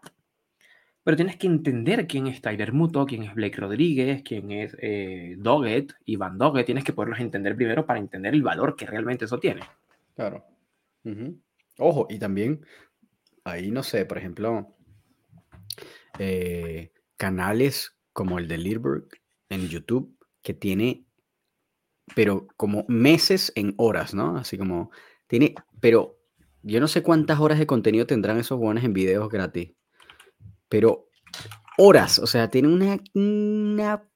pero 1.03 1.17
tienes 1.17 1.35
que 1.35 1.47
entender 1.47 2.07
quién 2.07 2.27
es 2.27 2.41
Tyler 2.41 2.71
Muto, 2.71 3.05
quién 3.05 3.23
es 3.23 3.33
Blake 3.33 3.57
Rodríguez, 3.57 4.23
quién 4.23 4.51
es 4.51 4.75
eh, 4.79 5.35
Doggett, 5.37 5.93
Iván 6.05 6.37
Doggett, 6.37 6.65
tienes 6.65 6.83
que 6.83 6.93
poderlos 6.93 7.19
entender 7.19 7.55
primero 7.55 7.85
para 7.85 7.99
entender 7.99 8.33
el 8.33 8.41
valor 8.41 8.75
que 8.75 8.85
realmente 8.85 9.25
eso 9.25 9.39
tiene. 9.39 9.61
Claro. 10.15 10.45
Ojo, 11.77 12.07
y 12.09 12.19
también, 12.19 12.65
ahí 13.43 13.71
no 13.71 13.83
sé, 13.83 14.05
por 14.05 14.17
ejemplo, 14.17 14.73
eh, 16.19 16.91
canales 17.17 17.97
como 18.13 18.39
el 18.39 18.47
de 18.47 18.57
Lirberg 18.57 19.07
en 19.49 19.67
YouTube, 19.67 20.15
que 20.41 20.53
tiene, 20.53 21.05
pero 22.15 22.47
como 22.55 22.85
meses 22.87 23.51
en 23.55 23.73
horas, 23.77 24.13
¿no? 24.13 24.37
Así 24.37 24.57
como, 24.57 24.91
tiene, 25.27 25.55
pero 25.81 26.17
yo 26.61 26.79
no 26.79 26.87
sé 26.87 27.03
cuántas 27.03 27.39
horas 27.39 27.59
de 27.59 27.67
contenido 27.67 28.05
tendrán 28.05 28.37
esos 28.37 28.57
buenos 28.57 28.83
en 28.83 28.93
videos 28.93 29.29
gratis, 29.29 29.73
pero 30.73 31.07
horas, 31.77 32.17
o 32.17 32.25
sea, 32.25 32.49
tiene 32.49 32.67
una, 32.67 32.97
una 33.13 34.09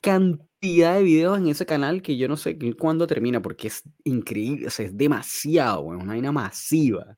cantidad 0.00 0.96
de 0.96 1.04
videos 1.04 1.38
en 1.38 1.46
ese 1.46 1.66
canal 1.66 2.02
que 2.02 2.16
yo 2.16 2.26
no 2.26 2.36
sé 2.36 2.58
cuándo 2.76 3.06
termina, 3.06 3.40
porque 3.40 3.68
es 3.68 3.84
increíble, 4.02 4.66
es 4.66 4.96
demasiado, 4.96 5.94
es 5.94 6.02
una 6.02 6.14
vaina 6.14 6.32
masiva. 6.32 7.16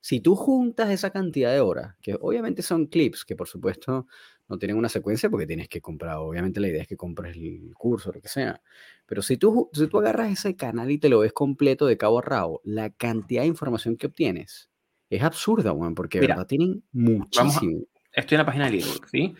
Si 0.00 0.20
tú 0.20 0.34
juntas 0.34 0.88
esa 0.88 1.10
cantidad 1.10 1.52
de 1.52 1.60
horas, 1.60 1.94
que 2.00 2.16
obviamente 2.18 2.62
son 2.62 2.86
clips, 2.86 3.26
que 3.26 3.36
por 3.36 3.48
supuesto 3.48 4.06
no 4.48 4.56
tienen 4.56 4.78
una 4.78 4.88
secuencia 4.88 5.28
porque 5.28 5.46
tienes 5.46 5.68
que 5.68 5.82
comprar, 5.82 6.16
obviamente 6.16 6.60
la 6.60 6.68
idea 6.68 6.80
es 6.80 6.88
que 6.88 6.96
compres 6.96 7.36
el 7.36 7.70
curso, 7.76 8.12
lo 8.12 8.22
que 8.22 8.28
sea, 8.28 8.62
pero 9.04 9.20
si 9.20 9.36
tú, 9.36 9.68
si 9.74 9.88
tú 9.88 9.98
agarras 9.98 10.32
ese 10.32 10.56
canal 10.56 10.90
y 10.90 10.96
te 10.96 11.10
lo 11.10 11.18
ves 11.18 11.34
completo 11.34 11.84
de 11.84 11.98
cabo 11.98 12.20
a 12.20 12.22
rabo, 12.22 12.62
la 12.64 12.88
cantidad 12.88 13.42
de 13.42 13.48
información 13.48 13.98
que 13.98 14.06
obtienes 14.06 14.70
es 15.16 15.22
absurda, 15.22 15.72
bueno, 15.72 15.94
porque 15.94 16.20
de 16.20 16.26
verdad 16.26 16.46
tienen 16.46 16.82
muchísimo. 16.92 17.86
estoy 18.12 18.36
en 18.36 18.38
la 18.38 18.46
página 18.46 18.66
de 18.66 18.72
Lidl, 18.72 19.00
¿sí? 19.10 19.34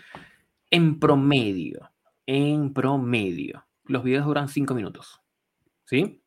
En 0.70 0.99
promedio, 0.99 1.91
en 2.27 2.72
promedio, 2.72 3.64
los 3.85 4.03
videos 4.03 4.27
duran 4.27 4.49
5 4.49 4.75
minutos, 4.75 5.20
¿sí? 5.85 6.22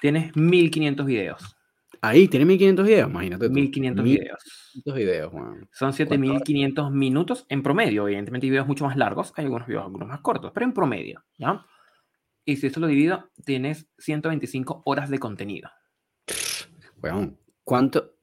Tienes 0.00 0.34
1500 0.36 1.06
videos. 1.06 1.56
Ahí, 2.00 2.28
tiene 2.28 2.44
1500 2.46 2.86
videos, 2.86 3.10
imagínate. 3.10 3.48
1500 3.48 4.04
videos. 4.04 4.72
1500 4.74 4.94
videos, 4.94 5.32
Son 5.72 5.92
7500 5.92 6.92
minutos 6.92 7.44
en 7.48 7.62
promedio. 7.62 8.06
Evidentemente 8.06 8.46
hay 8.46 8.50
videos 8.50 8.68
mucho 8.68 8.84
más 8.84 8.96
largos, 8.96 9.32
hay 9.36 9.44
algunos 9.44 9.66
videos 9.66 9.84
algunos 9.84 10.08
más 10.08 10.20
cortos, 10.20 10.52
pero 10.54 10.64
en 10.64 10.72
promedio, 10.72 11.24
¿ya? 11.38 11.64
Y 12.44 12.56
si 12.56 12.68
esto 12.68 12.80
lo 12.80 12.86
divido, 12.86 13.30
tienes 13.44 13.88
125 13.98 14.82
horas 14.86 15.10
de 15.10 15.18
contenido. 15.18 15.70
Bueno, 16.96 17.36
¿cuánto? 17.68 18.14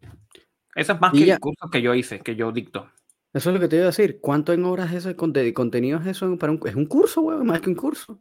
Eso 0.74 0.94
es 0.94 1.00
más 1.00 1.14
que 1.14 1.32
el 1.32 1.40
curso 1.40 1.70
que 1.72 1.80
yo 1.80 1.94
hice, 1.94 2.20
que 2.20 2.36
yo 2.36 2.52
dicto. 2.52 2.92
Eso 3.32 3.50
es 3.50 3.54
lo 3.54 3.60
que 3.60 3.68
te 3.68 3.76
iba 3.76 3.86
a 3.86 3.90
decir. 3.90 4.20
¿Cuánto 4.20 4.54
en 4.54 4.66
horas 4.66 4.92
ese 4.92 5.14
de 5.14 5.54
contenido 5.54 6.00
es 6.00 6.08
eso 6.08 6.36
para 6.38 6.52
un, 6.52 6.60
es 6.66 6.74
un 6.74 6.88
curso, 6.88 7.22
weón? 7.22 7.46
Más 7.46 7.62
que 7.62 7.70
un 7.70 7.76
curso. 7.76 8.20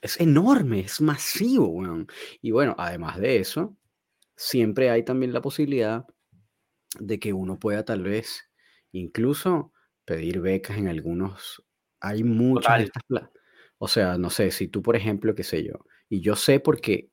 Es 0.00 0.20
enorme, 0.20 0.80
es 0.80 1.00
masivo, 1.00 1.68
weón. 1.68 2.08
Y 2.40 2.50
bueno, 2.50 2.74
además 2.78 3.18
de 3.18 3.36
eso, 3.36 3.76
siempre 4.34 4.90
hay 4.90 5.04
también 5.04 5.32
la 5.32 5.40
posibilidad 5.40 6.04
de 6.98 7.20
que 7.20 7.32
uno 7.32 7.58
pueda 7.58 7.84
tal 7.84 8.02
vez 8.02 8.50
incluso 8.90 9.72
pedir 10.04 10.40
becas 10.40 10.78
en 10.78 10.88
algunos. 10.88 11.64
Hay 12.00 12.24
muchas 12.24 12.78
de 12.78 12.84
estas 12.84 13.04
O 13.78 13.86
sea, 13.86 14.18
no 14.18 14.30
sé, 14.30 14.50
si 14.50 14.66
tú, 14.66 14.82
por 14.82 14.96
ejemplo, 14.96 15.34
qué 15.36 15.44
sé 15.44 15.62
yo, 15.62 15.86
y 16.08 16.20
yo 16.20 16.34
sé 16.34 16.58
porque 16.58 17.10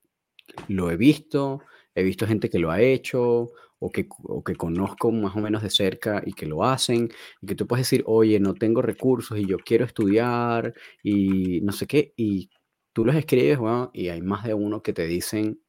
lo 0.67 0.89
he 0.89 0.97
visto, 0.97 1.61
he 1.95 2.03
visto 2.03 2.27
gente 2.27 2.49
que 2.49 2.59
lo 2.59 2.71
ha 2.71 2.81
hecho, 2.81 3.49
o 3.79 3.91
que, 3.91 4.07
o 4.23 4.43
que 4.43 4.55
conozco 4.55 5.11
más 5.11 5.35
o 5.35 5.39
menos 5.39 5.63
de 5.63 5.69
cerca 5.69 6.21
y 6.25 6.33
que 6.33 6.45
lo 6.45 6.63
hacen, 6.65 7.09
y 7.41 7.47
que 7.47 7.55
tú 7.55 7.67
puedes 7.67 7.85
decir, 7.85 8.03
oye, 8.07 8.39
no 8.39 8.53
tengo 8.53 8.81
recursos 8.81 9.37
y 9.39 9.45
yo 9.45 9.57
quiero 9.59 9.85
estudiar 9.85 10.73
y 11.03 11.61
no 11.61 11.71
sé 11.71 11.87
qué, 11.87 12.13
y 12.17 12.49
tú 12.93 13.05
los 13.05 13.15
escribes, 13.15 13.57
bueno, 13.59 13.91
y 13.93 14.09
hay 14.09 14.21
más 14.21 14.43
de 14.45 14.53
uno 14.53 14.81
que 14.83 14.93
te 14.93 15.05
dicen, 15.07 15.59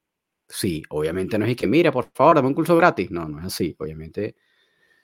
Sí, 0.48 0.82
obviamente 0.90 1.38
no 1.38 1.46
es 1.46 1.56
que, 1.56 1.66
mira, 1.66 1.92
por 1.92 2.10
favor, 2.12 2.36
dame 2.36 2.48
un 2.48 2.54
curso 2.54 2.76
gratis. 2.76 3.10
No, 3.10 3.28
no 3.28 3.38
es 3.38 3.46
así. 3.46 3.74
Obviamente 3.78 4.36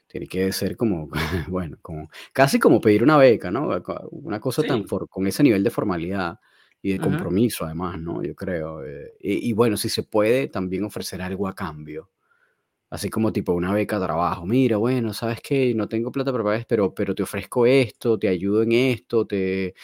tiene 0.08 0.26
que 0.26 0.52
ser 0.52 0.76
como, 0.76 1.08
bueno, 1.48 1.78
como, 1.82 2.08
casi 2.32 2.58
como 2.58 2.80
pedir 2.80 3.02
una 3.02 3.16
beca, 3.18 3.50
¿no? 3.50 3.70
Una 4.12 4.40
cosa 4.40 4.62
tan 4.62 4.84
con 4.84 5.26
ese 5.26 5.42
nivel 5.42 5.64
de 5.64 5.70
formalidad 5.70 6.38
y 6.86 6.92
de 6.92 7.00
compromiso, 7.00 7.64
además, 7.64 7.98
¿no? 8.00 8.22
Yo 8.22 8.36
creo. 8.36 8.84
Eh, 8.84 9.12
y, 9.18 9.52
bueno, 9.54 9.76
si 9.76 9.88
se 9.88 10.04
puede, 10.04 10.46
también 10.46 10.84
ofrecer 10.84 11.20
algo 11.20 11.48
a 11.48 11.54
cambio. 11.54 12.12
Así 12.90 13.10
como 13.10 13.32
tipo 13.32 13.52
una 13.54 13.74
beca 13.74 13.98
de 13.98 14.06
trabajo. 14.06 14.46
Mira, 14.46 14.76
bueno, 14.76 15.12
¿sabes 15.12 15.40
qué? 15.42 15.74
No 15.74 15.88
tengo 15.88 16.12
plata 16.12 16.30
para 16.30 16.44
pagar, 16.44 16.64
pero, 16.68 16.94
pero 16.94 17.12
te 17.12 17.24
ofrezco 17.24 17.66
esto, 17.66 18.20
te 18.20 18.28
ayudo 18.28 18.62
en 18.62 18.70
esto, 18.70 19.26
te, 19.26 19.74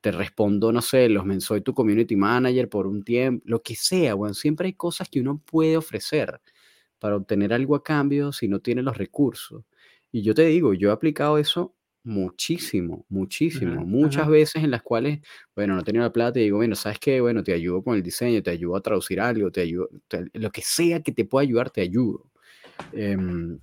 te 0.00 0.12
respondo, 0.12 0.70
no 0.70 0.80
sé, 0.82 1.08
los 1.08 1.24
soy 1.42 1.62
tu 1.62 1.74
community 1.74 2.14
manager 2.14 2.68
por 2.68 2.86
un 2.86 3.02
tiempo, 3.02 3.42
lo 3.44 3.60
que 3.60 3.74
sea, 3.74 4.14
bueno, 4.14 4.32
siempre 4.32 4.68
hay 4.68 4.74
cosas 4.74 5.08
que 5.08 5.20
uno 5.20 5.42
puede 5.44 5.76
ofrecer 5.76 6.40
para 7.00 7.16
obtener 7.16 7.52
algo 7.52 7.74
a 7.74 7.82
cambio 7.82 8.30
si 8.30 8.46
no 8.46 8.60
tiene 8.60 8.82
los 8.82 8.96
recursos. 8.96 9.64
Y 10.12 10.22
yo 10.22 10.32
te 10.32 10.44
digo, 10.46 10.74
yo 10.74 10.90
he 10.90 10.92
aplicado 10.92 11.38
eso 11.38 11.74
muchísimo, 12.04 13.06
muchísimo, 13.08 13.84
muchas 13.84 14.28
veces 14.28 14.64
en 14.64 14.70
las 14.70 14.82
cuales, 14.82 15.20
bueno, 15.54 15.74
no 15.76 15.82
tenía 15.82 16.02
la 16.02 16.12
plata 16.12 16.40
y 16.40 16.44
digo, 16.44 16.58
bueno, 16.58 16.74
¿sabes 16.74 16.98
qué? 16.98 17.20
Bueno, 17.20 17.42
te 17.44 17.52
ayudo 17.52 17.82
con 17.82 17.96
el 17.96 18.02
diseño, 18.02 18.42
te 18.42 18.50
ayudo 18.50 18.76
a 18.76 18.80
traducir 18.82 19.20
algo, 19.20 19.50
te 19.50 19.60
ayudo, 19.62 19.88
lo 20.32 20.50
que 20.50 20.62
sea 20.62 21.02
que 21.02 21.12
te 21.12 21.24
pueda 21.24 21.42
ayudar, 21.42 21.70
te 21.70 21.80
ayudo. 21.80 22.30
Em, 22.92 23.58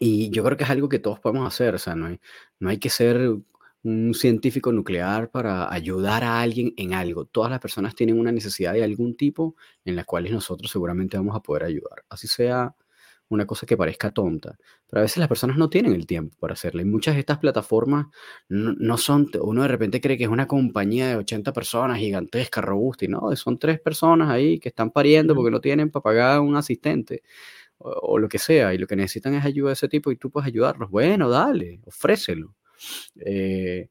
y 0.00 0.30
yo 0.30 0.42
creo 0.44 0.56
que 0.56 0.64
es 0.64 0.70
algo 0.70 0.88
que 0.88 0.98
todos 0.98 1.20
podemos 1.20 1.46
hacer, 1.46 1.74
o 1.74 1.78
sea, 1.78 1.94
no 1.94 2.06
hay, 2.06 2.20
no 2.60 2.68
hay 2.70 2.78
que 2.78 2.90
ser 2.90 3.36
un 3.84 4.14
científico 4.14 4.72
nuclear 4.72 5.30
para 5.30 5.72
ayudar 5.72 6.24
a 6.24 6.40
alguien 6.40 6.72
en 6.76 6.94
algo. 6.94 7.26
Todas 7.26 7.50
las 7.50 7.60
personas 7.60 7.94
tienen 7.94 8.18
una 8.18 8.32
necesidad 8.32 8.72
de 8.72 8.82
algún 8.82 9.16
tipo 9.16 9.56
en 9.84 9.96
la 9.96 10.04
cual 10.04 10.30
nosotros 10.32 10.70
seguramente 10.70 11.16
vamos 11.18 11.36
a 11.36 11.40
poder 11.40 11.64
ayudar. 11.64 12.04
Así 12.08 12.26
sea 12.26 12.74
una 13.28 13.46
cosa 13.46 13.66
que 13.66 13.76
parezca 13.76 14.10
tonta. 14.12 14.56
Pero 14.88 15.00
a 15.00 15.02
veces 15.02 15.18
las 15.18 15.28
personas 15.28 15.56
no 15.56 15.68
tienen 15.70 15.94
el 15.94 16.06
tiempo 16.06 16.36
para 16.38 16.54
hacerlo. 16.54 16.82
Y 16.82 16.84
muchas 16.84 17.14
de 17.14 17.20
estas 17.20 17.38
plataformas 17.38 18.06
no, 18.48 18.96
son, 18.98 19.30
uno 19.40 19.62
de 19.62 19.68
repente 19.68 20.00
cree 20.00 20.16
que 20.18 20.24
es 20.24 20.30
una 20.30 20.46
compañía 20.46 21.08
de 21.08 21.16
80 21.16 21.52
personas 21.52 21.98
gigantesca, 21.98 22.60
robusta, 22.60 23.04
y 23.04 23.08
no, 23.08 23.34
son 23.36 23.58
tres 23.58 23.80
personas 23.80 24.30
ahí 24.30 24.58
que 24.58 24.68
están 24.68 24.90
pariendo 24.90 25.34
porque 25.34 25.50
no 25.50 25.60
tienen 25.60 25.90
para 25.90 26.02
pagar 26.02 26.40
un 26.40 26.56
asistente 26.56 27.22
o, 27.78 27.90
o 27.90 28.18
lo 28.18 28.28
que 28.28 28.38
sea. 28.38 28.74
Y 28.74 28.78
lo 28.78 28.86
que 28.86 28.96
necesitan 28.96 29.34
es 29.34 29.44
ayuda 29.44 29.70
de 29.70 29.74
ese 29.74 29.88
tipo 29.88 30.12
y 30.12 30.16
tú 30.16 30.30
puedes 30.30 30.48
ayudarlos. 30.48 30.90
Bueno, 30.90 31.30
dale, 31.30 31.80
ofrécelo. 31.86 32.54
Eh, 33.20 33.88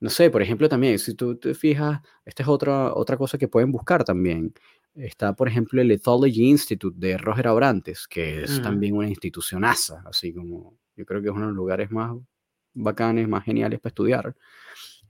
no 0.00 0.10
sé, 0.10 0.30
por 0.30 0.42
ejemplo, 0.42 0.68
también, 0.68 0.98
si 0.98 1.14
tú 1.14 1.36
te 1.38 1.54
fijas, 1.54 2.00
esta 2.24 2.42
es 2.42 2.48
otra, 2.48 2.94
otra 2.94 3.16
cosa 3.16 3.38
que 3.38 3.48
pueden 3.48 3.72
buscar 3.72 4.04
también. 4.04 4.54
Está, 4.94 5.34
por 5.34 5.48
ejemplo, 5.48 5.80
el 5.80 5.90
Ethology 5.90 6.48
Institute 6.48 6.96
de 6.98 7.16
Roger 7.16 7.48
Abrantes, 7.48 8.06
que 8.08 8.42
es 8.42 8.60
también 8.60 8.96
una 8.96 9.08
institución 9.08 9.64
asa, 9.64 10.02
así 10.04 10.32
como 10.34 10.76
yo 10.96 11.06
creo 11.06 11.22
que 11.22 11.28
es 11.28 11.32
uno 11.32 11.42
de 11.42 11.48
los 11.48 11.56
lugares 11.56 11.90
más 11.90 12.16
bacanes, 12.74 13.28
más 13.28 13.44
geniales 13.44 13.80
para 13.80 13.90
estudiar. 13.90 14.34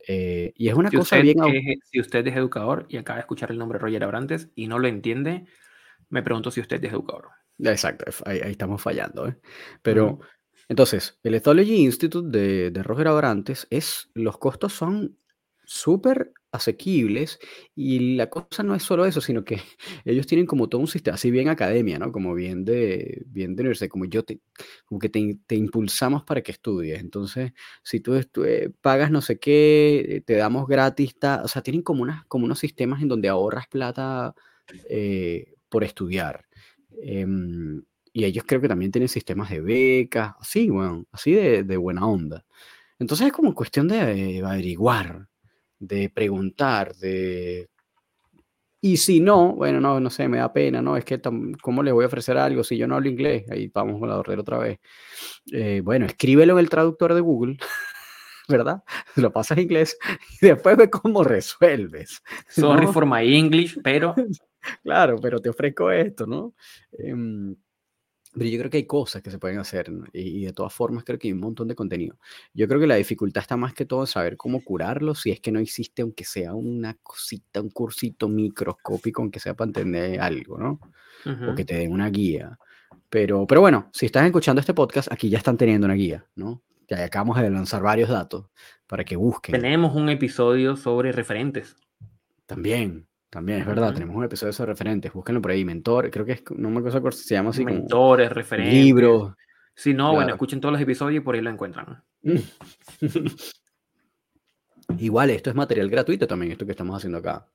Eh, 0.07 0.53
y 0.57 0.69
es 0.69 0.75
una 0.75 0.91
cosa 0.91 1.19
bien. 1.19 1.39
si 1.85 2.01
usted 2.01 2.27
es 2.27 2.37
educador 2.37 2.87
y 2.89 2.97
acaba 2.97 3.17
de 3.17 3.21
escuchar 3.21 3.51
el 3.51 3.59
nombre 3.59 3.79
Roger 3.79 4.05
Abrantes 4.05 4.51
y 4.55 4.67
no 4.67 4.79
lo 4.79 4.89
entiende, 4.89 5.47
me 6.09 6.23
pregunto 6.23 6.51
si 6.51 6.61
usted 6.61 6.83
es 6.85 6.93
educador. 6.93 7.29
Exacto, 7.59 8.05
ahí, 8.25 8.41
estamos 8.45 8.81
fallando. 8.81 9.29
¿eh? 9.29 9.37
Pero. 9.83 10.21
Entonces, 10.69 11.19
el 11.25 11.35
Ethology 11.35 11.79
Institute 11.79 12.29
de, 12.39 12.71
de 12.71 12.83
Roger 12.85 13.09
Abrantes 13.09 13.67
es, 13.71 14.09
los 14.15 14.39
costos 14.39 14.73
son 14.73 15.19
súper 15.71 16.33
asequibles 16.51 17.39
y 17.77 18.17
la 18.17 18.29
cosa 18.29 18.65
no 18.65 18.75
es 18.75 18.83
solo 18.83 19.07
eso, 19.07 19.21
sino 19.21 19.45
que 19.45 19.61
ellos 20.05 20.27
tienen 20.27 20.45
como 20.45 20.69
todo 20.69 20.81
un 20.81 20.89
sistema, 20.89 21.15
así 21.15 21.31
bien 21.31 21.49
academia, 21.49 21.97
¿no? 21.97 22.11
Como 22.11 22.35
bien 22.35 22.65
de, 22.65 23.23
bien 23.27 23.55
de 23.55 23.63
universidad, 23.63 23.89
como 23.89 24.05
yo 24.07 24.25
te, 24.25 24.41
como 24.85 24.99
que 24.99 25.09
te, 25.09 25.55
impulsamos 25.55 26.25
para 26.25 26.43
que 26.43 26.51
estudies. 26.51 26.99
Entonces, 27.01 27.53
si 27.85 28.01
tú 28.01 28.15
eh, 28.45 28.73
pagas 28.81 29.13
no 29.13 29.21
sé 29.21 29.39
qué, 29.39 30.25
te 30.27 30.35
damos 30.35 30.67
gratis, 30.67 31.15
o 31.45 31.47
sea, 31.47 31.63
tienen 31.63 31.83
como, 31.83 32.03
unas, 32.03 32.25
como 32.27 32.47
unos 32.47 32.59
sistemas 32.59 33.01
en 33.01 33.09
donde 33.09 33.29
ahorras 33.29 33.69
plata 33.69 34.35
eh, 34.89 35.55
por 35.69 35.85
estudiar. 35.85 36.47
Em, 37.01 37.81
y 38.13 38.25
ellos 38.25 38.45
creo 38.45 38.61
que 38.61 38.69
también 38.69 38.91
tienen 38.91 39.09
sistemas 39.09 39.51
de 39.51 39.61
becas, 39.61 40.35
así, 40.41 40.69
bueno, 40.69 41.07
así 41.13 41.33
de, 41.33 41.63
de 41.63 41.77
buena 41.77 42.07
onda. 42.07 42.45
Entonces 42.99 43.29
es 43.29 43.33
como 43.33 43.55
cuestión 43.55 43.87
de 43.87 44.43
averiguar, 44.45 45.30
de 45.81 46.11
preguntar, 46.11 46.95
de... 46.95 47.69
Y 48.83 48.97
si 48.97 49.21
no, 49.21 49.55
bueno, 49.55 49.81
no, 49.81 50.01
no 50.01 50.09
sé, 50.09 50.27
me 50.29 50.39
da 50.39 50.53
pena, 50.53 50.81
¿no? 50.81 50.97
Es 50.97 51.05
que, 51.05 51.21
¿cómo 51.61 51.83
le 51.83 51.93
voy 51.93 52.05
a 52.05 52.07
ofrecer 52.07 52.39
algo 52.39 52.65
si 52.65 52.79
yo 52.79 52.87
no 52.87 52.95
hablo 52.95 53.11
inglés? 53.11 53.45
Ahí 53.51 53.71
vamos 53.75 53.99
con 53.99 54.09
la 54.09 54.17
orden 54.17 54.39
otra 54.39 54.57
vez. 54.57 54.79
Eh, 55.53 55.83
bueno, 55.85 56.07
escríbelo 56.07 56.55
en 56.55 56.61
el 56.61 56.71
traductor 56.71 57.13
de 57.13 57.21
Google, 57.21 57.59
¿verdad? 58.49 58.83
Lo 59.17 59.33
pasas 59.33 59.59
a 59.59 59.61
inglés 59.61 59.99
y 60.41 60.47
después 60.47 60.79
ve 60.79 60.89
cómo 60.89 61.25
resuelves. 61.25 62.23
Sorry 62.49 62.87
for 62.87 63.05
my 63.05 63.37
English, 63.37 63.79
pero... 63.83 64.15
claro, 64.83 65.17
pero 65.21 65.41
te 65.41 65.51
ofrezco 65.51 65.91
esto, 65.91 66.27
¿no? 66.27 66.55
Em, 66.93 67.55
Pero 68.33 68.49
yo 68.49 68.59
creo 68.59 68.71
que 68.71 68.77
hay 68.77 68.87
cosas 68.87 69.23
que 69.23 69.31
se 69.31 69.39
pueden 69.39 69.59
hacer 69.59 69.91
y, 70.13 70.45
de 70.45 70.53
todas 70.53 70.73
formas 70.73 71.03
creo 71.05 71.19
que 71.19 71.29
hay 71.29 71.33
un 71.33 71.41
montón 71.41 71.67
de 71.67 71.75
contenido. 71.75 72.17
Yo 72.55 72.69
creo 72.69 72.79
que 72.79 72.87
la 72.87 72.95
dificultad 72.95 73.43
está 73.43 73.57
más 73.57 73.75
que 73.75 73.87
todo 73.87 74.03
en 74.03 74.07
saber 74.07 74.37
cómo 74.37 74.63
curarlo, 74.63 75.17
si 75.17 75.33
es 75.33 75.41
que 75.41 75.51
no 75.51 75.59
existe, 75.59 76.03
aunque 76.03 76.25
sea 76.25 76.55
una 76.55 76.95
cosita, 77.03 77.61
un 77.61 77.71
cursito 77.71 78.29
microscópico, 78.29 79.23
aunque 79.23 79.41
sea 79.41 79.55
para 79.55 79.71
entender 79.71 80.21
algo, 80.21 80.59
¿no? 80.59 80.81
O 81.51 81.55
que 81.55 81.65
te 81.65 81.75
den 81.75 81.93
una 81.93 82.09
guía. 82.09 82.57
Pero, 83.09 83.47
pero 83.47 83.61
bueno, 83.61 83.91
si 83.93 84.07
estás 84.07 84.25
escuchando 84.25 84.61
este 84.61 84.75
podcast, 84.75 85.13
aquí 85.13 85.29
ya 85.29 85.39
están 85.39 85.57
teniendo 85.57 85.87
una 85.87 85.95
guía, 85.95 86.25
¿no? 86.37 86.63
Ya 86.89 87.05
acabamos 87.05 87.37
de 87.41 87.51
lanzar 87.51 87.83
varios 87.83 88.09
datos 88.09 88.47
para 88.87 89.05
que 89.05 89.17
busquen. 89.17 89.53
Tenemos 89.53 89.95
un 89.95 90.09
episodio 90.09 90.77
sobre 90.77 91.13
referentes. 91.13 91.77
También, 92.47 93.07
también, 93.31 93.61
es 93.61 93.67
verdad, 93.67 93.95
tenemos 93.95 94.17
un 94.17 94.25
episodio 94.25 94.53
sobre 94.53 94.73
referentes, 94.73 95.13
búsquenlo 95.13 95.41
por 95.41 95.53
ahí, 95.53 95.65
mentor, 95.65 96.11
creo 96.11 96.27
que 96.27 96.33
es, 96.33 96.43
no 96.57 96.69
me 96.69 96.81
acuerdo 96.81 97.13
si 97.13 97.29
se 97.29 97.37
llama 97.37 97.51
así 97.51 97.65
Mentores, 97.65 98.33
referentes. 98.33 98.75
Libros. 98.75 99.35
Si 99.73 99.95
no, 99.95 100.13
bueno, 100.13 100.33
escuchen 100.33 100.61
todos 100.61 100.73
los 100.73 100.83
episodios 100.83 101.23
y 101.23 101.25
por 101.25 101.37
ahí 101.37 101.41
lo 101.41 101.49
encuentran. 101.49 102.03
Igual, 104.99 105.31
esto 105.31 105.49
es 105.49 105.57
material 105.57 105.89
gratuito 105.89 106.27
también, 106.27 106.53
esto 106.53 106.67
que 106.67 106.73
estamos 106.73 106.97
haciendo 106.97 107.19
acá. 107.19 107.47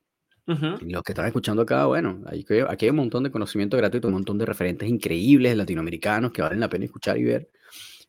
Los 0.48 1.04
que 1.04 1.12
están 1.12 1.26
escuchando 1.26 1.64
acá, 1.64 1.88
bueno, 1.88 2.22
aquí 2.26 2.86
hay 2.86 2.92
un 2.92 2.96
montón 2.96 3.24
de 3.24 3.32
conocimiento 3.32 3.76
gratuito, 3.76 4.08
un 4.08 4.14
montón 4.14 4.38
de 4.38 4.46
referentes 4.46 4.88
increíbles 4.88 5.58
latinoamericanos 5.58 6.32
que 6.32 6.42
valen 6.42 6.62
la 6.62 6.70
pena 6.70 6.86
escuchar 6.86 7.18
y 7.18 7.26
ver, 7.26 7.50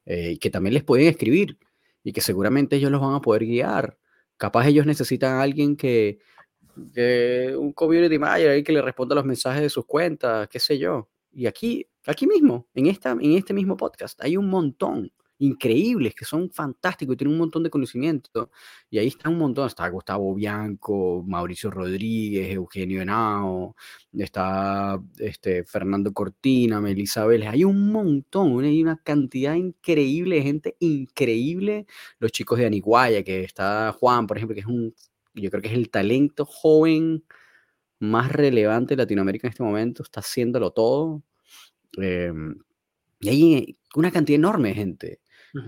eh, 0.04 0.38
que 0.38 0.50
también 0.50 0.74
les 0.74 0.84
pueden 0.84 1.08
escribir 1.08 1.58
y 2.04 2.12
que 2.12 2.20
seguramente 2.20 2.76
ellos 2.76 2.92
los 2.92 3.00
van 3.00 3.14
a 3.14 3.20
poder 3.20 3.44
guiar. 3.44 3.98
Capaz 4.36 4.68
ellos 4.68 4.86
necesitan 4.86 5.32
a 5.32 5.42
alguien 5.42 5.76
que, 5.76 6.20
un 6.76 7.72
community 7.72 8.18
manager 8.18 8.62
que 8.62 8.72
le 8.72 8.82
responda 8.82 9.14
los 9.14 9.24
mensajes 9.24 9.62
de 9.62 9.70
sus 9.70 9.86
cuentas, 9.86 10.48
qué 10.48 10.60
sé 10.60 10.78
yo. 10.78 11.08
Y 11.32 11.46
aquí, 11.46 11.86
aquí 12.06 12.26
mismo, 12.26 12.66
en, 12.74 12.86
esta, 12.86 13.12
en 13.12 13.32
este 13.32 13.52
mismo 13.52 13.76
podcast, 13.76 14.22
hay 14.22 14.36
un 14.36 14.48
montón 14.48 15.10
increíbles, 15.38 16.14
que 16.14 16.24
son 16.24 16.50
fantásticos 16.50 17.14
y 17.14 17.16
tienen 17.16 17.34
un 17.34 17.40
montón 17.40 17.62
de 17.62 17.70
conocimiento. 17.70 18.50
Y 18.90 18.98
ahí 18.98 19.08
está 19.08 19.28
un 19.28 19.38
montón, 19.38 19.66
está 19.66 19.88
Gustavo 19.88 20.34
Bianco, 20.34 21.22
Mauricio 21.26 21.70
Rodríguez, 21.70 22.52
Eugenio 22.52 23.02
Henao, 23.02 23.76
está 24.12 25.00
este, 25.18 25.64
Fernando 25.64 26.12
Cortina, 26.12 26.80
Melissa 26.80 27.26
hay 27.26 27.64
un 27.64 27.92
montón, 27.92 28.64
hay 28.64 28.82
una 28.82 28.96
cantidad 28.96 29.54
increíble 29.54 30.36
de 30.36 30.42
gente, 30.42 30.76
increíble. 30.80 31.86
Los 32.18 32.32
chicos 32.32 32.58
de 32.58 32.66
Aniguaya, 32.66 33.22
que 33.22 33.44
está 33.44 33.92
Juan, 33.92 34.26
por 34.26 34.36
ejemplo, 34.36 34.54
que 34.54 34.60
es 34.60 34.66
un, 34.66 34.94
yo 35.36 35.50
creo 35.50 35.62
que 35.62 35.68
es 35.68 35.74
el 35.74 35.90
talento 35.90 36.44
joven 36.46 37.24
más 38.00 38.32
relevante 38.32 38.94
de 38.96 39.02
Latinoamérica 39.02 39.46
en 39.46 39.52
este 39.52 39.62
momento, 39.62 40.02
está 40.02 40.20
haciéndolo 40.20 40.72
todo. 40.72 41.22
Em, 41.98 42.56
y 43.20 43.28
hay 43.28 43.78
una 43.94 44.10
cantidad 44.12 44.36
enorme 44.36 44.70
de 44.70 44.74
gente. 44.74 45.20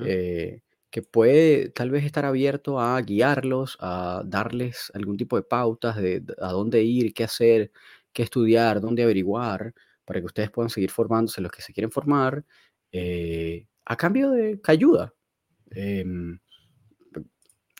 Eh, 0.06 0.62
que 0.90 1.02
puede 1.02 1.70
tal 1.70 1.90
vez 1.90 2.04
estar 2.04 2.24
abierto 2.24 2.80
a 2.80 3.00
guiarlos, 3.02 3.76
a 3.80 4.22
darles 4.24 4.90
algún 4.94 5.16
tipo 5.16 5.36
de 5.36 5.42
pautas 5.42 5.96
de 5.96 6.22
a 6.40 6.52
dónde 6.52 6.82
ir, 6.82 7.12
qué 7.14 7.24
hacer, 7.24 7.72
qué 8.12 8.22
estudiar, 8.22 8.80
dónde 8.80 9.02
averiguar, 9.02 9.74
para 10.04 10.20
que 10.20 10.26
ustedes 10.26 10.50
puedan 10.50 10.70
seguir 10.70 10.90
formándose 10.90 11.40
los 11.40 11.52
que 11.52 11.62
se 11.62 11.72
quieren 11.72 11.90
formar, 11.90 12.44
eh, 12.92 13.66
a 13.84 13.96
cambio 13.96 14.30
de 14.30 14.60
ayuda. 14.64 15.14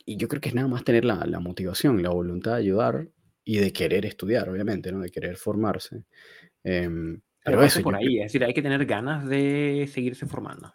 Y 0.09 0.16
yo 0.16 0.26
creo 0.26 0.40
que 0.40 0.48
es 0.48 0.54
nada 0.54 0.68
más 0.68 0.84
tener 0.84 1.04
la, 1.04 1.26
la, 1.26 1.38
motivación, 1.38 2.02
la 2.02 2.09
voluntad 2.09 2.52
de 2.52 2.61
ayudar 2.61 3.09
y 3.44 3.59
de 3.59 3.74
querer 3.74 4.06
estudiar, 4.06 4.48
obviamente, 4.48 4.90
¿no? 4.90 5.00
de 5.00 5.11
querer 5.11 5.36
formarse. 5.36 6.04
Em, 6.64 7.20
pero, 7.44 7.62
eso 7.62 7.82
por 7.82 7.94
ahí, 7.94 8.16
es 8.16 8.32
decir, 8.32 8.42
hay 8.42 8.54
que 8.54 8.62
tener 8.62 8.86
ganas 8.86 9.28
de 9.28 9.86
seguirse 9.92 10.24
formando. 10.24 10.72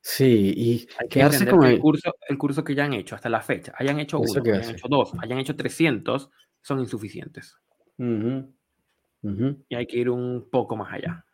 Sí, 0.00 0.52
y 0.56 0.88
Hay 0.98 1.08
que 1.08 1.20
quedarse 1.20 1.46
con 1.46 1.64
el 1.64 1.78
curso, 1.78 2.16
el 2.28 2.36
curso 2.36 2.64
que 2.64 2.74
ya 2.74 2.86
han 2.86 2.94
hecho 2.94 3.14
hasta 3.14 3.28
la 3.28 3.42
fecha, 3.42 3.72
hayan 3.78 4.00
hecho 4.00 4.18
uno, 4.18 4.42
hayan 4.42 4.74
hecho 4.74 4.88
dos, 4.88 5.12
hayan 5.22 5.38
hecho 5.38 5.54
300, 5.54 6.30
son 6.60 6.80
insuficientes. 6.80 7.56
Y 7.96 9.74
hay 9.76 9.86
que 9.86 9.98
ir 9.98 10.10
un 10.10 10.48
poco 10.50 10.76
más 10.76 10.92
allá. 10.92 11.24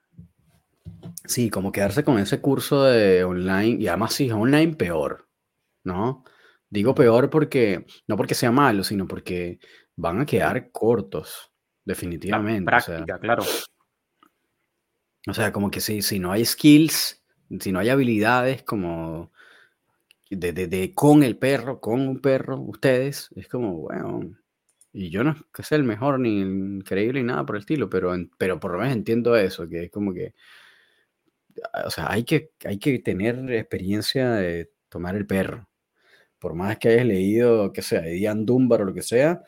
Sí, 1.25 1.49
como 1.49 1.73
quedarse 1.73 2.05
con 2.05 2.19
ese 2.19 2.43
curso 2.43 2.85
de 2.85 3.25
online, 3.25 3.81
y 3.81 3.89
además 3.89 4.13
si 4.13 4.27
es 4.27 4.33
online 4.35 4.77
peor, 4.77 5.27
¿no? 5.85 6.23
Digo 6.71 6.95
peor 6.95 7.29
porque, 7.29 7.85
no 8.07 8.17
porque 8.17 8.35
sea 8.35 8.53
malo, 8.53 8.85
sino 8.85 9.07
porque 9.07 9.59
van 9.97 10.21
a 10.21 10.27
quedar 10.27 10.71
cortos, 10.71 11.51
definitivamente. 11.85 12.65
práctica, 12.65 13.19
claro. 13.19 13.43
O 15.29 15.35
sea, 15.35 15.53
como 15.53 15.71
que 15.71 15.81
si, 15.81 16.01
si 16.01 16.19
no 16.19 16.33
hay 16.33 16.45
skills 16.47 17.21
si 17.59 17.73
no 17.73 17.81
hay 17.81 17.89
habilidades 17.89 18.63
como 18.63 19.33
de, 20.31 20.53
de, 20.53 20.95
con 20.95 21.25
el 21.25 21.37
perro, 21.37 21.81
con 21.81 22.07
un 22.07 22.21
perro, 22.21 22.61
ustedes, 22.61 23.31
es 23.35 23.49
como, 23.49 23.75
bueno, 23.79 24.21
y 24.93 25.11
yo 25.11 25.25
no 25.25 25.33
es 25.33 25.39
que 25.53 25.63
sea 25.65 25.79
el 25.79 25.85
mejor 25.85 26.21
ni 26.21 26.41
increíble 26.41 27.21
ni 27.21 27.27
nada 27.27 27.45
por 27.45 27.57
el 27.57 27.61
estilo, 27.61 27.91
pero, 27.91 28.15
pero 28.39 28.61
por 28.61 28.73
lo 28.73 28.79
menos 28.79 28.95
entiendo 28.95 29.37
eso, 29.37 29.69
que 29.69 29.85
es 29.85 29.91
como 29.91 30.15
que, 30.15 30.35
o 31.85 31.91
sea, 31.91 32.11
hay 32.11 32.25
que, 32.25 32.53
hay 32.65 32.79
que 32.79 33.01
tener 33.01 33.51
experiencia 33.53 34.31
de 34.33 34.71
tomar 34.89 35.17
el 35.17 35.27
perro. 35.27 35.69
Por 36.41 36.55
más 36.55 36.79
que 36.79 36.89
hayas 36.89 37.07
leído, 37.07 37.73
que 37.73 37.83
sea, 37.83 38.01
de 38.01 38.19
Ian 38.19 38.45
Dunbar 38.45 38.83
o 38.83 38.87
lo 38.87 38.95
que 38.95 39.03
sea, 39.03 39.43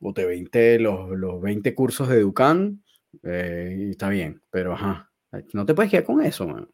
o 0.00 0.14
te 0.14 0.24
20 0.24 0.78
los, 0.78 1.10
los 1.10 1.40
20 1.42 1.74
cursos 1.74 2.08
de 2.08 2.20
Ducan, 2.20 2.82
eh, 3.22 3.76
y 3.78 3.90
está 3.90 4.08
bien, 4.08 4.40
pero 4.50 4.72
ajá, 4.72 5.10
no 5.52 5.66
te 5.66 5.74
puedes 5.74 5.90
quedar 5.90 6.04
con 6.04 6.22
eso, 6.22 6.46
man. 6.46 6.68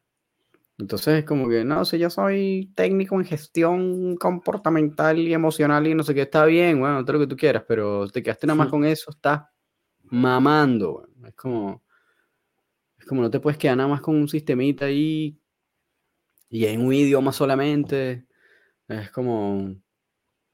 Entonces 0.77 1.21
es 1.21 1.25
como 1.25 1.49
que, 1.49 1.65
no, 1.65 1.85
si 1.85 1.99
yo 1.99 2.11
soy 2.11 2.73
técnico 2.75 3.15
en 3.15 3.25
gestión 3.25 4.17
comportamental 4.17 5.19
y 5.19 5.33
emocional 5.33 5.87
y 5.87 5.95
no 5.95 6.03
sé 6.03 6.15
qué, 6.15 6.23
está 6.23 6.45
bien, 6.45 6.81
bueno, 6.81 7.05
todo 7.05 7.15
lo 7.15 7.21
que 7.21 7.29
tú 7.29 7.37
quieras, 7.37 7.65
pero 7.67 8.09
te 8.09 8.23
quedaste 8.23 8.47
nada 8.47 8.57
más 8.57 8.69
con 8.69 8.85
eso, 8.85 9.11
estás 9.11 9.43
mamando, 10.03 11.09
Es 11.27 11.35
como, 11.35 11.83
es 12.99 13.07
como 13.07 13.23
no 13.23 13.31
te 13.31 13.41
puedes 13.41 13.57
quedar 13.59 13.77
nada 13.77 13.89
más 13.89 14.01
con 14.01 14.17
un 14.17 14.29
sistemita 14.29 14.87
ahí 14.87 15.39
y 16.49 16.67
en 16.67 16.85
un 16.85 16.93
idioma 16.93 17.33
solamente. 17.33 18.27
Es 18.89 19.11
como, 19.11 19.75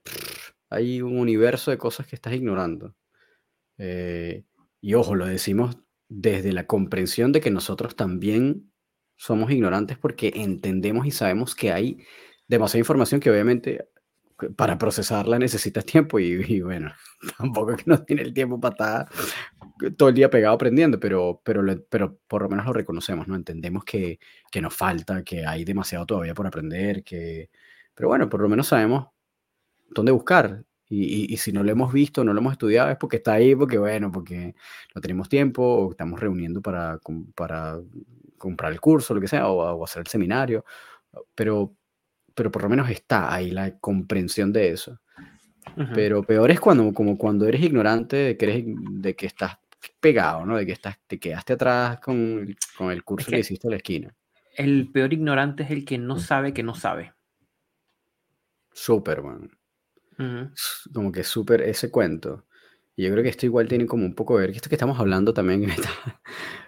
hay 0.71 1.03
un 1.03 1.19
universo 1.19 1.71
de 1.71 1.79
cosas 1.79 2.07
que 2.07 2.17
estás 2.17 2.35
ignorando. 2.35 2.95
Eh, 3.79 4.45
y 4.81 4.95
ojo, 4.95 5.15
lo 5.15 5.27
decimos 5.27 5.77
desde 6.09 6.53
la 6.53 6.67
comprensión 6.67 7.33
de 7.33 7.41
que 7.41 7.51
nosotros 7.51 7.97
también 7.97 8.73
somos 9.17 9.51
ignorantes 9.51 9.99
porque 9.99 10.33
entendemos 10.35 11.07
y 11.07 11.11
sabemos 11.11 11.55
que 11.55 11.73
hay 11.73 12.05
demasiada 12.49 12.81
información 12.81 13.21
que 13.21 13.31
obviamente 13.31 13.89
para 14.57 14.79
procesarla 14.79 15.39
necesitas 15.39 15.85
tiempo 15.85 16.19
y, 16.19 16.61
bueno, 16.63 16.93
tampoco 17.39 17.73
es 17.73 17.79
que 17.79 17.91
no 17.91 18.03
tiene 18.03 18.23
el 18.23 18.33
tiempo 18.33 18.59
para 18.59 18.73
estar 18.73 19.09
todo 19.97 20.09
el 20.09 20.15
día 20.15 20.31
pegado 20.31 20.55
aprendiendo, 20.55 20.99
pero, 20.99 21.41
pero, 21.45 21.63
pero 21.89 22.19
por 22.27 22.43
lo 22.43 22.49
menos 22.49 22.67
lo 22.67 22.73
reconocemos, 22.73 23.29
¿no? 23.29 23.37
Entendemos 23.37 23.85
que, 23.85 24.19
que 24.51 24.63
nos 24.63 24.75
falta, 24.75 25.23
que 25.23 25.47
hay 25.47 25.65
demasiado 25.65 26.07
todavía 26.07 26.35
por 26.35 26.47
aprender, 26.47 27.05
que... 27.05 27.51
Pero 27.95 28.09
bueno, 28.09 28.29
por 28.29 28.41
lo 28.41 28.49
menos 28.49 28.69
sabemos 28.69 29.09
dónde 29.91 30.13
buscar 30.13 30.65
y, 30.93 31.37
si 31.37 31.53
no 31.53 31.63
lo 31.63 31.71
hemos 31.71 31.93
visto, 31.93 32.25
no 32.25 32.33
lo 32.33 32.41
hemos 32.41 32.53
estudiado, 32.53 32.91
es 32.91 32.97
porque 32.97 33.19
está 33.19 33.35
ahí, 33.35 33.55
porque 33.55 33.79
bueno, 33.79 34.11
porque 34.11 34.57
no 34.93 35.01
tenemos 35.01 35.29
tiempo, 35.29 35.63
o 35.63 35.91
estamos 35.93 36.19
reuniendo 36.19 36.61
para, 36.61 36.99
para 37.37 37.79
comprar 38.37 38.73
el 38.73 38.81
curso, 38.81 39.15
lo 39.15 39.21
que 39.21 39.29
sea, 39.29 39.49
o, 39.49 39.85
hacer 39.85 40.01
el 40.01 40.09
seminario, 40.09 40.65
pero, 41.33 41.77
pero 42.35 42.51
por 42.51 42.63
lo 42.63 42.69
menos 42.69 42.91
está 42.91 43.33
ahí 43.33 43.53
la 43.53 43.79
comprensión 43.79 44.53
de 44.53 44.71
eso. 44.71 44.99
Pero 45.95 46.25
peor 46.25 46.51
es 46.51 46.59
cuando, 46.59 46.93
como 46.93 47.17
cuando 47.17 47.47
eres 47.47 47.63
ignorante 47.63 48.17
de 48.17 48.37
que, 48.37 48.45
eres, 48.47 48.65
de 48.67 49.15
que 49.15 49.27
estás 49.27 49.59
pegado, 50.01 50.45
¿no? 50.45 50.57
De 50.57 50.67
que 50.67 50.73
estás, 50.73 50.99
te 51.07 51.21
quedaste 51.21 51.53
atrás 51.53 52.01
con, 52.01 52.57
con 52.77 52.91
el 52.91 53.05
curso 53.05 53.31
que, 53.31 53.39
hiciste 53.39 53.69
a 53.69 53.71
la 53.71 53.77
esquina. 53.77 54.13
El 54.57 54.91
peor 54.91 55.13
ignorante 55.13 55.63
es 55.63 55.71
el 55.71 55.85
que 55.85 55.99
no 55.99 56.19
sabe 56.19 56.53
que 56.53 56.65
no 56.65 56.75
sabe. 56.75 57.13
Superman. 58.73 59.51
Como 60.93 61.11
que 61.13 61.25
súper 61.25 61.63
ese 61.63 61.91
cuento. 61.91 62.47
Y 62.97 63.05
yo 63.05 63.11
creo 63.13 63.23
que 63.23 63.31
esto 63.31 63.47
igual 63.47 63.69
tiene 63.69 63.87
como 63.87 64.05
un 64.05 64.15
poco 64.15 64.35
que 64.35 64.43
ver, 64.43 64.51
que 64.51 64.57
esto 64.57 64.69
que 64.69 64.75
estamos 64.75 64.99
hablando 65.01 65.33
también, 65.33 65.61
que 65.63 65.69
me, 65.69 65.75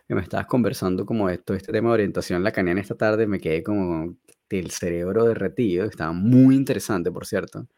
que 0.09 0.15
me 0.15 0.23
estabas 0.23 0.47
conversando 0.47 1.05
como 1.05 1.29
esto, 1.29 1.55
este 1.55 1.73
tema 1.73 1.91
de 1.91 1.95
orientación 1.95 2.43
lacaniana 2.43 2.81
esta 2.81 2.97
tarde, 2.97 3.27
me 3.27 3.41
quedé 3.41 3.63
como 3.63 4.17
del 4.49 4.71
cerebro 4.71 5.27
derretido, 5.27 5.85
estaba 5.87 6.13
muy 6.13 6.55
interesante, 6.55 7.11
por 7.11 7.27
cierto. 7.27 7.69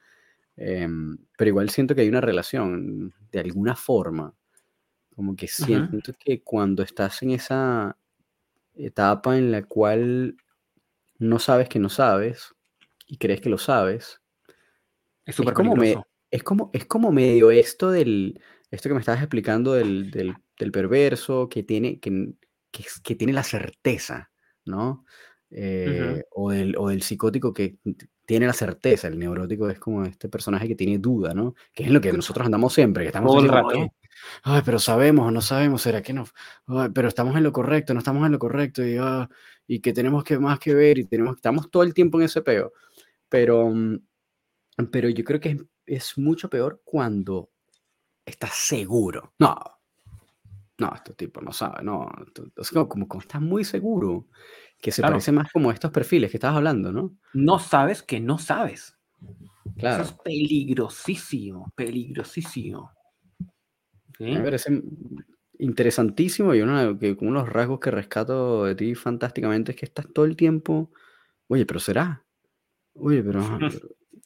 Em, 0.56 1.16
pero 1.36 1.48
igual 1.48 1.70
siento 1.70 1.94
que 1.94 2.02
hay 2.02 2.08
una 2.08 2.20
relación, 2.20 3.12
de 3.32 3.40
alguna 3.40 3.76
forma, 3.76 4.34
como 5.14 5.36
que 5.36 5.48
siento 5.48 6.12
que 6.18 6.42
cuando 6.42 6.82
estás 6.82 7.22
en 7.22 7.30
esa 7.32 7.96
etapa 8.74 9.38
en 9.38 9.52
la 9.52 9.64
cual 9.64 10.36
no 11.18 11.38
sabes 11.38 11.68
que 11.68 11.78
no 11.78 11.88
sabes 11.88 12.53
y 13.06 13.18
crees 13.18 13.40
que 13.40 13.48
lo 13.48 13.58
sabes, 13.58 14.20
es 15.24 15.34
súper 15.34 15.54
como, 15.54 15.74
es, 16.30 16.42
como, 16.42 16.70
es 16.72 16.84
como 16.86 17.12
medio 17.12 17.50
esto 17.50 17.90
del, 17.90 18.40
esto 18.70 18.88
que 18.88 18.94
me 18.94 19.00
estabas 19.00 19.22
explicando 19.22 19.72
del, 19.74 20.10
del, 20.10 20.72
perverso, 20.72 21.48
que 21.48 21.62
tiene, 21.62 21.98
que, 22.00 22.34
que, 22.70 23.14
tiene 23.14 23.32
la 23.32 23.42
certeza, 23.42 24.30
¿no? 24.64 25.04
Eh, 25.50 26.24
o, 26.32 26.50
del, 26.50 26.74
o 26.76 26.88
del 26.88 27.02
psicótico 27.02 27.52
que 27.54 27.76
tiene 28.26 28.46
la 28.46 28.52
certeza, 28.52 29.08
el 29.08 29.18
neurótico 29.18 29.68
es 29.68 29.78
como 29.78 30.04
este 30.04 30.28
personaje 30.28 30.66
que 30.68 30.74
tiene 30.74 30.98
duda, 30.98 31.34
¿no? 31.34 31.54
Que 31.72 31.84
es 31.84 31.90
lo 31.90 32.00
que 32.00 32.12
nosotros 32.12 32.46
andamos 32.46 32.72
siempre, 32.72 33.04
que 33.04 33.08
estamos 33.08 33.32
todo 33.32 33.44
el 33.44 33.48
rato. 33.48 33.92
Ay, 34.42 34.62
pero 34.64 34.78
sabemos 34.78 35.28
o 35.28 35.30
no 35.30 35.40
sabemos, 35.40 35.82
¿será 35.82 36.02
que 36.02 36.12
no? 36.12 36.24
pero 36.94 37.08
estamos 37.08 37.36
en 37.36 37.42
lo 37.42 37.52
correcto, 37.52 37.92
no 37.94 37.98
estamos 37.98 38.24
en 38.24 38.32
lo 38.32 38.38
correcto 38.38 38.86
y, 38.86 38.96
ah, 38.98 39.28
y 39.66 39.80
que 39.80 39.92
tenemos 39.92 40.24
que 40.24 40.38
más 40.38 40.58
que 40.58 40.72
ver 40.74 40.98
y 40.98 41.04
tenemos, 41.04 41.36
estamos 41.36 41.70
todo 41.70 41.82
el 41.82 41.94
tiempo 41.94 42.18
en 42.18 42.24
ese 42.24 42.42
peo. 42.42 42.72
Pero, 43.34 43.68
mm, 43.68 43.98
pero 44.92 45.08
yo 45.08 45.24
creo 45.24 45.40
que 45.40 45.50
es, 45.50 45.64
es 45.86 46.18
mucho 46.18 46.48
peor 46.48 46.82
cuando 46.84 47.50
estás 48.24 48.54
seguro. 48.54 49.34
No, 49.38 49.56
no, 50.78 50.92
este 50.94 51.14
tipo 51.14 51.40
no 51.40 51.52
sabe, 51.52 51.84
no. 51.84 52.08
Es 52.56 52.70
como, 52.70 53.08
como, 53.08 53.20
estás 53.20 53.40
muy 53.40 53.64
seguro, 53.64 54.26
que 54.80 54.90
se 54.90 55.02
parece 55.02 55.30
más 55.30 55.50
como 55.52 55.70
estos 55.70 55.90
perfiles 55.92 56.30
que 56.30 56.36
estabas 56.36 56.56
hablando, 56.56 56.92
¿no? 56.92 57.16
No 57.32 57.58
sabes 57.58 58.02
que 58.02 58.20
no 58.20 58.38
sabes. 58.38 58.96
Claro. 59.76 60.02
Eso 60.02 60.12
es 60.12 60.20
peligrosísimo, 60.20 61.72
peligrosísimo. 61.74 62.92
Me 64.18 64.40
parece 64.42 64.82
interesantísimo 65.58 66.54
y 66.54 66.60
uno, 66.60 66.98
que, 66.98 67.16
uno 67.20 67.40
de 67.40 67.46
los 67.46 67.52
rasgos 67.52 67.80
que 67.80 67.90
rescato 67.90 68.64
de 68.64 68.74
ti 68.74 68.94
fantásticamente 68.94 69.72
es 69.72 69.76
que 69.76 69.86
estás 69.86 70.06
todo 70.12 70.24
el 70.24 70.36
tiempo, 70.36 70.90
oye, 71.48 71.66
pero 71.66 71.78
será. 71.78 72.24
Oye, 72.94 73.22
pero... 73.24 73.42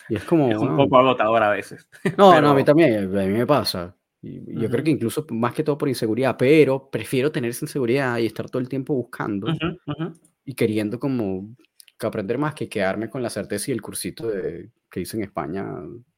y 0.09 0.17
es 0.17 0.25
como... 0.25 0.51
Es 0.51 0.59
un 0.59 0.77
poco 0.77 0.99
agotador 0.99 1.43
a 1.43 1.51
veces. 1.51 1.89
No, 2.19 2.41
no, 2.41 2.51
a 2.51 2.55
mí 2.55 2.65
también, 2.65 3.05
a 3.05 3.23
mí 3.23 3.29
me 3.29 3.47
pasa. 3.47 3.95
Yo 4.21 4.69
creo 4.69 4.83
que 4.83 4.91
incluso 4.91 5.25
más 5.31 5.55
que 5.55 5.63
todo 5.63 5.79
por 5.79 5.89
inseguridad, 5.89 6.37
pero 6.37 6.91
prefiero 6.91 7.31
tener 7.31 7.51
esa 7.51 7.65
inseguridad 7.65 8.19
y 8.19 8.27
estar 8.27 8.51
todo 8.51 8.61
el 8.61 8.69
tiempo 8.69 8.95
buscando 8.95 9.47
y 10.45 10.55
queriendo 10.55 10.99
como 10.99 11.55
que 11.97 12.07
aprender 12.07 12.37
más 12.37 12.55
que 12.55 12.69
quedarme 12.69 13.09
con 13.09 13.23
la 13.23 13.31
certeza 13.31 13.71
y 13.71 13.75
el 13.75 13.83
cursito 13.83 14.29
de, 14.29 14.71
que 14.91 15.01
hice 15.01 15.17
en 15.17 15.25
España 15.25 15.67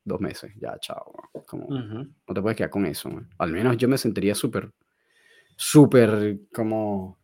dos 0.05 0.21
meses. 0.21 0.53
Ya, 0.59 0.79
chao. 0.79 1.13
Como, 1.47 1.69
No 1.69 2.35
te 2.35 2.41
puedes 2.41 2.57
quedar 2.57 2.71
con 2.71 2.87
eso. 2.87 3.11
Al 3.39 3.53
menos 3.53 3.77
yo 3.77 3.89
me 3.89 3.99
sentiría 3.99 4.35
súper, 4.35 4.73
súper 5.57 6.39
como 6.53 7.19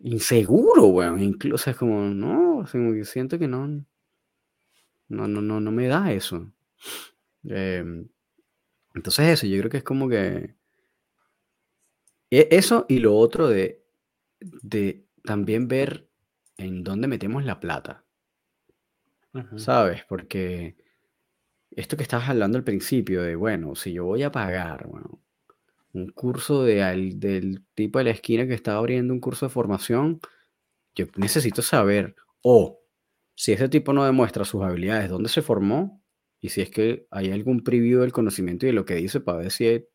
inseguro, 0.00 0.86
weón. 0.86 1.22
Incluso 1.22 1.70
es 1.70 1.76
como, 1.76 2.02
no, 2.02 2.64
siento 3.04 3.38
que 3.38 3.48
no, 3.48 3.66
no, 5.08 5.28
no, 5.28 5.42
no, 5.42 5.60
no 5.60 5.70
me 5.72 5.88
da 5.88 6.12
eso. 6.12 6.52
Eh, 7.48 7.84
entonces 8.94 9.28
eso, 9.28 9.46
yo 9.46 9.58
creo 9.58 9.70
que 9.70 9.78
es 9.78 9.84
como 9.84 10.08
que... 10.08 10.54
E, 12.30 12.48
eso 12.50 12.86
y 12.88 12.98
lo 12.98 13.16
otro 13.16 13.48
de, 13.48 13.84
de 14.40 15.04
también 15.24 15.68
ver 15.68 16.08
en 16.56 16.84
dónde 16.84 17.08
metemos 17.08 17.44
la 17.44 17.60
plata. 17.60 18.04
¿Sabes? 19.56 20.04
Porque 20.08 20.76
esto 21.70 21.96
que 21.96 22.02
estabas 22.02 22.28
hablando 22.28 22.58
al 22.58 22.64
principio 22.64 23.22
de, 23.22 23.36
bueno, 23.36 23.76
si 23.76 23.92
yo 23.92 24.04
voy 24.04 24.24
a 24.24 24.32
pagar, 24.32 24.88
bueno, 24.88 25.20
un 25.92 26.10
curso 26.10 26.62
de, 26.62 27.14
del 27.16 27.64
tipo 27.74 27.98
de 27.98 28.04
la 28.04 28.10
esquina 28.10 28.46
que 28.46 28.54
está 28.54 28.76
abriendo 28.76 29.12
un 29.12 29.20
curso 29.20 29.46
de 29.46 29.50
formación, 29.50 30.20
yo 30.94 31.06
necesito 31.16 31.62
saber, 31.62 32.14
o 32.42 32.80
si 33.34 33.52
ese 33.52 33.68
tipo 33.68 33.92
no 33.92 34.04
demuestra 34.04 34.44
sus 34.44 34.62
habilidades, 34.62 35.08
dónde 35.08 35.28
se 35.28 35.42
formó, 35.42 36.02
y 36.40 36.50
si 36.50 36.62
es 36.62 36.70
que 36.70 37.06
hay 37.10 37.32
algún 37.32 37.62
preview 37.62 38.00
del 38.00 38.12
conocimiento 38.12 38.66
y 38.66 38.68
de 38.68 38.72
lo 38.72 38.84
que 38.84 38.94
dice 38.94 39.20
para 39.20 39.38
ver 39.38 39.50
si, 39.50 39.86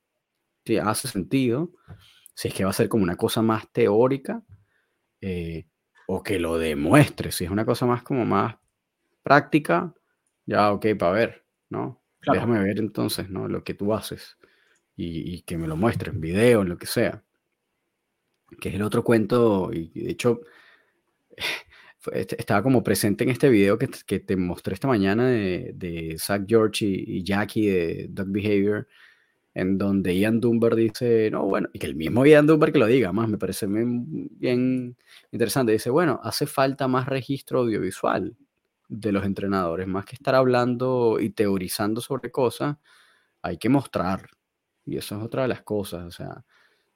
hace 0.78 1.08
sentido, 1.08 1.72
si 2.34 2.50
es 2.50 2.54
que 2.54 2.64
va 2.66 2.70
a 2.70 2.74
ser 2.74 2.90
como 2.90 3.04
una 3.04 3.16
cosa 3.16 3.42
más 3.42 3.72
teórica 3.72 4.44
eh, 5.22 5.68
o 6.08 6.22
que 6.22 6.40
lo 6.40 6.58
demuestre, 6.58 7.32
si 7.32 7.46
es 7.46 7.52
una 7.52 7.66
cosa 7.66 7.86
más 7.86 8.04
como 8.04 8.26
más 8.26 8.56
práctica, 9.24 9.94
ya 10.46 10.72
ok, 10.72 10.88
para 11.00 11.12
ver, 11.12 11.46
¿no? 11.70 12.02
Déjame 12.22 12.60
ver 12.60 12.80
entonces, 12.80 13.30
¿no? 13.30 13.48
Lo 13.48 13.64
que 13.64 13.76
tú 13.76 13.94
haces 13.94 14.38
y, 14.96 15.36
y 15.36 15.42
que 15.42 15.58
me 15.58 15.68
lo 15.68 15.76
muestres 15.76 16.14
en 16.14 16.22
video, 16.22 16.62
en 16.62 16.70
lo 16.70 16.78
que 16.78 16.88
sea. 16.88 17.24
Que 18.60 18.70
es 18.70 18.76
el 18.76 18.84
otro 18.84 19.04
cuento, 19.04 19.72
y 19.74 19.90
de 19.90 20.12
hecho 20.12 20.42
estaba 22.14 22.64
como 22.64 22.84
presente 22.84 23.24
en 23.24 23.30
este 23.32 23.50
video 23.50 23.78
que, 23.78 23.90
que 24.06 24.20
te 24.20 24.36
mostré 24.36 24.74
esta 24.74 24.88
mañana 24.88 25.28
de, 25.28 25.72
de 25.76 26.18
Zach 26.20 26.44
George 26.48 26.86
y, 26.86 27.24
Jackie 27.24 27.68
de 27.68 28.08
Dog 28.10 28.28
Behavior, 28.30 28.88
en 29.54 29.78
donde 29.78 30.18
Ian 30.18 30.40
Dunbar 30.40 30.76
dice, 30.76 31.30
no, 31.32 31.46
bueno, 31.46 31.70
y 31.74 31.80
que 31.80 31.88
el 31.88 31.96
mismo 31.96 32.26
Ian 32.26 32.46
Dunbar 32.48 32.72
que 32.72 32.80
lo 32.80 32.88
diga, 32.88 33.12
más 33.14 33.30
me 33.30 33.38
parece 33.38 33.68
bien 33.68 34.98
interesante, 35.32 35.72
dice, 35.72 35.90
bueno, 35.90 36.20
hace 36.24 36.46
falta 36.46 36.88
más 36.88 37.08
registro 37.08 37.60
audiovisual 37.62 38.36
de 38.90 39.12
los 39.12 39.26
entrenadores, 39.26 39.88
más 39.88 40.06
que 40.06 40.16
estar 40.16 40.36
hablando 40.36 41.18
y 41.20 41.30
teorizando 41.32 42.02
sobre 42.02 42.32
cosas, 42.32 42.78
hay 43.42 43.58
que 43.58 43.70
mostrar. 43.70 44.28
Y 44.86 44.98
eso 44.98 45.18
es 45.18 45.24
otra 45.24 45.44
de 45.44 45.48
las 45.50 45.64
cosas, 45.64 46.06
o 46.06 46.12
sea, 46.12 46.46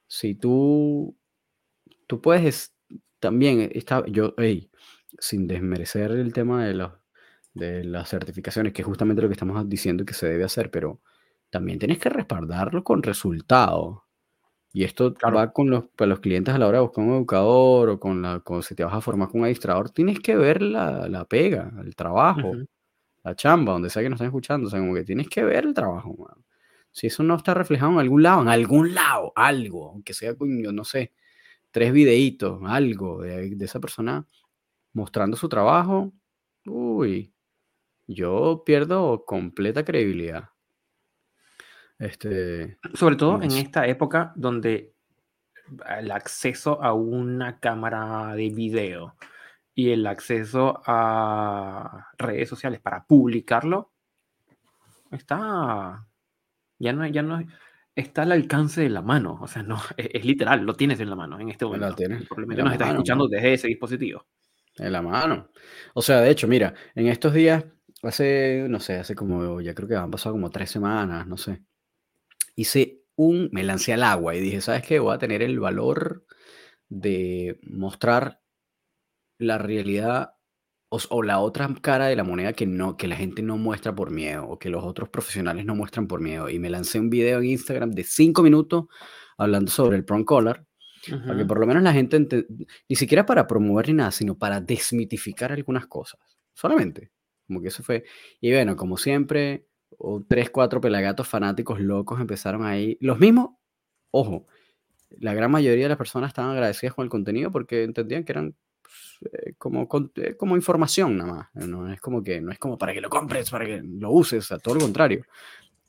si 0.07 0.35
tú, 0.35 1.17
tú 2.07 2.21
puedes 2.21 2.75
también, 3.19 3.69
está, 3.73 4.05
yo, 4.07 4.33
hey, 4.37 4.71
sin 5.19 5.47
desmerecer 5.47 6.11
el 6.11 6.33
tema 6.33 6.65
de, 6.65 6.73
los, 6.75 6.91
de 7.53 7.83
las 7.83 8.09
certificaciones, 8.09 8.73
que 8.73 8.81
es 8.81 8.87
justamente 8.87 9.21
lo 9.21 9.29
que 9.29 9.33
estamos 9.33 9.67
diciendo 9.69 10.05
que 10.05 10.13
se 10.13 10.27
debe 10.27 10.43
hacer, 10.45 10.71
pero 10.71 11.01
también 11.49 11.79
tienes 11.79 11.99
que 11.99 12.09
respaldarlo 12.09 12.83
con 12.83 13.03
resultados. 13.03 13.99
Y 14.71 14.83
esto 14.83 15.15
va 15.35 15.51
con 15.51 15.69
los, 15.69 15.85
pues, 15.95 16.07
los 16.09 16.19
clientes 16.19 16.53
a 16.53 16.59
la 16.59 16.67
hora 16.67 16.77
de 16.79 16.83
buscar 16.83 17.03
un 17.05 17.15
educador 17.15 17.89
o 17.89 17.99
con 17.99 18.21
la, 18.21 18.39
con, 18.41 18.61
si 18.63 18.75
te 18.75 18.83
vas 18.83 18.93
a 18.93 19.01
formar 19.01 19.29
con 19.29 19.41
un 19.41 19.45
administrador, 19.45 19.89
tienes 19.91 20.19
que 20.19 20.35
ver 20.35 20.61
la, 20.61 21.07
la 21.09 21.25
pega, 21.25 21.71
el 21.83 21.95
trabajo, 21.95 22.53
la 23.23 23.35
chamba, 23.35 23.73
donde 23.73 23.89
sea 23.89 24.03
que 24.03 24.09
nos 24.09 24.17
estén 24.17 24.27
escuchando. 24.27 24.67
O 24.67 24.71
sea, 24.71 24.79
como 24.79 24.95
que 24.95 25.03
tienes 25.05 25.29
que 25.29 25.43
ver 25.43 25.65
el 25.65 25.73
trabajo, 25.73 26.15
Si 26.99 27.07
eso 27.07 27.23
no 27.23 27.37
está 27.37 27.53
reflejado 27.53 27.93
en 27.93 27.99
algún 27.99 28.23
lado, 28.23 28.41
en 28.41 28.49
algún 28.49 28.93
lado, 28.93 29.31
algo, 29.33 29.91
aunque 29.91 30.13
sea, 30.13 30.33
no 30.37 30.83
sé, 30.83 31.13
tres 31.71 31.93
videitos, 31.93 32.59
algo 32.65 33.21
de, 33.21 33.55
de 33.55 33.65
esa 33.65 33.79
persona, 33.79 34.27
mostrando 34.91 35.37
su 35.37 35.47
trabajo, 35.47 36.11
uy, 36.65 37.33
yo 38.05 38.63
pierdo 38.65 39.23
completa 39.23 39.85
credibilidad. 39.85 40.49
Este, 41.99 42.77
Sobre 42.95 43.15
todo 43.15 43.41
en 43.41 43.51
esta 43.51 43.87
época 43.87 44.33
donde 44.35 44.93
el 45.99 46.11
acceso 46.11 46.83
a 46.83 46.91
una 46.91 47.61
cámara 47.61 48.35
de 48.35 48.49
video 48.49 49.15
y 49.73 49.91
el 49.91 50.05
acceso 50.05 50.81
a 50.85 52.09
redes 52.17 52.49
sociales 52.49 52.81
para 52.81 53.05
publicarlo 53.05 53.93
está 55.11 56.08
ya 56.79 56.93
no 56.93 57.05
ya 57.07 57.21
no 57.21 57.45
está 57.95 58.23
al 58.23 58.31
alcance 58.31 58.81
de 58.81 58.89
la 58.89 59.01
mano, 59.01 59.37
o 59.41 59.47
sea, 59.47 59.63
no 59.63 59.77
es, 59.97 60.25
literal, 60.25 60.61
lo 60.61 60.73
tienes 60.75 60.99
en 60.99 61.09
la 61.09 61.15
mano 61.15 61.39
en 61.39 61.49
este 61.49 61.65
momento. 61.65 61.95
Lo 62.35 62.47
menos 62.47 62.65
nos 62.65 62.73
estás 62.73 62.89
escuchando 62.89 63.27
desde 63.27 63.53
ese 63.53 63.67
dispositivo. 63.67 64.25
En 64.77 64.91
la 64.93 65.01
mano. 65.01 65.49
O 65.93 66.01
sea, 66.01 66.21
de 66.21 66.31
hecho, 66.31 66.47
mira, 66.47 66.73
en 66.95 67.07
estos 67.07 67.33
días, 67.33 67.65
hace, 68.01 68.65
no 68.69 68.79
sé, 68.79 68.97
hace 68.97 69.13
como, 69.13 69.59
ya 69.59 69.73
creo 69.73 69.87
que 69.89 69.95
han 69.95 70.11
pasado 70.11 70.33
como 70.35 70.49
tres 70.49 70.71
semanas, 70.71 71.27
no 71.27 71.37
sé. 71.37 71.61
Hice 72.55 73.03
un, 73.15 73.49
me 73.51 73.63
lancé 73.63 73.93
al 73.93 74.03
agua 74.03 74.35
y 74.35 74.39
dije, 74.39 74.61
¿sabes 74.61 74.83
qué? 74.83 74.99
Voy 74.99 75.13
a 75.13 75.17
tener 75.17 75.41
el 75.41 75.59
valor 75.59 76.25
de 76.87 77.59
mostrar 77.63 78.41
la 79.37 79.57
realidad 79.57 80.35
o, 80.89 81.23
la 81.23 81.39
otra 81.39 81.69
cara 81.81 82.07
de 82.07 82.15
la 82.15 82.23
moneda 82.23 82.53
que, 82.53 82.65
no, 82.65 82.97
que 82.97 83.07
la 83.07 83.15
gente 83.15 83.41
no 83.41 83.57
muestra 83.57 83.93
por 83.93 84.09
miedo 84.11 84.47
o 84.47 84.57
que 84.57 84.69
los 84.69 84.83
otros 84.83 85.09
profesionales 85.09 85.65
no 85.65 85.75
muestran 85.75 86.07
por 86.07 86.19
miedo. 86.19 86.49
Y 86.49 86.59
me 86.59 86.69
lancé 86.69 86.99
un 86.99 87.09
video 87.09 87.39
en 87.39 87.45
Instagram 87.45 87.91
de 87.91 88.03
cinco 88.03 88.41
minutos 88.41 88.85
hablando 89.37 89.71
sobre 89.71 89.97
el 89.97 90.05
prong 90.05 90.25
collar 90.25 90.65
para 91.25 91.37
que 91.37 91.45
por 91.45 91.59
lo 91.59 91.65
menos 91.65 91.83
la 91.83 91.93
gente, 91.93 92.45
ni 92.89 92.95
siquiera 92.95 93.25
para 93.25 93.47
promover 93.47 93.87
ni 93.87 93.93
nada, 93.93 94.11
sino 94.11 94.37
para 94.37 94.59
desmitificar 94.61 95.51
algunas 95.51 95.87
cosas. 95.87 96.19
Solamente. 96.53 97.11
Como 97.47 97.61
que 97.61 97.69
eso 97.69 97.83
fue. 97.83 98.03
Y 98.41 98.51
bueno, 98.51 98.75
como 98.75 98.97
siempre, 98.97 99.65
o 99.97 100.23
tres, 100.27 100.49
cuatro 100.49 100.81
pelagatos 100.81 101.27
fanáticos 101.27 101.79
locos 101.79 102.19
empezaron 102.19 102.65
ahí. 102.65 102.97
Los 103.01 103.19
mismos, 103.19 103.51
ojo, 104.11 104.45
la 105.09 105.33
gran 105.33 105.51
mayoría 105.51 105.85
de 105.85 105.89
las 105.89 105.97
personas 105.97 106.29
estaban 106.29 106.51
agradecidas 106.51 106.93
con 106.93 107.03
el 107.03 107.09
contenido 107.09 107.51
porque 107.51 107.83
entendían 107.83 108.23
que 108.23 108.33
eran 108.33 108.55
pues, 109.19 109.33
eh, 109.33 109.53
como, 109.57 109.87
eh, 110.15 110.35
como 110.35 110.55
información 110.55 111.17
nada 111.17 111.33
más. 111.33 111.67
No 111.67 111.91
es 111.91 111.99
como 111.99 112.23
que 112.23 112.41
no 112.41 112.51
es 112.51 112.59
como 112.59 112.77
para 112.77 112.93
que 112.93 113.01
lo 113.01 113.09
compres, 113.09 113.49
para 113.49 113.65
que 113.65 113.81
lo 113.83 114.11
uses, 114.11 114.51
a 114.51 114.59
todo 114.59 114.75
lo 114.75 114.81
contrario. 114.81 115.25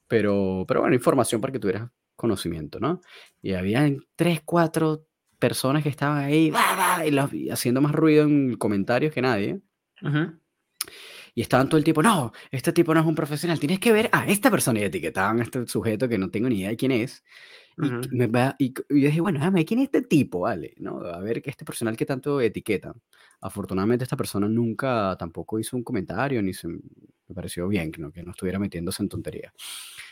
Pero, 0.09 0.65
pero 0.67 0.81
bueno, 0.81 0.95
información 0.95 1.41
para 1.41 1.53
que 1.53 1.59
tuvieras 1.59 1.91
conocimiento, 2.17 2.81
¿no? 2.81 3.01
Y 3.41 3.55
había 3.55 3.91
tres, 4.17 4.43
cuatro 4.45 5.07
personas 5.39 5.83
que 5.83 5.89
estaban 5.89 6.19
ahí 6.19 6.53
haciendo 7.51 7.81
más 7.81 7.93
ruido 7.93 8.25
en 8.25 8.57
comentarios 8.57 9.13
que 9.15 9.23
nadie. 9.23 9.61
Y 11.35 11.43
estaban 11.43 11.69
todo 11.69 11.79
el 11.79 11.85
tiempo, 11.85 12.03
no, 12.03 12.33
este 12.51 12.73
tipo 12.73 12.93
no 12.93 13.01
es 13.01 13.07
un 13.07 13.15
profesional, 13.15 13.61
tienes 13.61 13.79
que 13.79 13.93
ver 13.93 14.11
a 14.13 14.27
esta 14.27 14.51
persona 14.51 14.81
y 14.81 14.85
etiquetaban 14.85 15.41
a 15.41 15.45
este 15.45 15.67
sujeto 15.69 16.09
que 16.09 16.19
no 16.19 16.31
tengo 16.31 16.49
ni 16.49 16.59
idea 16.59 16.71
de 16.71 16.77
quién 16.77 16.93
es. 16.93 17.25
Y, 17.77 18.17
me 18.17 18.27
va, 18.27 18.57
y, 18.59 18.73
yo 18.75 18.83
dije, 18.89 19.21
bueno, 19.21 19.39
déjame, 19.39 19.65
¿quién 19.65 19.81
es 19.81 19.85
este 19.85 20.03
tipo? 20.03 20.41
Vale, 20.41 20.75
¿no? 20.79 20.99
A 21.01 21.21
ver, 21.21 21.41
que 21.41 21.51
este 21.51 21.65
personal 21.65 21.97
que 21.97 22.07
tanto 22.07 22.41
etiquetan. 22.41 22.95
Afortunadamente 23.41 24.05
esta 24.05 24.17
persona 24.17 24.49
nunca 24.49 25.17
tampoco 25.19 25.59
hizo 25.59 25.77
un 25.77 25.83
comentario, 25.83 26.43
ni 26.43 26.53
se 26.53 26.69
me 26.69 27.35
pareció 27.35 27.69
bien 27.69 27.91
que 27.91 28.01
no, 28.01 28.13
que 28.13 28.23
no 28.23 28.33
estuviera 28.33 28.59
metiéndose 28.59 29.03
en 29.03 29.09
tontería. 29.09 29.53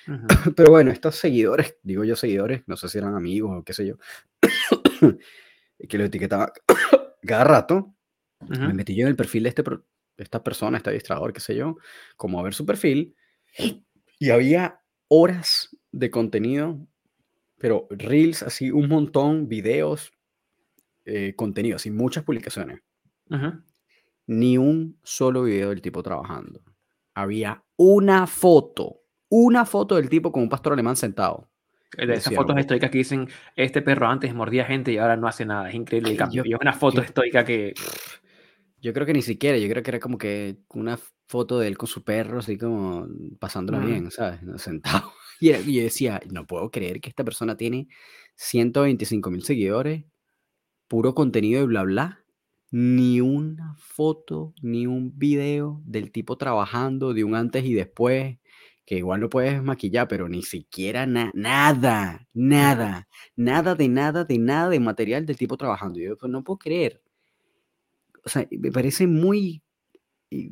Pero 0.57 0.71
bueno, 0.71 0.91
estos 0.91 1.17
seguidores, 1.17 1.77
digo 1.83 2.05
yo 2.05 2.17
seguidores, 2.17 2.63
no 2.67 2.77
sé 2.77 2.89
si 2.89 2.99
eran 2.99 3.15
amigos 3.15 3.59
o 3.59 3.65
qué 3.65 3.73
sé 3.73 3.87
yo, 3.87 3.97
que 5.89 5.99
lo 5.99 6.05
etiquetaba 6.05 6.53
cada 7.27 7.45
rato, 7.45 7.95
me 8.49 8.73
metí 8.73 8.95
yo 8.95 9.03
en 9.03 9.09
el 9.09 9.17
perfil 9.17 9.43
de, 9.43 9.49
este, 9.49 9.63
de 9.63 10.25
esta 10.25 10.43
persona, 10.43 10.79
este 10.79 10.91
administrador, 10.91 11.33
qué 11.33 11.41
sé 11.41 11.57
yo, 11.57 11.77
como 12.17 12.39
a 12.39 12.43
ver 12.43 12.55
su 12.55 12.65
perfil, 12.65 13.17
y 14.19 14.31
había 14.31 14.81
horas 15.09 15.77
de 15.91 16.11
contenido, 16.11 16.87
pero 17.59 17.87
reels 17.91 18.43
así, 18.43 18.71
un 18.71 18.89
montón, 18.89 19.49
videos, 19.49 20.13
eh, 21.05 21.35
contenido, 21.37 21.77
así, 21.77 21.91
muchas 21.91 22.25
publicaciones. 22.25 22.81
Ni 24.27 24.59
un 24.59 24.99
solo 25.03 25.45
video 25.45 25.71
del 25.71 25.83
tipo 25.83 26.03
trabajando. 26.03 26.63
Había 27.15 27.63
una 27.77 28.27
foto, 28.27 29.03
una 29.29 29.65
foto 29.65 29.97
del 29.97 30.09
tipo 30.09 30.31
con 30.31 30.43
un 30.43 30.49
pastor 30.49 30.73
alemán 30.73 30.97
sentado. 30.97 31.49
De 31.97 32.13
esas 32.13 32.35
fotos 32.35 32.57
estoicas 32.59 32.91
que 32.91 32.99
dicen, 32.99 33.29
este 33.57 33.81
perro 33.81 34.07
antes 34.07 34.35
mordía 34.35 34.65
gente 34.65 34.93
y 34.93 34.99
ahora 34.99 35.17
no 35.17 35.27
hace 35.27 35.47
nada. 35.47 35.71
Es 35.71 35.75
increíble 35.75 36.11
el 36.11 36.17
cambio. 36.17 36.45
Yo, 36.45 36.59
una 36.61 36.73
foto 36.73 37.01
estoica 37.01 37.45
que... 37.45 37.75
Yo 38.81 38.93
creo 38.93 39.07
que 39.07 39.13
ni 39.13 39.23
siquiera, 39.23 39.59
yo 39.59 39.69
creo 39.69 39.83
que 39.83 39.91
era 39.91 39.99
como 39.99 40.19
que 40.19 40.59
una 40.69 41.01
foto 41.27 41.59
de 41.59 41.67
él 41.67 41.77
con 41.77 41.89
su 41.89 42.05
perro, 42.05 42.39
así 42.39 42.57
como 42.57 43.09
pasándola 43.41 43.81
bien, 43.81 44.09
¿sabes? 44.13 44.39
Sentado. 44.63 45.13
Y, 45.41 45.51
yo 45.53 45.83
decía, 45.83 46.21
no 46.31 46.47
puedo 46.47 46.71
creer 46.71 47.01
que 47.01 47.09
esta 47.09 47.25
persona 47.25 47.57
tiene 47.57 47.89
125 48.37 49.31
mil 49.31 49.43
seguidores, 49.45 50.05
puro 50.89 51.15
contenido 51.15 51.61
de 51.61 51.67
bla 51.67 51.83
bla, 51.85 52.25
ni 52.71 53.21
una 53.21 53.75
foto, 53.79 54.55
ni 54.63 54.87
un 54.87 55.19
video 55.19 55.81
del 55.85 56.11
tipo 56.13 56.37
trabajando, 56.37 57.15
de 57.15 57.25
un 57.25 57.35
antes 57.35 57.65
y 57.65 57.75
después, 57.75 58.39
que 58.85 58.97
igual 58.97 59.21
lo 59.21 59.29
puedes 59.29 59.63
maquillar, 59.63 60.09
pero 60.09 60.29
ni 60.29 60.43
siquiera 60.43 61.07
nada, 61.07 61.31
nada, 61.35 63.07
nada 63.37 63.75
de 63.75 63.89
nada, 63.89 64.25
de 64.25 64.39
nada 64.39 64.69
de 64.71 64.81
material 64.81 65.27
del 65.27 65.37
tipo 65.37 65.57
trabajando. 65.57 65.99
yo 66.01 66.17
pues, 66.17 66.31
no 66.31 66.43
puedo 66.43 66.59
creer. 66.59 67.03
O 68.25 68.29
sea, 68.29 68.47
me 68.51 68.73
parece 68.73 69.07
muy 69.07 69.63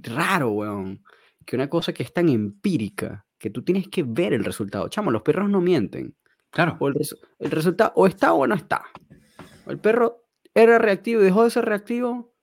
raro, 0.03 0.51
weón, 0.51 1.03
que 1.45 1.57
una 1.57 1.69
cosa 1.69 1.93
que 1.93 2.03
es 2.03 2.13
tan 2.13 2.29
empírica, 2.29 3.26
que 3.39 3.51
tú 3.51 3.63
tienes 3.63 3.89
que 3.89 4.03
ver 4.03 4.33
el 4.33 4.45
resultado. 4.45 4.89
Chamo, 4.89 5.11
los 5.11 5.23
perros 5.23 5.49
no 5.49 5.61
mienten. 5.61 6.17
Claro. 6.51 6.77
O 6.81 6.89
el, 6.89 6.95
el 7.39 7.51
resultado 7.51 7.93
o 7.95 8.07
está 8.07 8.33
o 8.33 8.47
no 8.47 8.55
está. 8.55 8.85
El 9.67 9.79
perro 9.79 10.25
era 10.55 10.79
reactivo 10.79 11.21
y 11.21 11.25
dejó 11.25 11.45
de 11.45 11.51
ser 11.51 11.65
reactivo 11.65 12.35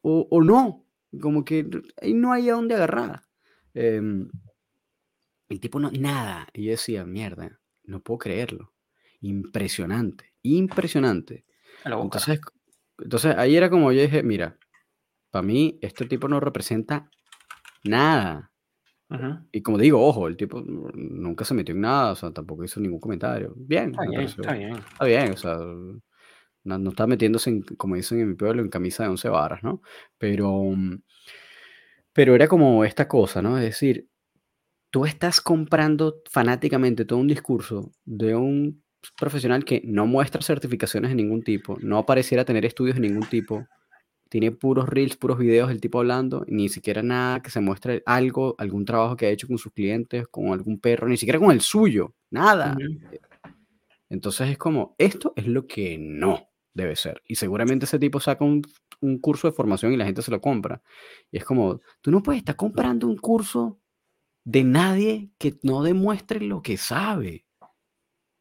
o, 0.00 0.42
no. 0.42 0.86
Como 1.20 1.44
que 1.44 1.68
ahí 2.00 2.14
no 2.14 2.32
hay 2.32 2.48
a 2.48 2.54
dónde 2.54 2.74
agarrar. 2.74 3.22
Em, 3.74 4.28
el 5.48 5.60
tipo 5.60 5.80
no, 5.80 5.90
nada. 5.90 6.46
Y 6.52 6.66
yo 6.66 6.70
decía, 6.72 7.04
mierda, 7.04 7.60
no 7.84 8.00
puedo 8.00 8.18
creerlo. 8.18 8.72
Impresionante, 9.20 10.34
impresionante. 10.42 11.44
Entonces, 11.84 12.40
entonces 12.98 13.36
ahí 13.36 13.56
era 13.56 13.70
como 13.70 13.92
yo 13.92 14.02
dije, 14.02 14.22
mira, 14.22 14.58
para 15.30 15.42
mí 15.42 15.78
este 15.82 16.06
tipo 16.06 16.28
no 16.28 16.40
representa 16.40 17.10
nada. 17.84 18.52
Y 19.52 19.62
como 19.62 19.78
digo, 19.78 20.06
ojo, 20.06 20.28
el 20.28 20.36
tipo 20.36 20.60
nunca 20.60 21.44
se 21.44 21.54
metió 21.54 21.74
en 21.74 21.80
nada, 21.80 22.12
o 22.12 22.16
sea, 22.16 22.30
tampoco 22.30 22.64
hizo 22.64 22.78
ningún 22.80 23.00
comentario. 23.00 23.54
Bien, 23.56 23.90
está 23.90 24.02
bien, 24.04 24.20
está 24.22 24.52
bien. 24.52 24.76
Está 24.76 25.04
bien, 25.06 25.32
o 25.32 25.36
sea, 25.36 25.58
no, 26.64 26.90
está 26.90 27.06
metiéndose, 27.06 27.62
como 27.76 27.96
dicen 27.96 28.20
en 28.20 28.28
mi 28.28 28.34
pueblo, 28.34 28.60
en 28.60 28.68
camisa 28.68 29.04
de 29.04 29.08
once 29.08 29.28
varas, 29.28 29.62
¿no? 29.62 29.80
Pero, 30.18 30.62
mm, 30.62 31.00
pero 32.12 32.34
era 32.34 32.48
como 32.48 32.84
esta 32.84 33.08
cosa, 33.08 33.40
¿no? 33.40 33.56
Es 33.56 33.64
decir, 33.64 34.08
tú 34.90 35.06
estás 35.06 35.40
comprando 35.40 36.22
fanáticamente 36.30 37.04
todo 37.04 37.18
un 37.18 37.28
discurso 37.28 37.92
de 38.04 38.34
un 38.34 38.82
profesional 39.18 39.64
que 39.64 39.80
no 39.84 40.06
muestra 40.06 40.42
certificaciones 40.42 41.10
de 41.10 41.14
ningún 41.14 41.42
tipo, 41.42 41.78
no 41.80 42.04
pareciera 42.04 42.44
tener 42.44 42.64
estudios 42.66 42.96
de 42.96 43.02
ningún 43.02 43.26
tipo, 43.28 43.66
tiene 44.28 44.52
puros 44.52 44.88
reels, 44.88 45.16
puros 45.16 45.38
videos 45.38 45.68
del 45.68 45.80
tipo 45.80 45.98
hablando, 45.98 46.44
ni 46.48 46.68
siquiera 46.68 47.02
nada 47.02 47.40
que 47.40 47.50
se 47.50 47.60
muestre 47.60 48.02
algo, 48.06 48.54
algún 48.58 48.84
trabajo 48.84 49.16
que 49.16 49.26
ha 49.26 49.30
hecho 49.30 49.46
con 49.46 49.58
sus 49.58 49.72
clientes, 49.72 50.28
con 50.28 50.52
algún 50.52 50.78
perro, 50.78 51.08
ni 51.08 51.16
siquiera 51.16 51.38
con 51.38 51.50
el 51.50 51.60
suyo, 51.60 52.14
nada. 52.30 52.76
Entonces 54.08 54.50
es 54.50 54.58
como, 54.58 54.94
esto 54.98 55.32
es 55.36 55.46
lo 55.46 55.66
que 55.66 55.98
no 55.98 56.48
debe 56.74 56.96
ser. 56.96 57.22
Y 57.26 57.36
seguramente 57.36 57.84
ese 57.84 57.98
tipo 57.98 58.20
saca 58.20 58.44
un, 58.44 58.62
curso 59.20 59.48
de 59.48 59.52
formación 59.52 59.92
y 59.92 59.96
la 59.96 60.04
gente 60.04 60.22
se 60.22 60.30
lo 60.30 60.40
compra. 60.40 60.82
Y 61.30 61.38
es 61.38 61.44
como, 61.44 61.80
tú 62.00 62.10
no 62.10 62.22
puedes 62.22 62.40
estar 62.40 62.56
comprando 62.56 63.06
un 63.06 63.16
curso 63.16 63.80
de 64.44 64.64
nadie 64.64 65.30
que 65.38 65.58
no 65.62 65.82
demuestre 65.82 66.40
lo 66.40 66.62
que 66.62 66.76
sabe. 66.76 67.46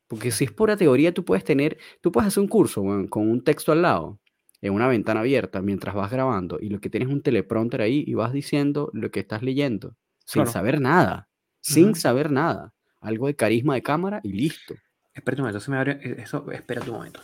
Porque 0.08 0.32
si 0.32 0.46
es 0.46 0.52
pura 0.52 0.78
teoría, 0.78 1.14
tú 1.14 1.26
puedes 1.26 1.44
tener, 1.44 1.78
tú 2.02 2.12
puedes 2.12 2.30
hacer 2.30 2.42
un 2.42 2.48
curso 2.48 2.82
con 3.10 3.30
un 3.30 3.44
texto 3.44 3.74
al 3.74 3.82
lado, 3.82 4.20
en 4.62 4.74
una 4.74 4.88
ventana 4.88 5.22
abierta, 5.22 5.62
mientras 5.62 5.96
vas 5.96 6.12
grabando, 6.12 6.58
y 6.60 6.70
lo 6.70 6.80
que 6.80 6.90
tienes 6.90 7.10
un 7.10 7.22
teleprompter 7.22 7.82
ahí 7.82 8.04
y 8.06 8.14
vas 8.14 8.34
diciendo 8.34 8.90
lo 8.94 9.12
que 9.12 9.20
estás 9.20 9.44
leyendo, 9.44 9.96
sin 10.26 10.48
saber 10.48 10.82
nada, 10.82 11.30
sin 11.62 11.96
saber 11.96 12.32
nada. 12.32 12.74
Algo 13.00 13.28
de 13.28 13.36
carisma 13.36 13.76
de 13.76 13.84
cámara 13.84 14.20
y 14.24 14.34
listo. 14.34 14.76
Espera 15.14 15.38
un 15.38 15.42
momento, 15.42 15.60
se 15.60 15.72
me 15.72 15.78
abre, 15.78 16.00
eh, 16.02 16.16
eso, 16.20 16.50
espera 16.52 16.82
un 16.82 16.92
momento 16.92 17.22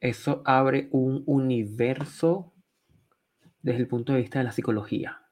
eso 0.00 0.42
abre 0.44 0.88
un 0.90 1.22
universo 1.26 2.52
desde 3.62 3.80
el 3.80 3.86
punto 3.86 4.12
de 4.12 4.20
vista 4.20 4.38
de 4.38 4.46
la 4.46 4.52
psicología, 4.52 5.22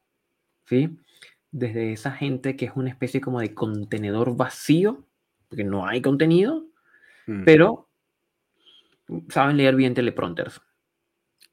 ¿sí? 0.67 0.99
Desde 1.51 1.93
esa 1.93 2.13
gente 2.13 2.57
que 2.57 2.67
es 2.67 2.73
una 2.75 2.91
especie 2.91 3.23
como 3.23 3.41
de 3.41 3.55
contenedor 3.55 4.37
vacío, 4.37 5.07
porque 5.49 5.65
no 5.65 5.87
hay 5.87 6.03
contenido, 6.03 6.67
mm. 7.27 7.45
pero 7.45 7.88
saben 9.29 9.57
leer 9.57 9.77
bien 9.77 9.95
teleprompters, 9.95 10.61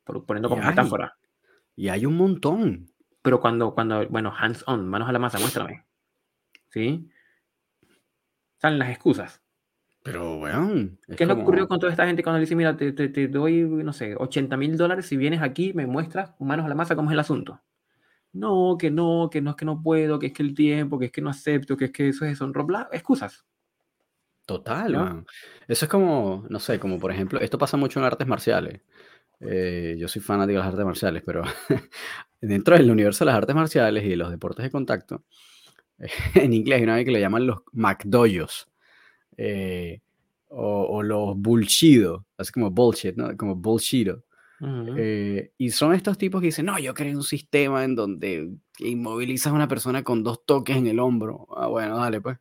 poniendo 0.03 0.49
como 0.49 0.63
metáfora. 0.63 1.17
Y 1.75 1.89
hay 1.89 2.05
un 2.05 2.15
montón. 2.15 2.91
Pero 3.21 3.39
cuando, 3.41 3.73
cuando, 3.73 4.07
bueno, 4.07 4.33
hands 4.37 4.63
on, 4.67 4.87
manos 4.87 5.09
a 5.09 5.11
la 5.11 5.19
masa, 5.19 5.39
muéstrame. 5.39 5.83
¿Sí? 6.69 7.09
Salen 8.57 8.79
las 8.79 8.89
excusas. 8.89 9.41
Pero, 10.03 10.37
bueno. 10.37 10.91
¿Qué 11.17 11.23
es 11.23 11.27
lo 11.27 11.35
que 11.35 11.41
ocurrió 11.41 11.67
con 11.67 11.79
toda 11.79 11.91
esta 11.91 12.05
gente 12.05 12.21
cuando 12.21 12.37
le 12.37 12.41
dice, 12.41 12.55
mira, 12.55 12.77
te, 12.77 12.91
te, 12.91 13.27
doy, 13.27 13.61
no 13.63 13.91
sé, 13.91 14.15
80 14.15 14.55
mil 14.57 14.77
dólares 14.77 15.07
si 15.07 15.17
vienes 15.17 15.41
aquí, 15.41 15.73
me 15.73 15.87
muestras, 15.87 16.35
manos 16.39 16.65
a 16.65 16.69
la 16.69 16.75
masa, 16.75 16.95
cómo 16.95 17.09
es 17.09 17.13
el 17.13 17.19
asunto? 17.19 17.59
No, 18.31 18.77
que 18.77 18.91
no, 18.91 19.29
que 19.31 19.41
no 19.41 19.51
es 19.51 19.55
que 19.55 19.65
no 19.65 19.81
puedo, 19.81 20.19
que 20.19 20.27
es 20.27 20.33
que 20.33 20.43
el 20.43 20.53
tiempo, 20.53 20.99
que 20.99 21.05
es 21.05 21.11
que 21.11 21.21
no 21.21 21.31
acepto, 21.31 21.75
que 21.75 21.85
es 21.85 21.91
que 21.91 22.09
eso 22.09 22.25
es 22.25 22.37
son 22.37 22.51
bla, 22.51 22.87
excusas. 22.91 23.45
Total, 24.45 25.25
Eso 25.67 25.85
es 25.85 25.89
como, 25.89 26.45
no 26.49 26.59
sé, 26.59 26.79
como 26.79 26.99
por 26.99 27.11
ejemplo, 27.11 27.39
esto 27.39 27.57
pasa 27.57 27.77
mucho 27.77 27.99
en 27.99 28.05
artes 28.05 28.27
marciales. 28.27 28.81
Eh, 29.39 29.95
yo 29.97 30.07
soy 30.07 30.21
fanático 30.21 30.59
de 30.59 30.59
las 30.59 30.67
artes 30.67 30.85
marciales, 30.85 31.23
pero 31.25 31.43
dentro 32.41 32.77
del 32.77 32.91
universo 32.91 33.25
de 33.25 33.31
las 33.31 33.37
artes 33.37 33.55
marciales 33.55 34.03
y 34.03 34.09
de 34.09 34.15
los 34.17 34.29
deportes 34.29 34.63
de 34.63 34.71
contacto, 34.71 35.23
en 36.35 36.53
inglés 36.53 36.77
hay 36.77 36.83
una 36.83 36.95
vez 36.95 37.05
que 37.05 37.11
le 37.11 37.19
llaman 37.19 37.47
los 37.47 37.59
McDoyos. 37.73 38.69
Eh, 39.37 40.01
o, 40.57 41.03
los 41.03 41.35
bullshidos, 41.35 42.23
así 42.37 42.51
como 42.51 42.71
bullshit, 42.71 43.15
¿no? 43.15 43.35
Como 43.35 43.55
bullshit. 43.55 44.09
Eh, 44.97 45.51
y 45.57 45.69
son 45.71 45.93
estos 45.93 46.17
tipos 46.17 46.39
que 46.39 46.47
dicen, 46.47 46.67
no, 46.67 46.79
yo 46.79 46.93
creé 46.93 47.13
un 47.15 47.23
sistema 47.23 47.83
en 47.83 47.95
donde 47.95 48.53
inmovilizas 48.79 49.51
a 49.51 49.55
una 49.55 49.67
persona 49.67 50.03
con 50.03 50.23
dos 50.23 50.45
toques 50.45 50.77
en 50.77 50.87
el 50.87 50.99
hombro. 50.99 51.47
Ah, 51.57 51.67
bueno, 51.67 51.97
dale 51.97 52.21
pues. 52.21 52.37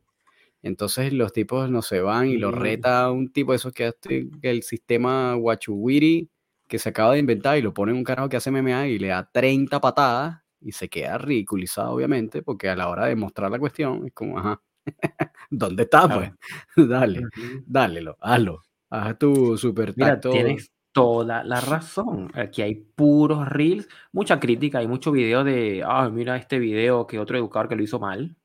Entonces 0.64 1.12
los 1.12 1.32
tipos 1.32 1.70
no 1.70 1.82
se 1.82 2.00
van 2.00 2.28
y 2.28 2.38
lo 2.38 2.50
reta 2.50 3.10
un 3.10 3.32
tipo 3.32 3.52
de 3.52 3.56
esos 3.56 3.72
que 3.72 3.86
hace 3.86 4.28
el 4.42 4.62
sistema 4.62 5.36
Wachuwiri 5.36 6.30
que 6.66 6.78
se 6.78 6.88
acaba 6.88 7.12
de 7.12 7.18
inventar 7.20 7.58
y 7.58 7.62
lo 7.62 7.74
pone 7.74 7.92
en 7.92 7.98
un 7.98 8.04
carajo 8.04 8.28
que 8.28 8.38
hace 8.38 8.50
MMA 8.50 8.88
y 8.88 8.98
le 8.98 9.08
da 9.08 9.30
30 9.30 9.80
patadas 9.80 10.42
y 10.60 10.72
se 10.72 10.88
queda 10.88 11.18
ridiculizado 11.18 11.92
obviamente 11.92 12.42
porque 12.42 12.70
a 12.70 12.76
la 12.76 12.88
hora 12.88 13.06
de 13.06 13.14
mostrar 13.14 13.50
la 13.50 13.58
cuestión 13.58 14.06
es 14.06 14.14
como, 14.14 14.38
ajá, 14.38 14.62
¿Dónde 15.50 15.84
está, 15.84 16.08
pues? 16.08 16.30
Dale, 16.88 17.22
dálelo, 17.66 18.16
hazlo. 18.20 18.62
Haz 18.90 19.18
tu 19.18 19.56
super 19.56 19.92
Mira, 19.96 20.20
tienes 20.20 20.70
toda 20.92 21.42
la 21.42 21.60
razón. 21.60 22.30
Aquí 22.34 22.62
hay 22.62 22.74
puros 22.76 23.48
reels, 23.48 23.88
mucha 24.12 24.38
crítica, 24.38 24.78
hay 24.78 24.86
mucho 24.86 25.10
video 25.10 25.42
de, 25.42 25.82
ah, 25.84 26.08
mira 26.10 26.36
este 26.36 26.58
video 26.58 27.06
que 27.06 27.18
otro 27.18 27.36
educador 27.36 27.68
que 27.68 27.76
lo 27.76 27.82
hizo 27.82 27.98
mal. 27.98 28.36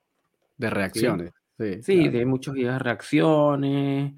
De 0.57 0.69
reacciones. 0.69 1.31
Sí, 1.59 1.83
sí, 1.83 2.07
de 2.07 2.25
muchos 2.25 2.53
videos 2.53 2.75
de 2.75 2.79
reacciones, 2.79 4.13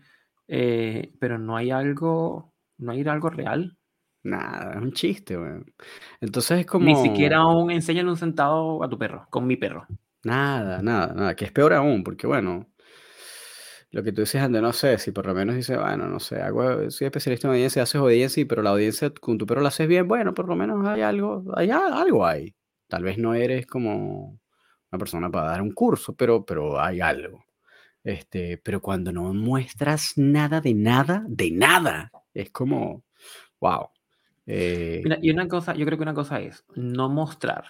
eh, 0.48 1.12
pero 1.20 1.40
no 1.40 1.58
hay 1.58 1.72
algo, 1.72 2.54
no 2.78 2.92
hay 2.92 3.02
algo 3.02 3.32
real. 3.32 3.76
Nada, 4.22 4.74
es 4.76 4.82
un 4.82 4.92
chiste, 4.92 5.36
weón. 5.36 5.66
Entonces 6.20 6.60
es 6.60 6.66
como... 6.68 6.86
Ni 6.86 6.96
siquiera 6.96 7.38
aún 7.38 7.72
enseñan 7.72 8.08
un 8.08 8.18
sentado 8.18 8.84
a 8.84 8.90
tu 8.90 9.00
perro, 9.00 9.26
con 9.32 9.48
mi 9.48 9.58
perro. 9.58 9.88
Nada, 10.24 10.84
nada, 10.84 11.16
nada, 11.16 11.36
que 11.36 11.46
es 11.46 11.52
peor 11.52 11.74
aún, 11.74 12.04
porque 12.04 12.28
bueno, 12.28 12.68
lo 13.90 14.04
que 14.04 14.12
tú 14.12 14.22
dices, 14.22 14.40
André, 14.40 14.62
no 14.62 14.72
sé, 14.72 15.00
si 15.00 15.12
por 15.12 15.26
lo 15.26 15.34
menos 15.34 15.56
dices, 15.56 15.80
bueno, 15.80 16.08
no 16.08 16.20
sé, 16.20 16.44
hago, 16.44 16.92
soy 16.92 17.06
especialista 17.06 17.48
en 17.48 17.54
audiencia, 17.56 17.82
haces 17.82 17.96
audiencia, 17.96 18.46
pero 18.48 18.62
la 18.62 18.70
audiencia 18.70 19.12
con 19.20 19.40
tu 19.40 19.48
perro 19.48 19.62
la 19.62 19.70
haces 19.70 19.88
bien, 19.88 20.08
bueno, 20.08 20.36
por 20.36 20.48
lo 20.48 20.56
menos 20.56 20.86
hay 20.88 21.02
algo, 21.02 21.44
hay 21.56 21.72
algo 21.72 22.24
ahí. 22.24 22.54
Tal 22.88 23.04
vez 23.04 23.18
no 23.18 23.34
eres 23.34 23.66
como 23.66 24.40
una 24.92 25.00
persona 25.00 25.30
para 25.30 25.52
dar 25.52 25.62
un 25.62 25.72
curso, 25.72 26.14
pero, 26.14 26.46
pero 26.46 26.80
hay 26.80 27.00
algo. 27.02 27.46
Este, 28.04 28.58
pero 28.58 28.82
cuando 28.82 29.12
no 29.12 29.34
muestras 29.34 30.14
nada 30.18 30.60
de 30.60 30.74
nada, 30.74 31.24
de 31.28 31.52
nada, 31.52 32.12
es 32.34 32.52
como, 32.52 33.04
wow. 33.60 33.90
Eh 34.46 35.02
Mira, 35.04 35.20
y 35.22 35.30
una 35.30 35.48
cosa, 35.48 35.74
yo 35.76 35.86
creo 35.86 35.98
que 35.98 36.04
una 36.04 36.14
cosa 36.14 36.42
es 36.42 36.66
no 36.76 37.10
mostrar 37.10 37.64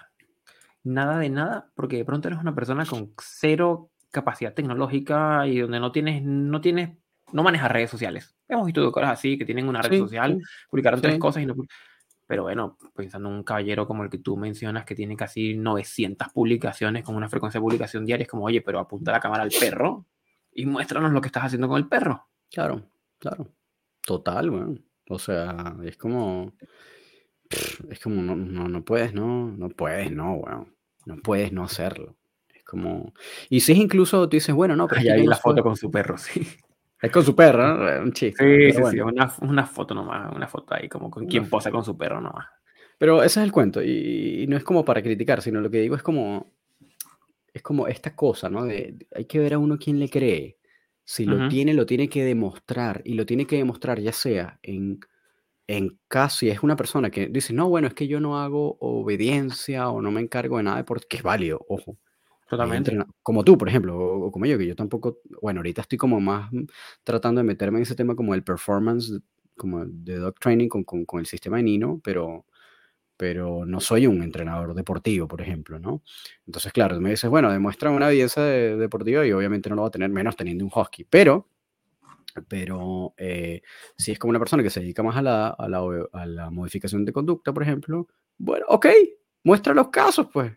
nada 0.84 1.20
de 1.20 1.30
nada, 1.30 1.70
porque 1.76 1.98
de 1.98 2.06
pronto 2.06 2.28
eres 2.28 2.40
una 2.40 2.56
persona 2.56 2.86
con 2.86 3.14
cero 3.22 3.92
capacidad 4.10 4.54
tecnológica 4.54 5.46
y 5.48 5.60
donde 5.60 5.80
no 5.80 5.92
tienes, 5.92 6.24
no 6.24 6.60
tienes, 6.60 6.98
no 7.32 7.44
manejas 7.44 7.72
redes 7.72 7.90
sociales. 7.90 8.36
Hemos 8.48 8.66
visto 8.66 8.92
cosas 8.92 9.12
así 9.12 9.38
que 9.38 9.46
tienen 9.46 9.68
una 9.68 9.82
red 9.82 10.00
social, 10.00 10.42
publicaron 10.70 11.02
tres 11.02 11.20
cosas 11.20 11.44
y 11.44 11.46
no... 11.46 11.56
Pero 12.32 12.44
bueno, 12.44 12.78
pensando 12.96 13.28
en 13.28 13.36
un 13.36 13.44
caballero 13.44 13.86
como 13.86 14.06
el 14.06 14.10
que 14.10 14.18
tú 14.18 14.38
mencionas, 14.38 14.86
que 14.86 14.96
tiene 14.96 15.18
casi 15.18 15.54
900 15.54 16.30
publicaciones 16.30 17.04
con 17.04 17.14
una 17.14 17.28
frecuencia 17.28 17.60
de 17.60 17.64
publicación 17.64 18.06
diaria, 18.06 18.24
es 18.24 18.30
como, 18.30 18.46
oye, 18.46 18.62
pero 18.62 18.80
apunta 18.80 19.12
la 19.12 19.20
cámara 19.20 19.44
al 19.44 19.50
perro 19.50 20.06
y 20.54 20.66
muéstranos 20.66 21.12
lo 21.12 21.20
que 21.20 21.28
estás 21.28 21.44
haciendo 21.44 21.68
con 21.68 21.78
el 21.78 21.90
perro. 21.90 22.30
Claro, 22.50 22.90
claro. 23.20 23.52
Total, 24.06 24.50
bueno. 24.50 24.76
O 25.10 25.20
sea, 25.20 25.76
es 25.84 25.98
como. 25.98 26.54
Es 27.90 28.00
como, 28.00 28.22
no, 28.22 28.38
no, 28.38 28.70
no 28.70 28.86
puedes, 28.86 29.14
no, 29.14 29.52
no 29.52 29.68
puedes, 29.68 30.10
no, 30.10 30.36
weón. 30.36 30.74
No 31.06 31.18
puedes 31.18 31.52
no 31.52 31.66
hacerlo. 31.66 32.16
Es 32.48 32.64
como. 32.64 33.14
Y 33.50 33.60
si 33.60 33.74
es 33.74 33.78
incluso, 33.78 34.30
tú 34.30 34.38
dices, 34.38 34.56
bueno, 34.56 34.78
no, 34.78 34.88
pero. 34.88 35.02
ya 35.02 35.16
vi 35.16 35.28
la 35.28 35.36
foto 35.36 35.62
con 35.64 35.76
su 35.76 35.92
perro, 35.92 36.18
sí. 36.18 36.48
Es 37.02 37.12
con 37.12 37.24
su 37.24 37.36
perro, 37.36 37.78
¿no? 37.78 38.04
Un 38.04 38.14
chiste. 38.14 38.72
Sí, 38.72 38.78
sí, 38.78 38.84
sí. 38.92 39.00
Una, 39.02 39.34
una, 39.42 39.66
foto 39.66 39.96
nomás, 39.96 40.34
una 40.36 40.48
foto 40.48 40.76
ahí, 40.76 40.88
como 40.88 41.10
con 41.10 41.26
quien 41.26 41.50
posa 41.50 41.72
con 41.72 41.84
su 41.84 41.98
perro 41.98 42.22
nomás. 42.22 42.48
Pero 42.98 43.24
ese 43.24 43.40
es 43.40 43.46
el 43.46 43.52
cuento. 43.52 43.82
Y, 43.82 44.46
no 44.48 44.56
es 44.56 44.64
como 44.64 44.86
para 44.86 45.02
criticar, 45.02 45.42
sino 45.42 45.60
lo 45.60 45.72
que 45.72 45.80
digo 45.80 45.96
es 45.96 46.04
como. 46.04 46.54
Es 47.54 47.64
como 47.64 47.88
esta 47.88 48.16
cosa, 48.16 48.50
¿no? 48.50 48.66
De, 48.66 49.08
hay 49.14 49.26
que 49.26 49.40
ver 49.40 49.56
a 49.56 49.58
uno 49.58 49.78
quién 49.78 50.00
le 50.00 50.10
cree. 50.10 50.58
Si 51.04 51.26
lo 51.26 51.50
tiene, 51.50 51.74
lo 51.74 51.86
tiene 51.86 52.08
que 52.08 52.24
demostrar. 52.24 53.02
Y 53.04 53.16
lo 53.16 53.26
tiene 53.26 53.46
que 53.46 53.58
demostrar 53.58 54.00
ya 54.00 54.14
sea 54.14 54.60
en, 54.62 55.00
en 55.68 55.98
caso, 56.08 56.38
si 56.38 56.50
es 56.50 56.62
una 56.64 56.76
persona 56.76 57.10
que 57.10 57.28
dice, 57.28 57.54
no, 57.54 57.68
bueno, 57.68 57.88
es 57.88 57.94
que 57.94 58.08
yo 58.08 58.20
no 58.20 58.40
hago 58.40 58.78
obediencia 58.80 59.90
o 59.90 60.02
no 60.02 60.12
me 60.12 60.22
encargo 60.22 60.58
de 60.58 60.64
nada, 60.64 60.86
porque 60.86 61.18
es 61.18 61.24
válido, 61.24 61.66
ojo. 61.68 61.98
Totalmente. 62.52 62.98
Como 63.24 63.46
tú, 63.46 63.58
por 63.58 63.70
ejemplo, 63.70 63.98
o, 63.98 64.30
como 64.30 64.46
yo, 64.46 64.58
que 64.58 64.68
yo 64.68 64.76
tampoco, 64.76 65.20
bueno, 65.42 65.60
ahorita 65.60 65.84
estoy 65.84 65.98
como 65.98 66.20
más 66.20 66.52
tratando 67.02 67.40
de 67.40 67.46
meterme 67.46 67.78
en 67.78 67.84
ese 67.84 67.96
tema 67.96 68.14
como 68.14 68.36
el 68.36 68.44
performance, 68.44 69.22
como 69.56 69.86
de 69.86 70.18
dog 70.18 70.38
training 70.38 70.68
con, 70.68 70.84
con, 70.84 71.06
con 71.06 71.22
el 71.22 71.26
sistema 71.28 71.58
de 71.58 71.64
Nino, 71.64 72.02
pero 72.04 72.46
pero 73.16 73.66
no 73.66 73.80
soy 73.80 74.08
un 74.08 74.22
entrenador 74.24 74.74
deportivo, 74.74 75.28
por 75.28 75.42
ejemplo, 75.42 75.80
¿no? 75.80 76.02
Entonces, 76.46 76.74
claro, 76.74 77.00
me 77.00 77.12
dices, 77.12 77.30
bueno, 77.30 77.52
demuestra 77.52 77.90
una 77.92 78.10
evidencia 78.10 78.44
deportiva 78.44 79.26
y 79.26 79.32
obviamente 79.32 79.70
no 79.70 79.76
lo 79.76 79.84
va 79.84 79.90
a 79.90 79.92
tener 79.92 80.10
menos 80.10 80.36
teniendo 80.36 80.66
un 80.66 80.72
husky, 80.76 81.06
pero, 81.06 81.48
pero 82.50 83.14
eh, 83.18 83.62
si 83.98 84.12
es 84.12 84.20
como 84.20 84.32
una 84.32 84.40
persona 84.40 84.64
que 84.64 84.72
se 84.72 84.82
dedica 84.82 85.04
más 85.04 85.16
a 85.18 85.22
la, 85.22 85.48
a, 85.50 85.70
la, 85.70 85.82
a 86.14 86.26
la, 86.26 86.50
modificación 86.50 87.06
de 87.06 87.14
conducta, 87.14 87.54
por 87.54 87.64
ejemplo, 87.64 88.08
bueno, 88.38 88.66
ok, 88.70 88.88
muestra 89.44 89.74
los 89.74 89.90
casos, 89.90 90.28
pues. 90.34 90.52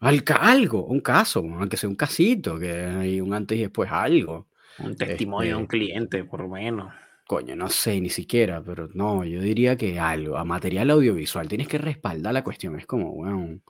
Algo, 0.00 0.84
un 0.84 1.00
caso, 1.00 1.40
aunque 1.40 1.76
sea 1.76 1.88
un 1.88 1.96
casito, 1.96 2.58
que 2.58 2.72
hay 2.72 3.20
un 3.20 3.34
antes 3.34 3.58
y 3.58 3.62
después 3.62 3.90
algo. 3.90 4.48
Un 4.78 4.96
testimonio 4.96 5.50
de 5.50 5.56
un 5.56 5.62
este 5.62 5.76
cliente, 5.78 6.24
por 6.24 6.40
lo 6.40 6.48
menos. 6.48 6.92
Coño, 7.26 7.56
no 7.56 7.68
sé, 7.68 8.00
ni 8.00 8.08
siquiera, 8.08 8.62
pero 8.64 8.88
no, 8.94 9.24
yo 9.24 9.40
diría 9.40 9.76
que 9.76 9.98
algo, 9.98 10.38
a 10.38 10.44
material 10.44 10.90
audiovisual, 10.90 11.46
tienes 11.46 11.68
que 11.68 11.78
respaldar 11.78 12.32
la 12.32 12.44
cuestión, 12.44 12.78
es 12.78 12.86
como, 12.86 13.12
bueno, 13.12 13.60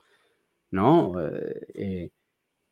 ¿no? 0.71 1.13
Eh, 1.21 1.67
eh, 1.73 2.09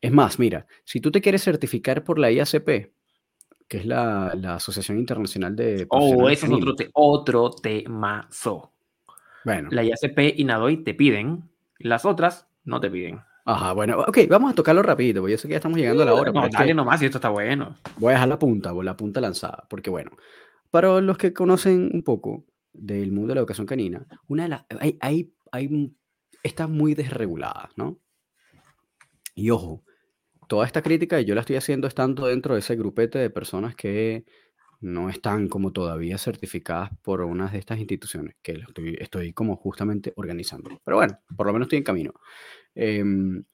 es 0.00 0.12
más, 0.12 0.38
mira, 0.38 0.66
si 0.84 1.00
tú 1.00 1.10
te 1.10 1.20
quieres 1.20 1.42
certificar 1.42 2.04
por 2.04 2.18
la 2.18 2.30
IACP, 2.30 2.90
que 3.68 3.76
es 3.76 3.84
la, 3.84 4.28
Asociación 4.54 4.98
Internacional 4.98 5.54
de... 5.54 5.86
Oh, 5.90 6.30
ese 6.30 6.46
es 6.46 6.52
otro, 6.52 6.74
te, 6.74 6.88
otro 6.94 7.50
temazo. 7.50 8.72
Bueno. 9.44 9.68
La 9.70 9.84
IACP 9.84 10.38
y 10.38 10.44
NADOI 10.44 10.84
te 10.84 10.94
piden, 10.94 11.50
las 11.78 12.06
otras 12.06 12.48
no 12.64 12.80
te 12.80 12.90
piden. 12.90 13.20
Ajá, 13.50 13.72
bueno, 13.72 13.98
ok, 14.00 14.18
vamos 14.28 14.52
a 14.52 14.54
tocarlo 14.54 14.82
rapidito, 14.82 15.20
porque 15.20 15.32
yo 15.32 15.38
sé 15.38 15.48
que 15.48 15.52
ya 15.52 15.56
estamos 15.56 15.78
llegando 15.78 16.02
a 16.02 16.06
la 16.06 16.12
hora. 16.12 16.30
No, 16.32 16.46
dale 16.50 16.74
nomás 16.74 17.00
y 17.00 17.06
esto 17.06 17.16
está 17.16 17.30
bueno. 17.30 17.78
Voy 17.96 18.10
a 18.10 18.12
dejar 18.12 18.28
la 18.28 18.38
punta, 18.38 18.74
la 18.74 18.94
punta 18.94 19.22
lanzada, 19.22 19.66
porque 19.70 19.88
bueno, 19.88 20.10
para 20.70 21.00
los 21.00 21.16
que 21.16 21.32
conocen 21.32 21.90
un 21.94 22.02
poco 22.02 22.44
del 22.74 23.10
mundo 23.10 23.28
de 23.28 23.36
la 23.36 23.40
educación 23.40 23.66
canina, 23.66 24.06
una 24.26 24.42
de 24.42 24.48
las, 24.50 24.66
hay, 24.78 24.98
hay, 25.00 25.32
hay, 25.50 25.96
está 26.42 26.66
muy 26.66 26.94
desregulada, 26.94 27.70
¿no? 27.74 27.98
Y 29.34 29.48
ojo, 29.48 29.82
toda 30.46 30.66
esta 30.66 30.82
crítica 30.82 31.18
yo 31.22 31.34
la 31.34 31.40
estoy 31.40 31.56
haciendo 31.56 31.88
estando 31.88 32.26
dentro 32.26 32.52
de 32.52 32.60
ese 32.60 32.76
grupete 32.76 33.18
de 33.18 33.30
personas 33.30 33.74
que 33.74 34.26
no 34.80 35.08
están 35.08 35.48
como 35.48 35.72
todavía 35.72 36.18
certificadas 36.18 36.90
por 37.02 37.22
una 37.22 37.48
de 37.48 37.58
estas 37.58 37.78
instituciones, 37.78 38.36
que 38.42 38.52
estoy, 38.52 38.96
estoy 39.00 39.32
como 39.32 39.56
justamente 39.56 40.12
organizando. 40.16 40.70
Pero 40.84 40.98
bueno, 40.98 41.18
por 41.34 41.46
lo 41.46 41.54
menos 41.54 41.66
estoy 41.66 41.78
en 41.78 41.84
camino. 41.84 42.12
Em, 42.78 43.44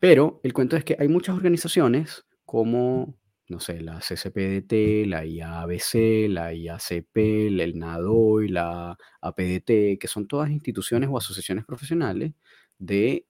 pero 0.00 0.40
el 0.42 0.52
cuento 0.52 0.76
es 0.76 0.84
que 0.84 0.96
hay 0.98 1.08
muchas 1.08 1.36
organizaciones 1.36 2.26
como 2.44 3.18
no 3.48 3.60
sé, 3.60 3.80
la 3.80 4.00
CCPDT, 4.00 5.06
la 5.06 5.24
IABC, 5.24 6.28
la 6.28 6.52
IACP, 6.52 7.16
el 7.16 7.78
NADOI, 7.78 8.48
la 8.48 8.96
APDT, 9.22 9.98
que 9.98 10.06
son 10.06 10.28
todas 10.28 10.50
instituciones 10.50 11.08
o 11.10 11.16
asociaciones 11.16 11.64
profesionales 11.64 12.34
de 12.78 13.26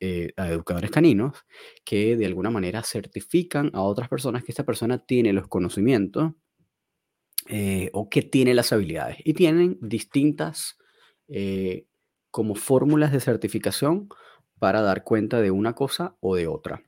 eh, 0.00 0.32
educadores 0.36 0.90
caninos 0.90 1.34
que 1.84 2.16
de 2.16 2.26
alguna 2.26 2.50
manera 2.50 2.82
certifican 2.82 3.70
a 3.74 3.82
otras 3.82 4.08
personas 4.08 4.42
que 4.42 4.52
esta 4.52 4.64
persona 4.64 5.04
tiene 5.04 5.32
los 5.32 5.48
conocimientos 5.48 6.32
eh, 7.48 7.90
o 7.92 8.08
que 8.08 8.22
tiene 8.22 8.54
las 8.54 8.72
habilidades. 8.72 9.18
Y 9.24 9.34
tienen 9.34 9.78
distintas 9.82 10.78
eh, 11.28 11.86
como 12.36 12.54
fórmulas 12.54 13.12
de 13.12 13.20
certificación 13.20 14.10
para 14.58 14.82
dar 14.82 15.04
cuenta 15.04 15.40
de 15.40 15.50
una 15.50 15.72
cosa 15.72 16.18
o 16.20 16.36
de 16.36 16.46
otra. 16.46 16.82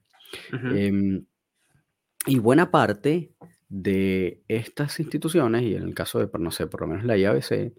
Y 2.26 2.38
buena 2.38 2.70
parte 2.70 3.32
de 3.70 4.42
estas 4.46 5.00
instituciones, 5.00 5.62
y 5.62 5.74
en 5.74 5.84
el 5.84 5.94
caso 5.94 6.18
de, 6.18 6.28
no 6.38 6.50
sé, 6.50 6.66
por 6.66 6.82
lo 6.82 6.88
menos 6.88 7.06
la 7.06 7.16
IABC, 7.16 7.72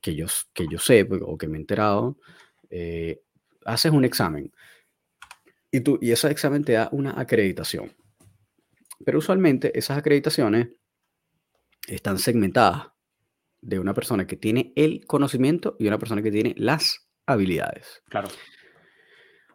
que 0.00 0.16
yo, 0.16 0.26
que 0.52 0.66
yo 0.68 0.80
sé 0.80 1.04
pues, 1.04 1.20
o 1.24 1.38
que 1.38 1.46
me 1.46 1.58
he 1.58 1.60
enterado, 1.60 2.18
eh, 2.68 3.22
haces 3.64 3.92
un 3.92 4.04
examen 4.04 4.52
y, 5.70 5.82
tú, 5.82 6.00
y 6.02 6.10
ese 6.10 6.28
examen 6.32 6.64
te 6.64 6.72
da 6.72 6.88
una 6.90 7.20
acreditación. 7.20 7.92
Pero 9.04 9.18
usualmente 9.18 9.78
esas 9.78 9.98
acreditaciones 9.98 10.70
están 11.86 12.18
segmentadas 12.18 12.88
de 13.60 13.78
una 13.78 13.94
persona 13.94 14.26
que 14.26 14.36
tiene 14.36 14.72
el 14.76 15.06
conocimiento 15.06 15.76
y 15.78 15.86
una 15.86 15.98
persona 15.98 16.22
que 16.22 16.30
tiene 16.30 16.54
las 16.56 17.08
habilidades. 17.26 18.02
Claro. 18.08 18.28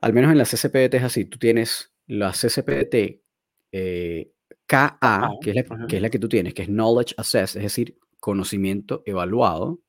Al 0.01 0.13
menos 0.13 0.31
en 0.31 0.37
la 0.37 0.45
CCPT 0.45 0.95
es 0.95 1.03
así. 1.03 1.25
Tú 1.25 1.37
tienes 1.37 1.93
la 2.07 2.31
CCPT 2.31 3.23
eh, 3.71 4.31
KA, 4.65 5.31
que 5.41 5.51
es, 5.51 5.55
la, 5.55 5.87
que 5.87 5.95
es, 5.97 6.01
la, 6.01 6.09
que 6.09 6.19
tú 6.19 6.29
tienes, 6.29 6.53
que 6.53 6.63
es 6.63 6.67
Knowledge 6.67 7.15
Assessed, 7.17 7.57
es 7.57 7.63
decir, 7.63 7.97
conocimiento 8.19 9.03
evaluado. 9.05 9.81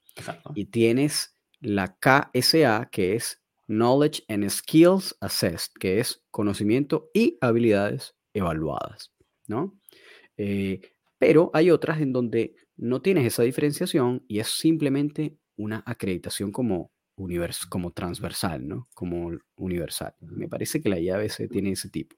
Y 0.54 0.66
tienes 0.66 1.34
la 1.60 1.96
KSA, 1.98 2.88
que 2.90 3.16
es 3.16 3.42
Knowledge 3.66 4.24
and 4.28 4.48
Skills 4.48 5.16
Assessed, 5.20 5.72
que 5.80 6.00
es 6.00 6.22
conocimiento 6.30 7.10
y 7.12 7.38
habilidades 7.40 8.14
evaluadas, 8.32 9.12
¿no? 9.46 9.78
Eh, 10.36 10.80
pero 11.18 11.50
hay 11.54 11.70
otras 11.70 12.00
en 12.00 12.12
donde 12.12 12.54
no 12.76 13.02
tienes 13.02 13.26
esa 13.26 13.42
diferenciación 13.42 14.24
y 14.28 14.40
es 14.40 14.48
simplemente 14.48 15.36
una 15.56 15.82
acreditación 15.86 16.52
como, 16.52 16.92
univers 17.16 17.66
como 17.66 17.92
transversal, 17.92 18.66
¿no? 18.66 18.88
Como 18.94 19.38
universal. 19.56 20.14
Me 20.20 20.48
parece 20.48 20.82
que 20.82 20.88
la 20.88 20.98
IABC 20.98 21.48
tiene 21.50 21.72
ese 21.72 21.88
tipo 21.88 22.16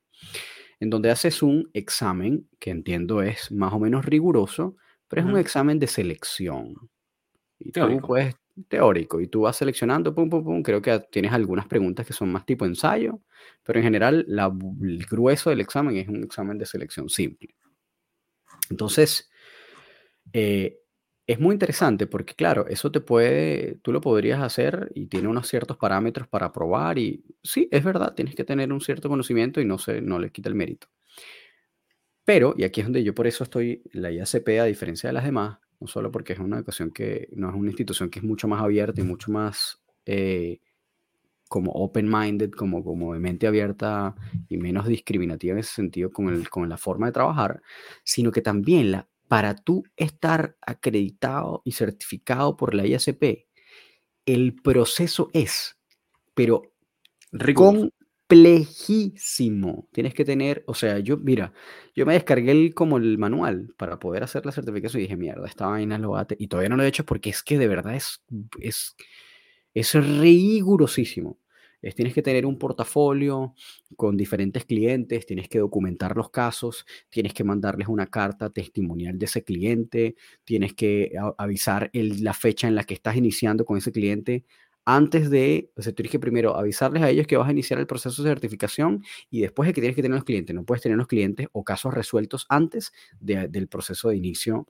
en 0.81 0.91
donde 0.91 1.11
haces 1.11 1.43
un 1.43 1.71
examen 1.73 2.49
que 2.59 2.71
entiendo 2.71 3.23
es 3.23 3.51
más 3.51 3.73
o 3.73 3.79
menos 3.79 4.05
riguroso, 4.05 4.77
pero 5.09 5.23
es 5.23 5.29
un 5.29 5.39
examen 5.39 5.79
de 5.79 5.87
selección. 5.87 6.75
Y 7.59 7.73
teórico. 7.73 8.17
Tú 8.17 8.65
teórico, 8.69 9.21
y 9.21 9.29
tú 9.29 9.43
vas 9.43 9.57
seleccionando, 9.57 10.15
pum, 10.15 10.31
pum, 10.31 10.43
pum, 10.43 10.63
creo 10.63 10.81
que 10.81 10.99
tienes 11.11 11.33
algunas 11.33 11.67
preguntas 11.67 12.07
que 12.07 12.15
son 12.15 12.33
más 12.33 12.47
tipo 12.47 12.65
ensayo, 12.65 13.21
pero 13.63 13.79
en 13.79 13.85
general 13.85 14.25
la, 14.29 14.51
el 14.83 15.05
grueso 15.05 15.51
del 15.51 15.61
examen 15.61 15.97
es 15.97 16.09
un 16.09 16.25
examen 16.25 16.57
de 16.57 16.65
selección 16.65 17.11
simple. 17.11 17.55
Entonces, 18.71 19.31
eh, 20.39 20.83
es 21.27 21.41
muy 21.41 21.55
interesante 21.55 22.07
porque, 22.07 22.35
claro, 22.35 22.67
eso 22.69 22.93
te 22.93 23.01
puede, 23.01 23.77
tú 23.83 23.91
lo 23.91 24.03
podrías 24.03 24.43
hacer 24.43 24.93
y 24.95 25.07
tiene 25.07 25.29
unos 25.29 25.49
ciertos 25.49 25.79
parámetros 25.79 26.29
para 26.29 26.53
probar 26.53 26.99
y 26.99 27.25
sí, 27.43 27.69
es 27.73 27.83
verdad, 27.83 28.13
tienes 28.15 28.35
que 28.35 28.45
tener 28.45 28.71
un 28.71 28.83
cierto 28.83 29.09
conocimiento 29.09 29.63
y 29.63 29.65
no, 29.65 29.79
se, 29.79 30.03
no 30.03 30.19
le 30.19 30.31
quita 30.31 30.51
el 30.51 30.55
mérito. 30.55 30.89
Pero, 32.27 32.55
y 32.59 32.65
aquí 32.65 32.81
es 32.81 32.87
donde 32.87 33.03
yo 33.03 33.15
por 33.15 33.27
eso 33.27 33.45
estoy, 33.45 33.83
la 33.93 34.11
IACP, 34.13 34.61
a 34.61 34.65
diferencia 34.65 35.09
de 35.09 35.15
las 35.15 35.25
demás, 35.25 35.59
no 35.81 35.87
solo 35.87 36.13
porque 36.13 36.35
es 36.35 36.39
una 36.39 36.57
educación 36.59 36.91
que 36.91 37.29
no 37.33 37.49
es 37.49 37.55
una 37.55 37.71
institución 37.71 38.11
que 38.11 38.19
es 38.19 38.25
mucho 38.25 38.47
más 38.47 38.63
abierta 38.63 39.01
y 39.01 39.05
mucho 39.05 39.33
más 39.33 39.83
eh, 40.05 40.61
como 41.49 41.73
open-minded, 41.73 42.51
como, 42.51 42.85
como 42.85 43.15
de 43.15 43.21
mente 43.21 43.47
abierta 43.47 44.15
y 44.51 44.59
menos 44.59 44.87
discriminativa 44.87 45.55
en 45.55 45.61
ese 45.61 45.73
sentido 45.73 46.11
con, 46.13 46.29
el, 46.29 46.51
con 46.51 46.69
la 46.69 46.77
forma 46.77 47.07
de 47.07 47.13
trabajar, 47.13 47.63
sino 48.05 48.31
que 48.31 48.43
también 48.43 48.91
la, 48.91 49.09
para 49.29 49.55
tú 49.57 49.85
estar 49.97 50.57
acreditado 50.61 51.63
y 51.65 51.73
certificado 51.73 52.57
por 52.57 52.75
la 52.75 52.87
IACP, 52.87 53.47
el 54.27 54.55
proceso 54.55 55.31
es, 55.33 55.77
pero 56.35 56.63
complejísimo. 58.29 59.89
Tienes 59.93 60.15
que 60.15 60.25
tener, 60.25 60.65
o 60.67 60.75
sea, 60.75 60.99
yo, 60.99 61.17
mira, 61.17 61.53
yo 61.95 62.07
me 62.07 62.15
descargué 62.15 62.51
el, 62.53 62.75
como 62.75 62.97
el 62.99 63.19
manual 63.19 63.73
para 63.77 63.99
poder 63.99 64.25
hacer 64.25 64.45
la 64.47 64.53
certificación 64.53 65.01
y 65.01 65.05
dije, 65.05 65.17
mierda, 65.17 65.47
esta 65.47 65.67
vaina 65.67 65.99
lo 65.99 66.11
bate. 66.11 66.37
Y 66.39 66.49
todavía 66.49 66.69
no 66.69 66.77
lo 66.77 66.83
he 66.83 66.89
hecho 66.89 67.05
porque 67.05 67.31
es 67.31 67.43
que 67.43 67.59
de 67.59 67.69
verdad 67.69 67.95
es, 67.95 68.23
es, 68.61 68.97
es 69.75 69.95
rigurosísimo 69.95 71.39
tienes 71.95 72.15
que 72.15 72.23
tener 72.23 72.47
un 72.47 72.59
portafolio 72.59 73.55
con 73.97 74.17
diferentes 74.17 74.65
clientes, 74.65 75.27
tienes 75.27 75.49
que 75.49 75.59
documentar 75.59 76.17
los 76.17 76.31
casos, 76.31 76.85
tienes 77.11 77.33
que 77.35 77.45
mandarles 77.45 77.89
una 77.89 78.07
carta 78.07 78.51
testimonial 78.51 79.19
de 79.19 79.27
ese 79.27 79.45
cliente, 79.45 80.17
tienes 80.45 80.75
que 80.75 81.13
avisar 81.39 81.91
la 81.93 82.35
fecha 82.35 82.69
en 82.69 82.75
la 82.75 82.85
que 82.85 82.95
estás 82.95 83.17
iniciando 83.17 83.65
con 83.65 83.79
ese 83.79 83.93
cliente 83.93 84.45
antes 84.89 85.31
de, 85.31 85.73
o 85.77 85.83
sea, 85.83 85.93
tienes 85.93 86.13
que 86.13 86.21
primero 86.21 86.57
avisarles 86.57 87.03
a 87.03 87.11
ellos 87.11 87.27
que 87.27 87.37
vas 87.37 87.49
a 87.49 87.53
iniciar 87.53 87.81
el 87.81 87.89
proceso 87.89 88.23
de 88.23 88.31
certificación 88.31 89.03
y 89.29 89.41
después 89.41 89.67
de 89.67 89.75
que 89.75 89.81
tienes 89.81 89.97
que 89.97 90.03
tener 90.03 90.15
los 90.15 90.25
clientes. 90.25 90.55
No 90.55 90.65
puedes 90.65 90.83
tener 90.83 90.97
los 90.97 91.09
clientes 91.09 91.49
o 91.53 91.65
casos 91.65 91.93
resueltos 91.93 92.47
antes 92.49 92.93
del 93.21 93.67
proceso 93.69 94.11
de 94.11 94.17
inicio 94.17 94.69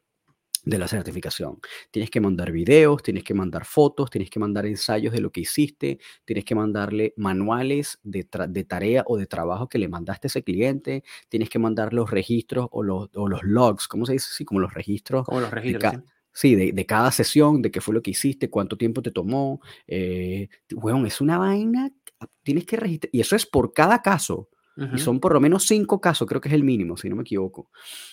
de 0.67 0.79
la 0.79 0.89
certificación. 0.89 1.61
Tienes 1.93 2.11
que 2.11 2.21
mandar 2.21 2.51
videos, 2.51 3.03
tienes 3.03 3.23
que 3.23 3.33
mandar 3.33 3.65
fotos, 3.65 4.11
tienes 4.11 4.29
que 4.29 4.41
mandar 4.41 4.67
ensayos 4.67 5.13
de 5.13 5.21
lo 5.21 5.31
que 5.31 5.41
hiciste, 5.43 5.99
tienes 6.25 6.45
que 6.45 6.57
mandarle 6.57 7.15
manuales 7.17 8.01
de, 8.03 8.25
tarea 8.25 9.05
o 9.07 9.17
de 9.17 9.27
trabajo 9.27 9.69
que 9.69 9.79
le 9.79 9.89
mandaste 9.89 10.27
a 10.27 10.29
ese 10.29 10.43
cliente, 10.43 11.05
tienes 11.29 11.49
que 11.49 11.61
mandar 11.61 11.95
los 11.95 12.11
registros 12.11 12.67
o 12.73 12.83
los, 12.83 13.09
logs, 13.43 13.87
¿cómo 13.87 14.07
se 14.07 14.15
dice? 14.15 14.29
Sí, 14.33 14.45
como 14.45 14.59
los 14.59 14.75
registros. 14.75 15.25
Como 15.25 15.41
los 15.41 15.53
registros. 15.53 15.93
De 15.93 16.03
sí, 16.33 16.57
de, 16.57 16.87
cada 16.87 17.13
sesión, 17.13 17.63
de 17.63 17.71
qué 17.71 17.81
fue 17.81 17.95
lo 17.95 18.03
que 18.03 18.11
hiciste, 18.11 18.51
cuánto 18.51 18.77
tiempo 18.77 19.03
te 19.03 19.13
tomó. 19.13 19.61
Eh, 19.87 20.49
bueno, 20.75 21.07
es 21.07 21.21
una 21.21 21.39
vaina, 21.39 21.93
tienes 22.43 22.67
que 22.67 22.77
registrar, 22.77 23.11
y 23.13 23.21
eso 23.21 23.37
es 23.37 23.47
por 23.47 23.73
cada 23.73 24.03
caso. 24.03 24.49
Y 24.95 24.99
son 24.99 25.21
por 25.21 25.33
lo 25.33 25.41
menos 25.41 25.65
cinco 25.65 26.03
casos, 26.03 26.29
creo 26.29 26.41
que 26.41 26.49
es 26.49 26.55
el 26.55 26.63
mínimo, 26.63 26.99
si 26.99 27.09
no 27.09 27.17
me 27.17 27.23
equivoco. 27.23 27.71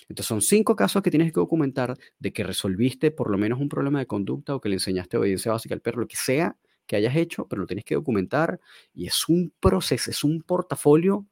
Entonces 0.08 0.28
son 0.28 0.42
cinco 0.42 0.78
casos 0.78 1.02
que 1.02 1.12
tienes 1.12 1.34
que 1.34 1.40
documentar 1.40 1.98
de 2.20 2.32
que 2.32 2.44
resolviste 2.44 3.12
por 3.12 3.30
lo 3.30 3.38
menos 3.38 3.60
un 3.60 3.68
problema 3.68 4.00
de 4.00 4.06
conducta 4.06 4.56
o 4.56 4.62
que 4.62 4.70
le 4.70 4.76
enseñaste 4.76 5.18
obediencia 5.18 5.52
básica 5.52 5.76
al 5.76 5.82
perro, 5.82 6.02
lo 6.02 6.08
que 6.08 6.16
sea 6.16 6.56
que 6.88 6.96
hayas 6.96 7.16
hecho, 7.16 7.48
pero 7.48 7.62
lo 7.62 7.68
tienes 7.68 7.86
que 7.86 7.96
documentar. 7.96 8.60
Y 8.94 9.08
es 9.08 9.28
un 9.28 9.54
proceso, 9.60 10.12
es 10.12 10.24
un 10.24 10.42
portafolio 10.42 11.26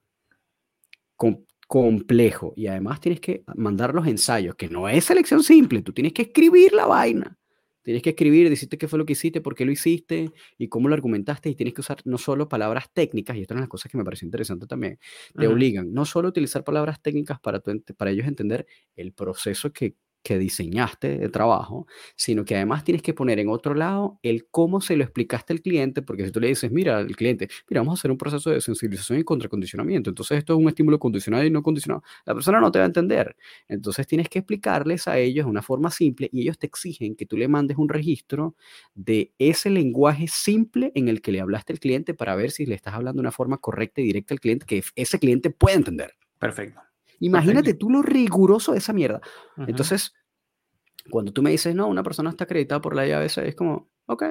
complejo. 1.68 2.54
Y 2.56 2.68
además 2.68 3.00
tienes 3.00 3.22
que 3.22 3.44
mandar 3.56 3.94
los 3.94 4.08
ensayos, 4.08 4.56
que 4.56 4.70
no 4.70 4.90
es 4.90 5.06
selección 5.06 5.44
simple, 5.44 5.82
tú 5.82 5.94
tienes 5.94 6.14
que 6.14 6.24
escribir 6.24 6.74
la 6.74 6.86
vaina. 6.86 7.38
Tienes 7.84 8.04
que 8.04 8.12
escribir, 8.12 8.50
decirte 8.50 8.78
qué 8.78 8.88
fue 8.88 9.00
lo 9.00 9.06
que 9.06 9.14
hiciste, 9.14 9.42
por 9.42 9.56
qué 9.56 9.66
lo 9.66 9.72
hiciste 9.72 10.32
y 10.58 10.68
cómo 10.68 10.88
lo 10.88 10.94
argumentaste. 10.96 11.50
Y 11.50 11.56
tienes 11.56 11.74
que 11.74 11.82
usar 11.82 11.98
no 12.06 12.18
solo 12.18 12.48
palabras 12.48 12.92
técnicas, 12.94 13.36
y 13.38 13.42
esto 13.42 13.54
es 13.54 13.56
una 13.56 13.62
de 13.62 13.66
las 13.66 13.70
cosas 13.70 13.92
que 13.92 13.98
me 13.98 14.04
pareció 14.04 14.26
interesante 14.26 14.68
también. 14.68 15.00
Te 15.36 15.48
obligan 15.48 15.94
no 15.94 16.06
solo 16.06 16.28
a 16.28 16.30
utilizar 16.30 16.64
palabras 16.64 17.02
técnicas 17.02 17.40
para, 17.40 17.62
para 17.62 18.12
ellos 18.12 18.28
entender 18.28 18.66
el 18.96 19.14
proceso 19.14 19.72
que, 19.74 19.96
que 20.24 20.38
diseñaste 20.38 21.18
de 21.18 21.30
trabajo, 21.30 21.88
sino 22.16 22.46
que 22.46 22.56
además 22.56 22.84
tienes 22.84 23.02
que 23.02 23.14
poner 23.14 23.40
en 23.40 23.50
otro 23.50 23.74
lado 23.74 24.20
el 24.24 24.48
cómo 24.50 24.82
se 24.82 24.96
lo 24.96 25.04
explicaste 25.04 25.54
al 25.54 25.62
cliente, 25.62 26.02
porque 26.02 26.26
si 26.26 26.32
tú 26.32 26.40
le 26.40 26.48
dices, 26.48 26.72
mira, 26.72 26.98
al 26.98 27.16
cliente, 27.16 27.50
mira, 27.70 27.82
vamos 27.82 27.98
a 27.98 28.02
hacer 28.02 28.12
un 28.12 28.18
proceso 28.18 28.50
de 28.50 28.62
sensibilización 28.62 29.20
y 29.20 29.24
contracondicionamiento, 29.24 30.10
entonces 30.10 30.38
esto 30.38 30.54
es 30.54 30.60
un 30.60 30.68
estímulo 30.68 31.00
condicionado 31.00 31.44
y 31.46 31.50
no 31.50 31.64
condicionado, 31.64 32.04
la 32.26 32.34
persona 32.34 32.60
no 32.60 32.72
te 32.72 32.80
va 32.80 32.86
a 32.86 32.88
entender. 32.88 33.36
Entonces 33.68 34.08
tienes 34.08 34.30
que 34.30 34.40
explicarles 34.40 35.08
a 35.08 35.18
ellos 35.18 35.46
de 35.46 35.52
una 35.52 35.62
forma 35.62 35.90
simple 35.92 36.30
y 36.32 36.42
ellos 36.42 36.58
te 36.58 36.68
exigen 36.68 37.16
que 37.16 37.26
tú 37.26 37.38
le 37.38 37.48
mandes 37.48 37.78
un 37.78 37.90
registro 37.90 38.56
de 38.94 39.34
ese 39.40 39.70
lenguaje 39.70 40.28
simple 40.28 40.92
en 40.96 41.08
el 41.08 41.22
que 41.22 41.32
le 41.32 41.42
hablaste 41.42 41.74
al 41.74 41.80
cliente 41.80 42.14
para 42.14 42.36
ver 42.36 42.52
si 42.52 42.66
le 42.66 42.76
estás 42.76 42.94
hablando 42.94 43.22
de 43.22 43.22
una 43.22 43.32
forma 43.32 43.58
correcta 43.58 44.02
y 44.02 44.06
directa 44.06 44.34
al 44.34 44.40
cliente 44.40 44.66
que 44.66 44.84
ese 44.96 45.20
cliente 45.20 45.50
pueda 45.50 45.76
entender. 45.76 46.14
Perfecto. 46.40 46.91
Imagínate 47.22 47.76
tú 47.76 47.90
lo 47.90 48.02
riguroso 48.02 48.72
de 48.72 48.80
esa 48.80 48.94
mierda. 48.94 49.22
Entonces, 49.68 50.14
cuando 51.10 51.32
tú 51.32 51.42
me 51.42 51.52
dices, 51.52 51.76
no, 51.76 51.88
una 51.88 52.04
persona 52.04 52.32
está 52.32 52.44
acreditada 52.46 52.82
por 52.82 52.96
la 52.96 53.08
IABC, 53.08 53.38
es 53.40 53.56
como, 53.56 53.90
ok, 54.08 54.24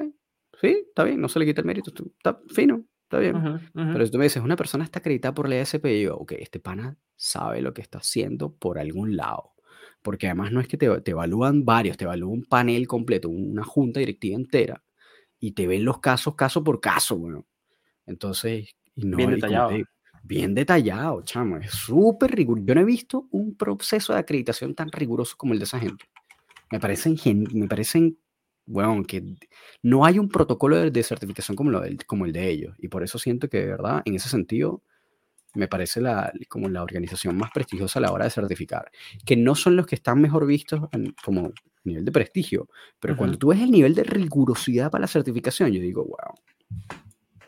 sí, 0.59 0.85
está 0.87 1.03
bien, 1.03 1.19
no 1.19 1.29
se 1.29 1.39
le 1.39 1.45
quita 1.45 1.61
el 1.61 1.67
mérito, 1.67 1.91
está 2.17 2.39
fino, 2.53 2.83
está 3.03 3.19
bien. 3.19 3.61
Pero 3.73 4.05
si 4.05 4.11
tú 4.11 4.17
me 4.17 4.25
dices, 4.25 4.43
una 4.43 4.55
persona 4.55 4.83
está 4.83 4.99
acreditada 4.99 5.33
por 5.33 5.47
la 5.47 5.55
IASP, 5.55 5.85
y 5.85 6.03
yo, 6.03 6.17
ok, 6.17 6.33
este 6.33 6.59
pana 6.59 6.97
sabe 7.15 7.61
lo 7.61 7.73
que 7.73 7.81
está 7.81 7.99
haciendo 7.99 8.53
por 8.53 8.77
algún 8.77 9.15
lado. 9.15 9.53
Porque 10.01 10.27
además 10.27 10.51
no 10.51 10.59
es 10.59 10.67
que 10.67 10.77
te, 10.77 11.01
te 11.01 11.11
evalúan 11.11 11.63
varios, 11.63 11.95
te 11.95 12.05
evalúa 12.05 12.31
un 12.31 12.43
panel 12.43 12.87
completo, 12.87 13.29
una 13.29 13.63
junta 13.63 13.99
directiva 13.99 14.35
entera, 14.35 14.83
y 15.39 15.53
te 15.53 15.65
ven 15.65 15.85
los 15.85 15.99
casos 15.99 16.35
caso 16.35 16.63
por 16.63 16.81
caso, 16.81 17.17
bueno. 17.17 17.45
Entonces, 18.05 18.75
y 18.95 19.05
no, 19.05 19.17
bien 19.17 19.31
detallado 19.31 19.71
bien 20.23 20.53
detallado, 20.55 21.21
chamo, 21.23 21.57
es 21.57 21.71
súper 21.71 22.31
riguroso. 22.31 22.65
Yo 22.65 22.75
no 22.75 22.81
he 22.81 22.85
visto 22.85 23.27
un 23.31 23.55
proceso 23.55 24.13
de 24.13 24.19
acreditación 24.19 24.75
tan 24.75 24.91
riguroso 24.91 25.35
como 25.37 25.53
el 25.53 25.59
de 25.59 25.65
esa 25.65 25.79
gente. 25.79 26.05
Me 26.71 26.79
parecen, 26.79 27.17
me 27.53 27.67
parecen 27.67 28.17
bueno, 28.65 29.03
que 29.03 29.23
no 29.83 30.05
hay 30.05 30.19
un 30.19 30.29
protocolo 30.29 30.89
de, 30.89 31.03
certificación 31.03 31.55
como, 31.55 31.71
lo 31.71 31.81
como 32.07 32.25
el 32.25 32.31
de 32.31 32.49
ellos. 32.49 32.75
Y 32.79 32.87
por 32.87 33.03
eso 33.03 33.19
siento 33.19 33.49
que, 33.49 33.59
de 33.59 33.67
verdad, 33.67 34.01
en 34.05 34.15
ese 34.15 34.29
sentido, 34.29 34.81
me 35.53 35.67
parece 35.67 35.99
la, 35.99 36.31
como 36.47 36.69
la 36.69 36.81
organización 36.81 37.37
más 37.37 37.51
prestigiosa 37.51 37.99
a 37.99 38.03
la 38.03 38.11
hora 38.11 38.25
de 38.25 38.31
certificar. 38.31 38.89
Que 39.25 39.35
no 39.35 39.55
son 39.55 39.75
los 39.75 39.85
que 39.85 39.95
están 39.95 40.21
mejor 40.21 40.45
vistos 40.45 40.81
como 41.23 41.51
nivel 41.83 42.05
de 42.05 42.11
prestigio, 42.11 42.69
pero 42.99 43.17
cuando 43.17 43.37
tú 43.37 43.47
ves 43.47 43.59
el 43.59 43.71
nivel 43.71 43.95
de 43.95 44.03
rigurosidad 44.03 44.91
para 44.91 45.01
la 45.01 45.07
certificación, 45.07 45.71
yo 45.71 45.81
digo, 45.81 46.05
wow. 46.05 46.35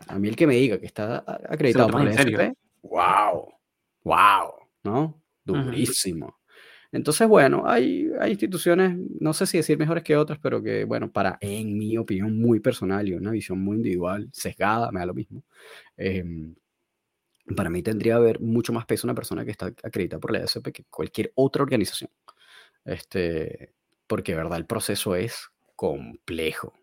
A 0.08 0.20
mí 0.20 0.28
el 0.28 0.36
que 0.36 0.48
me 0.48 0.56
diga 0.56 0.80
que 0.80 0.88
está 0.88 1.24
acreditado 1.48 1.90
por 1.90 2.04
la 2.04 2.12
SP, 2.12 2.58
wow, 2.84 3.52
wow, 4.04 4.54
¿no? 4.84 5.22
Durísimo. 5.44 6.38
Entonces, 6.92 7.28
bueno, 7.28 7.64
hay, 7.66 8.08
hay 8.20 8.32
instituciones, 8.32 8.96
no 9.20 9.34
sé 9.34 9.48
si 9.48 9.58
decir 9.58 9.80
mejores 9.80 10.04
que 10.04 10.16
otras, 10.16 10.38
pero 10.40 10.62
que, 10.62 10.86
bueno, 10.86 11.12
para, 11.12 11.40
en 11.42 11.76
mi 11.76 11.98
opinión 11.98 12.40
muy 12.40 12.60
personal 12.60 13.08
y 13.08 13.14
una 13.14 13.32
visión 13.32 13.60
muy 13.64 13.78
individual, 13.78 14.30
sesgada, 14.32 14.92
me 14.92 15.00
da 15.00 15.08
lo 15.08 15.16
mismo, 15.16 15.44
em, 15.98 16.54
para 17.56 17.70
mí 17.70 17.82
tendría 17.82 18.14
que 18.14 18.18
haber 18.18 18.40
mucho 18.40 18.72
más 18.74 18.86
peso 18.86 19.08
una 19.08 19.16
persona 19.16 19.44
que 19.44 19.52
está 19.52 19.68
acreditada 19.84 20.20
por 20.20 20.32
la 20.32 20.40
ESP 20.40 20.72
que 20.72 20.86
cualquier 20.86 21.32
otra 21.36 21.64
organización. 21.64 22.12
Este, 22.86 23.74
porque, 24.08 24.36
verdad, 24.36 24.58
el 24.58 24.66
proceso 24.66 25.16
es 25.16 25.50
complejo. 25.76 26.74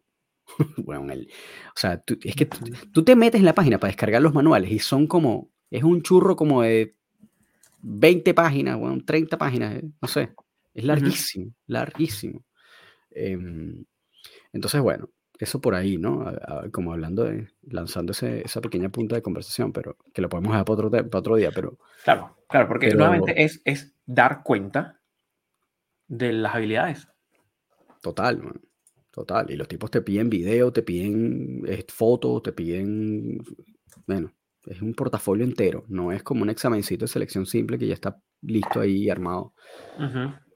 bueno, 0.76 1.10
el, 1.12 1.30
o 1.68 1.78
sea, 1.78 2.02
es 2.24 2.34
que 2.34 2.46
tú, 2.92 3.04
te 3.04 3.16
metes 3.16 3.38
en 3.38 3.44
la 3.44 3.54
página 3.54 3.78
para 3.78 3.90
descargar 3.90 4.20
los 4.20 4.34
manuales 4.34 4.70
y 4.70 4.78
son 4.78 5.06
como, 5.06 5.50
es 5.70 5.82
un 5.82 6.02
churro 6.02 6.36
como 6.36 6.62
de 6.62 6.96
20 7.82 8.34
páginas, 8.34 8.78
bueno, 8.78 9.02
30 9.04 9.38
páginas, 9.38 9.76
eh, 9.76 9.90
no 10.00 10.08
sé. 10.08 10.34
Es 10.74 10.84
larguísimo, 10.84 11.52
larguísimo. 11.66 12.44
Em, 13.10 13.84
entonces, 14.52 14.80
bueno, 14.80 15.08
eso 15.38 15.60
por 15.60 15.74
ahí, 15.74 15.96
¿no? 15.96 16.32
como 16.70 16.92
hablando 16.92 17.24
de, 17.24 17.48
lanzando 17.62 18.12
esa 18.12 18.60
pequeña 18.60 18.90
punta 18.90 19.16
de 19.16 19.22
conversación, 19.22 19.72
pero 19.72 19.96
que 20.12 20.20
lo 20.20 20.28
podemos 20.28 20.52
dejar 20.52 20.64
para 20.64 20.86
otro, 20.86 21.18
otro 21.18 21.36
día, 21.36 21.50
pero... 21.54 21.78
Claro, 22.04 22.36
claro, 22.48 22.68
porque 22.68 22.94
nuevamente 22.94 23.42
es, 23.42 23.62
es 23.64 23.94
dar 24.04 24.42
cuenta 24.42 25.00
de 26.06 26.32
las 26.32 26.54
habilidades. 26.54 27.08
Total, 28.02 28.60
total. 29.10 29.50
Y 29.50 29.56
los 29.56 29.68
tipos 29.68 29.90
te 29.90 30.02
piden 30.02 30.28
video, 30.28 30.72
te 30.72 30.82
piden 30.82 31.62
eh, 31.66 31.84
fotos, 31.88 32.42
te 32.42 32.52
piden, 32.52 33.38
bueno, 34.06 34.32
es 34.70 34.80
un 34.80 34.94
portafolio 34.94 35.44
entero, 35.44 35.84
no 35.88 36.12
es 36.12 36.22
como 36.22 36.42
un 36.42 36.50
examencito 36.50 37.04
de 37.04 37.08
selección 37.08 37.44
simple 37.44 37.76
que 37.76 37.88
ya 37.88 37.94
está 37.94 38.22
listo 38.42 38.80
ahí 38.80 39.10
armado, 39.10 39.52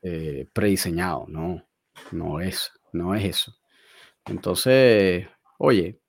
eh, 0.02 0.48
prediseñado, 0.52 1.26
no, 1.28 1.66
no 2.12 2.40
es, 2.40 2.72
no 2.92 3.14
es 3.14 3.24
eso. 3.24 3.56
Entonces, 4.24 5.26
oye, 5.58 6.00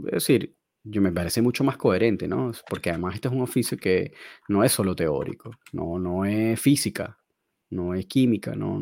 es 0.00 0.12
decir, 0.12 0.54
yo 0.84 1.00
me 1.00 1.10
parece 1.10 1.40
mucho 1.40 1.64
más 1.64 1.78
coherente, 1.78 2.28
¿no? 2.28 2.52
Porque 2.68 2.90
además 2.90 3.14
este 3.14 3.28
es 3.28 3.34
un 3.34 3.40
oficio 3.40 3.78
que 3.78 4.12
no 4.48 4.62
es 4.62 4.72
solo 4.72 4.94
teórico, 4.94 5.50
no, 5.72 5.98
no 5.98 6.26
es 6.26 6.60
física, 6.60 7.18
no 7.70 7.94
es 7.94 8.04
química, 8.04 8.54
no, 8.54 8.78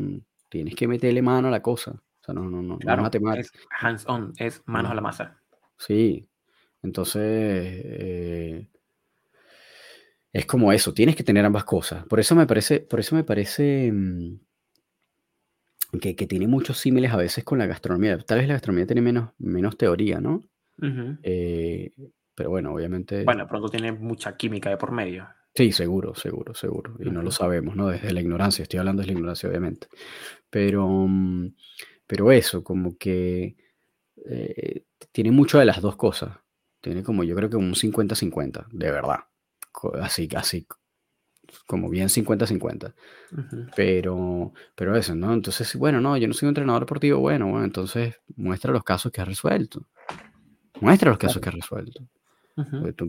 tienes 0.49 0.75
que 0.75 0.89
meterle 0.89 1.21
mano 1.21 1.47
a 1.47 1.51
la 1.51 1.61
cosa, 1.61 1.91
o 1.91 2.23
sea, 2.23 2.33
no, 2.33 2.43
no, 2.49 2.61
no, 2.61 2.77
claro, 2.79 3.09
Es 3.37 3.51
hands-on, 3.79 4.33
es 4.37 4.61
manos 4.65 4.91
a 4.91 4.95
la 4.95 5.01
masa. 5.01 5.41
Sí, 5.77 6.27
entonces, 6.83 7.21
eh, 7.23 8.67
es 10.33 10.45
como 10.45 10.71
eso, 10.71 10.93
tienes 10.93 11.15
que 11.15 11.23
tener 11.23 11.45
ambas 11.45 11.63
cosas. 11.63 12.05
Por 12.05 12.19
eso 12.19 12.35
me 12.35 12.45
parece, 12.45 12.79
por 12.81 12.99
eso 12.99 13.15
me 13.15 13.23
parece 13.23 13.91
mm, 13.91 14.39
que, 15.99 16.13
tiene 16.13 16.47
muchos 16.47 16.77
símiles 16.77 17.11
a 17.11 17.17
veces 17.17 17.43
con 17.43 17.57
la 17.57 17.65
gastronomía. 17.65 18.17
Tal 18.19 18.39
vez 18.39 18.47
la 18.47 18.55
gastronomía 18.55 18.85
tiene 18.85 19.01
menos, 19.01 19.31
menos 19.39 19.77
teoría, 19.77 20.19
¿no? 20.19 20.43
Eh, 21.23 21.91
pero 22.35 22.51
bueno, 22.51 22.73
obviamente. 22.73 23.23
Bueno, 23.23 23.47
pronto 23.47 23.69
tiene 23.69 23.91
mucha 23.91 24.37
química 24.37 24.69
de 24.69 24.77
por 24.77 24.91
medio. 24.91 25.27
Sí, 25.55 25.71
seguro, 25.71 26.13
seguro, 26.13 26.53
seguro. 26.53 26.95
Y 26.99 27.09
no 27.09 27.23
lo 27.23 27.31
sabemos, 27.31 27.75
¿no? 27.75 27.87
Desde 27.87 28.13
la 28.13 28.21
ignorancia, 28.21 28.61
estoy 28.61 28.77
hablando 28.77 29.01
de 29.01 29.07
la 29.07 29.13
ignorancia, 29.13 29.49
obviamente. 29.49 29.87
Pero, 30.51 30.87
mm, 30.87 31.55
pero 32.05 32.31
eso, 32.31 32.63
como 32.63 32.95
que 32.95 33.55
eh, 34.29 34.83
tiene 35.11 35.31
mucho 35.31 35.57
de 35.57 35.65
las 35.65 35.81
dos 35.81 35.95
cosas. 35.95 36.37
Tiene 36.87 37.03
como 37.03 37.25
yo 37.25 37.35
creo 37.35 37.49
que 37.49 37.57
un 37.57 37.73
50-50, 37.73 38.67
de 38.71 38.91
verdad. 38.91 39.25
Así, 40.01 40.29
así, 40.37 40.65
como 41.67 41.89
bien 41.89 42.07
50-50. 42.07 42.93
Pero, 43.75 44.53
pero 44.73 44.95
eso, 44.95 45.13
¿no? 45.13 45.33
Entonces, 45.33 45.75
bueno, 45.75 45.99
no, 45.99 46.15
yo 46.15 46.29
no 46.29 46.33
soy 46.33 46.47
un 46.47 46.51
entrenador 46.51 46.83
deportivo, 46.83 47.19
bueno, 47.19 47.47
bueno, 47.47 47.65
entonces 47.65 48.15
muestra 48.37 48.71
los 48.71 48.85
casos 48.85 49.11
que 49.11 49.19
has 49.19 49.27
resuelto. 49.27 49.85
Muestra 50.79 51.09
los 51.09 51.19
casos 51.19 51.41
que 51.41 51.49
has 51.49 51.55
resuelto. 51.55 52.07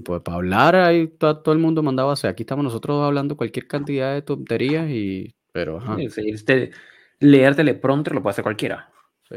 Pues, 0.04 0.22
para 0.22 0.36
hablar, 0.38 0.74
ahí 0.74 1.06
todo, 1.06 1.52
el 1.52 1.60
mundo 1.60 1.80
mandaba, 1.80 2.14
o 2.14 2.16
sea, 2.16 2.30
aquí 2.30 2.42
estamos 2.42 2.64
nosotros 2.64 3.00
hablando 3.04 3.36
cualquier 3.36 3.68
cantidad 3.68 4.12
de 4.12 4.22
tonterías 4.22 4.90
y, 4.90 5.36
pero, 5.52 5.78
ajá. 5.78 5.96
este, 6.00 6.72
leer 7.20 7.54
teleprompter 7.54 8.12
lo 8.12 8.24
puede 8.24 8.32
hacer 8.32 8.42
cualquiera. 8.42 8.90
Sí. 9.28 9.36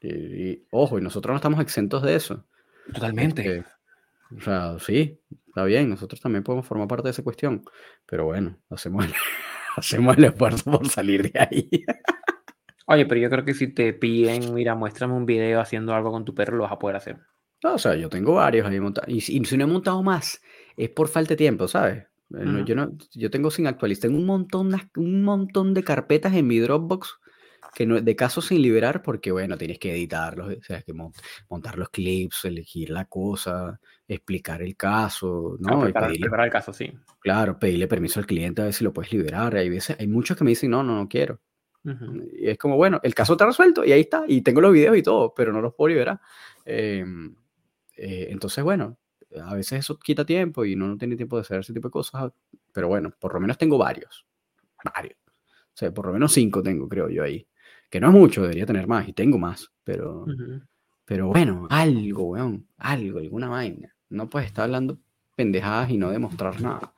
Y, 0.00 0.66
ojo, 0.72 0.98
y 0.98 1.02
nosotros 1.02 1.32
no 1.32 1.36
estamos 1.36 1.60
exentos 1.60 2.02
de 2.02 2.16
eso. 2.16 2.44
Totalmente. 2.92 3.58
Este, 3.58 3.64
o 4.36 4.40
sea, 4.40 4.78
sí, 4.78 5.20
está 5.46 5.64
bien, 5.64 5.90
nosotros 5.90 6.20
también 6.20 6.42
podemos 6.42 6.66
formar 6.66 6.88
parte 6.88 7.04
de 7.04 7.10
esa 7.10 7.22
cuestión, 7.22 7.64
pero 8.06 8.24
bueno, 8.24 8.58
hacemos 8.70 9.04
el, 9.04 9.12
hacemos 9.76 10.16
el 10.16 10.24
esfuerzo 10.24 10.70
por 10.70 10.88
salir 10.88 11.30
de 11.30 11.40
ahí. 11.40 11.70
Oye, 12.86 13.06
pero 13.06 13.20
yo 13.20 13.30
creo 13.30 13.44
que 13.44 13.54
si 13.54 13.68
te 13.68 13.92
piden, 13.92 14.54
mira, 14.54 14.74
muéstrame 14.74 15.14
un 15.14 15.24
video 15.26 15.60
haciendo 15.60 15.94
algo 15.94 16.10
con 16.10 16.24
tu 16.24 16.34
perro, 16.34 16.56
lo 16.56 16.64
vas 16.64 16.72
a 16.72 16.78
poder 16.78 16.96
hacer. 16.96 17.18
No, 17.62 17.74
o 17.74 17.78
sea, 17.78 17.94
yo 17.94 18.08
tengo 18.08 18.34
varios 18.34 18.66
ahí 18.66 18.80
montados. 18.80 19.08
Y, 19.08 19.20
si 19.20 19.56
no 19.56 19.64
he 19.64 19.68
montado 19.68 20.02
más, 20.02 20.42
es 20.76 20.90
por 20.90 21.08
falta 21.08 21.30
de 21.30 21.36
tiempo, 21.36 21.68
¿sabes? 21.68 22.04
Eh, 22.36 22.64
yo, 22.66 22.74
no, 22.74 22.96
yo 23.12 23.30
tengo 23.30 23.50
sin 23.50 23.66
actualizar, 23.66 24.02
tengo 24.02 24.18
un 24.18 24.26
montón, 24.26 24.72
un 24.96 25.22
montón 25.22 25.74
de 25.74 25.84
carpetas 25.84 26.34
en 26.34 26.46
mi 26.46 26.58
Dropbox 26.58 27.20
que 27.74 27.86
no, 27.86 28.00
de 28.00 28.16
casos 28.16 28.46
sin 28.46 28.60
liberar 28.60 29.02
porque, 29.02 29.32
bueno, 29.32 29.56
tienes 29.56 29.78
que 29.78 29.92
editarlos, 29.92 30.58
o 30.58 30.62
sea, 30.62 30.82
que 30.82 30.92
montar 31.48 31.78
los 31.78 31.88
clips, 31.88 32.44
elegir 32.44 32.90
la 32.90 33.06
cosa, 33.06 33.80
explicar 34.06 34.62
el 34.62 34.76
caso, 34.76 35.56
¿no? 35.58 35.80
preparar, 35.80 36.12
el 36.44 36.50
caso, 36.50 36.72
sí. 36.72 36.92
Claro, 37.20 37.58
pedirle 37.58 37.88
permiso 37.88 38.20
al 38.20 38.26
cliente 38.26 38.60
a 38.60 38.66
ver 38.66 38.74
si 38.74 38.84
lo 38.84 38.92
puedes 38.92 39.12
liberar. 39.12 39.56
Hay 39.56 39.70
veces, 39.70 39.96
hay 39.98 40.06
muchos 40.06 40.36
que 40.36 40.44
me 40.44 40.50
dicen, 40.50 40.70
no, 40.70 40.82
no, 40.82 40.96
no 40.96 41.08
quiero. 41.08 41.40
Y 41.84 42.48
es 42.48 42.58
como, 42.58 42.76
bueno, 42.76 43.00
el 43.02 43.14
caso 43.14 43.32
está 43.32 43.46
resuelto 43.46 43.84
y 43.84 43.90
ahí 43.90 44.02
está, 44.02 44.24
y 44.28 44.42
tengo 44.42 44.60
los 44.60 44.72
videos 44.72 44.96
y 44.96 45.02
todo, 45.02 45.34
pero 45.34 45.52
no 45.52 45.60
los 45.60 45.74
puedo 45.74 45.88
liberar. 45.88 46.20
Em, 46.64 47.34
eh, 47.96 48.28
entonces, 48.30 48.62
bueno, 48.62 48.98
a 49.42 49.54
veces 49.54 49.80
eso 49.80 49.98
quita 49.98 50.24
tiempo 50.24 50.64
y 50.64 50.74
uno 50.74 50.88
no 50.88 50.96
tiene 50.96 51.16
tiempo 51.16 51.36
de 51.36 51.42
hacer 51.42 51.60
ese 51.60 51.72
tipo 51.72 51.88
de 51.88 51.92
cosas, 51.92 52.32
pero 52.72 52.86
bueno, 52.86 53.12
por 53.18 53.34
lo 53.34 53.40
menos 53.40 53.58
tengo 53.58 53.78
varios, 53.78 54.26
varios. 54.94 55.16
O 55.26 55.74
sea, 55.74 55.92
por 55.92 56.06
lo 56.06 56.12
menos 56.12 56.32
cinco 56.32 56.62
tengo, 56.62 56.88
creo 56.88 57.08
yo 57.08 57.24
ahí. 57.24 57.46
Que 57.92 58.00
no 58.00 58.08
es 58.08 58.14
mucho, 58.14 58.40
debería 58.40 58.64
tener 58.64 58.86
más 58.86 59.06
y 59.06 59.12
tengo 59.12 59.36
más, 59.36 59.70
pero, 59.84 60.24
pero 61.04 61.26
bueno, 61.26 61.66
algo, 61.68 62.30
weón, 62.30 62.66
algo, 62.78 63.18
alguna 63.18 63.50
vaina. 63.50 63.94
No 64.08 64.30
puedes 64.30 64.48
estar 64.48 64.64
hablando 64.64 64.98
pendejadas 65.36 65.90
y 65.90 65.98
no 65.98 66.10
demostrar 66.10 66.58
nada. 66.62 66.94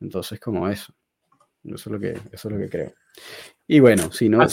Entonces, 0.00 0.38
como 0.38 0.68
eso. 0.68 0.92
Eso 1.64 1.74
es 1.74 1.86
lo 1.86 1.98
que, 1.98 2.10
eso 2.30 2.48
es 2.48 2.54
lo 2.54 2.58
que 2.58 2.68
creo. 2.68 2.92
Y 3.66 3.80
bueno, 3.80 4.12
si 4.12 4.28
no, 4.28 4.46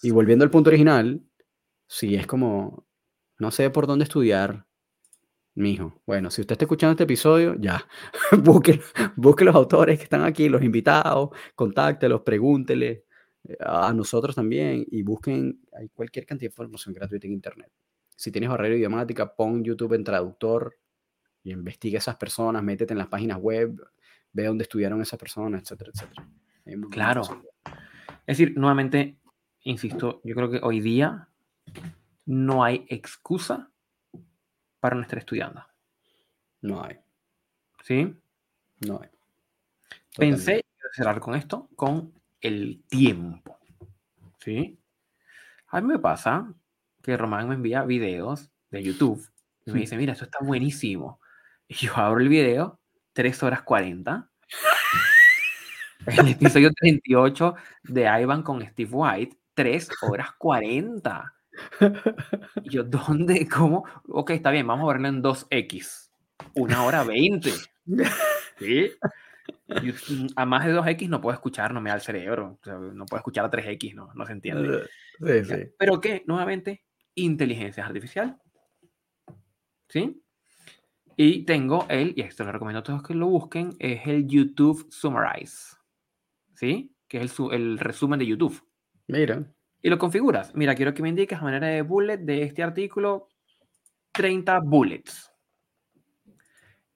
y 0.00 0.10
volviendo 0.12 0.46
al 0.46 0.50
punto 0.50 0.70
original, 0.70 1.20
si 1.86 2.14
es 2.14 2.26
como, 2.26 2.86
no 3.38 3.50
sé 3.50 3.68
por 3.68 3.86
dónde 3.86 4.04
estudiar, 4.04 4.64
mijo. 5.56 6.00
Bueno, 6.06 6.30
si 6.30 6.40
usted 6.40 6.54
está 6.54 6.64
escuchando 6.64 6.92
este 6.92 7.04
episodio, 7.04 7.54
ya. 7.58 7.86
busque, 8.42 8.80
busque 9.14 9.44
los 9.44 9.54
autores 9.54 9.98
que 9.98 10.04
están 10.04 10.24
aquí, 10.24 10.48
los 10.48 10.62
invitados, 10.62 11.36
contáctelos, 11.54 12.22
pregúntele 12.22 13.05
a 13.60 13.92
nosotros 13.92 14.34
también 14.34 14.86
y 14.90 15.02
busquen, 15.02 15.60
hay 15.72 15.88
cualquier 15.88 16.26
cantidad 16.26 16.50
de 16.50 16.52
información 16.52 16.94
gratuita 16.94 17.26
en 17.26 17.32
Internet. 17.32 17.70
Si 18.14 18.30
tienes 18.30 18.50
barrera 18.50 18.76
idiomática, 18.76 19.34
pon 19.34 19.62
YouTube 19.62 19.94
en 19.94 20.04
traductor 20.04 20.76
y 21.42 21.52
investiga 21.52 21.98
a 21.98 22.00
esas 22.00 22.16
personas, 22.16 22.62
métete 22.62 22.92
en 22.94 22.98
las 22.98 23.08
páginas 23.08 23.38
web, 23.38 23.80
ve 24.32 24.44
dónde 24.44 24.62
estudiaron 24.62 25.00
esas 25.00 25.18
personas, 25.18 25.62
etcétera, 25.62 25.92
etcétera. 25.94 26.28
Claro. 26.90 27.22
Es 28.26 28.38
decir, 28.38 28.56
nuevamente, 28.56 29.18
insisto, 29.62 30.20
yo 30.24 30.34
creo 30.34 30.50
que 30.50 30.60
hoy 30.62 30.80
día 30.80 31.28
no 32.24 32.64
hay 32.64 32.84
excusa 32.88 33.70
para 34.80 34.96
no 34.96 35.02
estar 35.02 35.18
estudiando. 35.18 35.64
No 36.60 36.82
hay. 36.82 36.96
¿Sí? 37.84 38.14
No 38.86 39.00
hay. 39.00 39.08
Pensé 40.16 40.64
cerrar 40.92 41.20
con 41.20 41.34
esto, 41.34 41.68
con 41.76 42.12
el 42.46 42.82
tiempo. 42.88 43.58
¿Sí? 44.38 44.78
A 45.68 45.80
mí 45.80 45.88
me 45.88 45.98
pasa 45.98 46.52
que 47.02 47.16
Román 47.16 47.48
me 47.48 47.54
envía 47.54 47.82
videos 47.82 48.50
de 48.70 48.82
YouTube 48.82 49.28
y 49.64 49.72
me 49.72 49.80
dice, 49.80 49.96
mira, 49.96 50.12
esto 50.12 50.24
está 50.24 50.38
buenísimo. 50.42 51.20
Y 51.66 51.74
yo 51.74 51.96
abro 51.96 52.20
el 52.20 52.28
video, 52.28 52.78
3 53.14 53.42
horas 53.42 53.62
40. 53.62 54.30
el 56.06 56.28
episodio 56.28 56.70
38 56.72 57.54
de 57.82 58.20
Ivan 58.20 58.42
con 58.42 58.64
Steve 58.64 58.90
White, 58.92 59.36
3 59.54 59.88
horas 60.02 60.28
40. 60.38 61.34
Y 62.62 62.70
yo, 62.70 62.84
¿dónde? 62.84 63.48
¿Cómo? 63.48 63.84
Ok, 64.08 64.30
está 64.30 64.52
bien, 64.52 64.66
vamos 64.66 64.84
a 64.84 64.92
verlo 64.92 65.08
en 65.08 65.22
2X. 65.22 66.10
Una 66.54 66.84
hora 66.84 67.02
20. 67.02 67.50
¿Sí? 68.58 68.92
A 70.36 70.46
más 70.46 70.66
de 70.66 70.74
2X 70.74 71.08
no 71.08 71.20
puedo 71.20 71.34
escuchar, 71.34 71.72
no 71.72 71.80
me 71.80 71.90
da 71.90 71.96
el 71.96 72.02
cerebro. 72.02 72.58
no 72.64 73.06
puedo 73.06 73.18
escuchar 73.18 73.44
a 73.44 73.50
3X, 73.50 73.94
no, 73.94 74.10
no 74.14 74.26
se 74.26 74.32
entiende. 74.32 74.82
Sí, 75.18 75.44
sí. 75.44 75.56
Pero 75.78 76.00
qué, 76.00 76.24
nuevamente, 76.26 76.84
inteligencia 77.14 77.84
artificial. 77.84 78.40
¿Sí? 79.88 80.22
Y 81.16 81.44
tengo 81.44 81.86
el, 81.88 82.12
y 82.16 82.22
esto 82.22 82.44
lo 82.44 82.52
recomiendo 82.52 82.80
a 82.80 82.82
todos 82.82 83.02
que 83.02 83.14
lo 83.14 83.26
busquen, 83.26 83.74
es 83.78 84.06
el 84.06 84.26
YouTube 84.26 84.86
Summarize. 84.90 85.76
¿Sí? 86.54 86.94
Que 87.08 87.22
es 87.22 87.38
el, 87.38 87.52
el 87.52 87.78
resumen 87.78 88.18
de 88.18 88.26
YouTube. 88.26 88.62
Mira 89.08 89.46
y 89.86 89.88
lo 89.88 89.98
configuras. 89.98 90.52
Mira, 90.56 90.74
quiero 90.74 90.92
que 90.92 91.00
me 91.00 91.10
indiques 91.10 91.38
a 91.38 91.44
manera 91.44 91.68
de 91.68 91.82
bullet 91.82 92.18
de 92.18 92.42
este 92.42 92.64
artículo 92.64 93.28
30 94.10 94.58
bullets. 94.64 95.32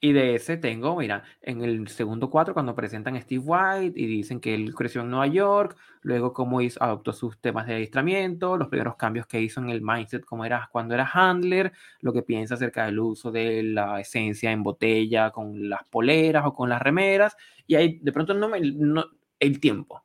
Y 0.03 0.13
de 0.15 0.35
ese 0.35 0.57
tengo, 0.57 0.97
mira, 0.97 1.25
en 1.43 1.63
el 1.63 1.87
segundo 1.89 2.31
cuatro, 2.31 2.55
cuando 2.55 2.75
presentan 2.75 3.17
a 3.17 3.21
Steve 3.21 3.43
White 3.45 4.01
y 4.01 4.07
dicen 4.07 4.41
que 4.41 4.55
él 4.55 4.75
creció 4.75 5.03
en 5.03 5.11
Nueva 5.11 5.27
York, 5.27 5.77
luego 6.01 6.33
cómo 6.33 6.63
hizo, 6.63 6.83
adoptó 6.83 7.13
sus 7.13 7.39
temas 7.39 7.67
de 7.67 7.75
adiestramiento, 7.75 8.57
los 8.57 8.69
primeros 8.69 8.97
cambios 8.97 9.27
que 9.27 9.43
hizo 9.43 9.61
en 9.61 9.69
el 9.69 9.83
mindset, 9.83 10.25
como 10.25 10.47
era 10.47 10.71
cuando 10.73 10.95
era 10.95 11.11
handler, 11.13 11.73
lo 12.01 12.15
que 12.15 12.23
piensa 12.23 12.55
acerca 12.55 12.87
del 12.87 12.99
uso 12.99 13.31
de 13.31 13.63
la 13.63 14.01
esencia 14.01 14.51
en 14.51 14.63
botella 14.63 15.33
con 15.33 15.69
las 15.69 15.85
poleras 15.85 16.47
o 16.47 16.55
con 16.55 16.71
las 16.71 16.81
remeras, 16.81 17.37
y 17.67 17.75
ahí 17.75 17.99
de 18.01 18.13
pronto 18.13 18.33
no 18.33 18.49
me, 18.49 18.59
no, 18.59 19.05
el 19.39 19.61
tiempo. 19.61 20.03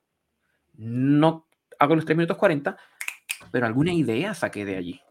No 0.73 1.47
hago 1.79 1.95
los 1.95 2.03
3 2.03 2.17
minutos 2.17 2.35
40, 2.35 2.75
pero 3.49 3.65
alguna 3.65 3.93
idea 3.93 4.33
saqué 4.33 4.65
de 4.65 4.75
allí. 4.75 5.01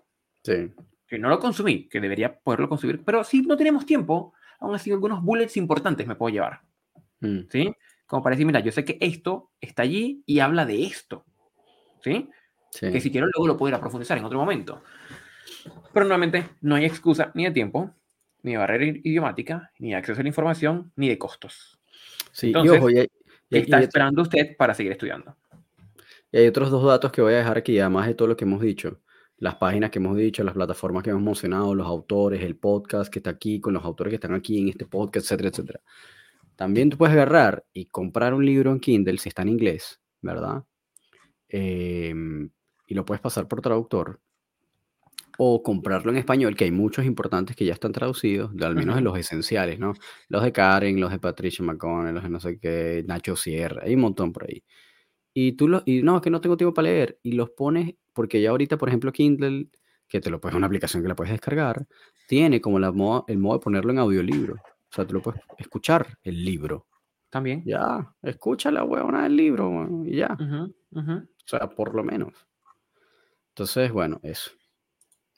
Sí. 0.43 0.75
Que 1.07 1.19
no 1.19 1.31
lo 1.31 1.39
consumí, 1.39 1.89
que 1.89 2.03
debería 2.03 2.39
poderlo 2.39 2.69
consumir, 2.69 3.03
pero 3.03 3.25
si 3.25 3.41
no 3.41 3.57
tenemos 3.57 3.87
tiempo, 3.87 4.35
aún 4.65 4.75
así 4.75 4.91
algunos 4.91 5.23
bullets 5.23 5.57
importantes 5.57 6.07
me 6.07 6.17
puedo 6.17 6.33
llevar. 6.33 6.61
Mm. 7.21 7.41
¿Sí? 7.51 7.73
Como 8.07 8.23
para 8.23 8.35
decir, 8.35 8.47
mira, 8.47 8.61
yo 8.61 8.73
sé 8.73 8.85
que 8.85 8.99
esto 9.01 9.51
está 9.61 9.83
allí 9.83 10.23
y 10.27 10.41
habla 10.41 10.67
de 10.67 10.85
esto. 10.85 11.25
¿Sí? 12.03 12.29
Que 12.79 13.01
si 13.01 13.11
quiero 13.11 13.29
luego 13.29 13.47
lo 13.47 13.57
puedo 13.57 13.69
ir 13.69 13.75
a 13.77 13.81
profundizar 13.81 14.19
en 14.19 14.25
otro 14.25 14.39
momento. 14.39 14.83
Pero 15.93 16.07
nuevamente 16.07 16.49
no 16.61 16.75
hay 16.75 16.85
excusa 16.85 17.31
ni 17.35 17.45
de 17.45 17.53
tiempo, 17.53 17.95
ni 18.43 18.53
de 18.53 18.59
barrera 18.59 18.85
idiomática, 18.85 19.71
ni 19.79 19.91
de 19.91 19.97
acceso 19.97 20.21
a 20.21 20.23
la 20.23 20.29
información, 20.29 20.93
ni 20.97 21.09
de 21.09 21.17
costos. 21.17 21.79
Sí, 22.33 22.49
Entonces, 22.49 23.09
¿qué 23.49 23.59
está 23.59 23.81
esperando 23.81 24.23
usted 24.23 24.57
para 24.57 24.75
seguir 24.75 24.93
estudiando? 24.93 25.37
Y 26.33 26.39
hay 26.39 26.49
otros 26.49 26.71
dos 26.71 26.85
datos 26.85 27.13
que 27.13 27.23
voy 27.23 27.35
a 27.35 27.39
dejar 27.39 27.57
aquí, 27.57 27.79
además 27.79 28.09
de 28.09 28.15
todo 28.15 28.27
lo 28.27 28.37
que 28.37 28.45
hemos 28.45 28.61
dicho. 28.61 29.01
Las 29.39 29.57
páginas 29.57 29.91
que 29.91 29.99
hemos 29.99 30.17
dicho, 30.17 30.45
las 30.45 30.55
plataformas 30.55 31.03
que 31.03 31.11
hemos 31.11 31.23
mencionado, 31.23 31.75
los 31.75 31.87
autores, 31.87 32.43
el 32.43 32.57
podcast 32.57 33.13
que 33.13 33.19
está 33.19 33.31
aquí, 33.31 33.61
con 33.61 33.75
los 33.75 33.85
autores 33.85 34.11
que 34.11 34.17
están 34.17 34.35
aquí 34.35 34.61
en 34.61 34.69
este 34.69 34.87
podcast, 34.87 35.27
etcétera, 35.27 35.49
etcétera. 35.51 35.81
También 36.57 36.91
tú 36.91 36.99
puedes 36.99 37.15
agarrar 37.15 37.65
y 37.73 37.87
comprar 37.87 38.35
un 38.35 38.47
libro 38.47 38.73
en 38.73 38.81
Kindle 38.81 39.19
si 39.19 39.29
está 39.29 39.43
en 39.43 39.49
inglés, 39.51 40.01
¿verdad? 40.23 40.65
Em, 41.49 42.51
y 42.87 42.95
lo 42.95 43.05
puedes 43.05 43.21
pasar 43.21 43.49
por 43.49 43.61
traductor. 43.61 44.21
o 45.39 45.63
comprarlo 45.63 46.13
en 46.13 46.19
español, 46.19 46.55
que 46.57 46.65
hay 46.65 46.71
muchos 46.71 47.05
importantes 47.05 47.57
que 47.57 47.65
ya 47.65 47.73
están 47.73 47.93
traducidos, 47.93 48.51
al 48.63 48.77
menos 48.77 48.95
de 48.97 49.03
los 49.03 49.19
esenciales, 49.19 49.79
¿no? 49.81 49.95
Los 50.29 50.43
de 50.45 50.53
Karen, 50.53 51.01
los 51.01 51.11
de 51.11 51.19
Patricia 51.19 51.65
McConnell, 51.65 52.15
los 52.15 52.23
de 52.23 52.31
no 52.31 52.41
sé 52.41 52.59
qué, 52.59 53.05
Nacho 53.07 53.35
Sierra, 53.37 53.83
hay 53.85 53.95
un 53.95 54.03
montón 54.03 54.33
por 54.33 54.45
ahí. 54.45 54.63
Y 55.35 55.53
tú 55.53 55.69
los, 55.69 55.83
y 55.87 56.03
no, 56.03 56.17
es 56.17 56.23
que 56.23 56.31
no 56.31 56.41
tengo 56.41 56.57
tiempo 56.57 56.75
para 56.75 56.89
leer, 56.89 57.19
y 57.23 57.33
los 57.33 57.51
pones, 57.51 57.95
porque 58.15 58.41
ya 58.41 58.51
ahorita, 58.51 58.79
por 58.79 58.89
ejemplo, 58.89 59.13
Kindle, 59.13 59.69
que 60.09 60.21
te 60.21 60.31
lo 60.31 60.41
puedes, 60.41 60.57
una 60.57 60.67
aplicación 60.67 61.03
que 61.03 61.09
la 61.09 61.17
puedes 61.17 61.33
descargar, 61.33 61.87
tiene 62.27 62.61
como 62.61 62.79
la 62.79 62.89
el 62.89 63.39
modo 63.39 63.59
de 63.59 63.63
ponerlo 63.63 63.93
en 63.93 63.99
audiolibro. 63.99 64.55
O 64.55 64.95
sea, 64.95 65.07
tú 65.07 65.15
lo 65.15 65.23
puedes 65.23 65.41
escuchar 65.59 66.19
el 66.23 66.45
libro. 66.45 66.87
También. 67.29 67.65
Ya, 67.67 68.15
escucha 68.23 68.71
la 68.71 68.85
huevona 68.85 69.25
del 69.25 69.37
libro, 69.37 69.89
y 70.07 70.17
ya. 70.17 70.39
O 70.95 71.47
sea, 71.47 71.69
por 71.69 71.95
lo 71.95 72.05
menos. 72.05 72.33
Entonces, 73.49 73.91
bueno, 73.91 74.21
eso. 74.23 74.53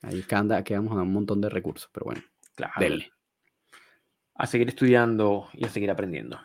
Ahí 0.02 0.22
anda, 0.30 0.62
quedamos 0.62 0.92
a 0.92 1.02
un 1.02 1.12
montón 1.12 1.40
de 1.40 1.48
recursos, 1.48 1.88
pero 1.92 2.04
bueno, 2.04 2.22
claro. 2.54 2.74
A 4.34 4.46
seguir 4.46 4.68
estudiando 4.68 5.48
y 5.54 5.64
a 5.64 5.70
seguir 5.70 5.90
aprendiendo. 5.90 6.38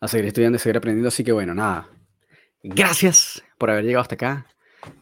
A 0.00 0.08
seguir 0.08 0.26
estudiando 0.26 0.56
y 0.56 0.58
seguir 0.58 0.76
aprendiendo, 0.76 1.08
así 1.08 1.22
que 1.22 1.32
bueno, 1.32 1.54
nada. 1.54 1.88
Gracias 2.62 3.44
por 3.58 3.70
haber 3.70 3.84
llegado 3.84 4.02
hasta 4.02 4.16
acá. 4.16 4.46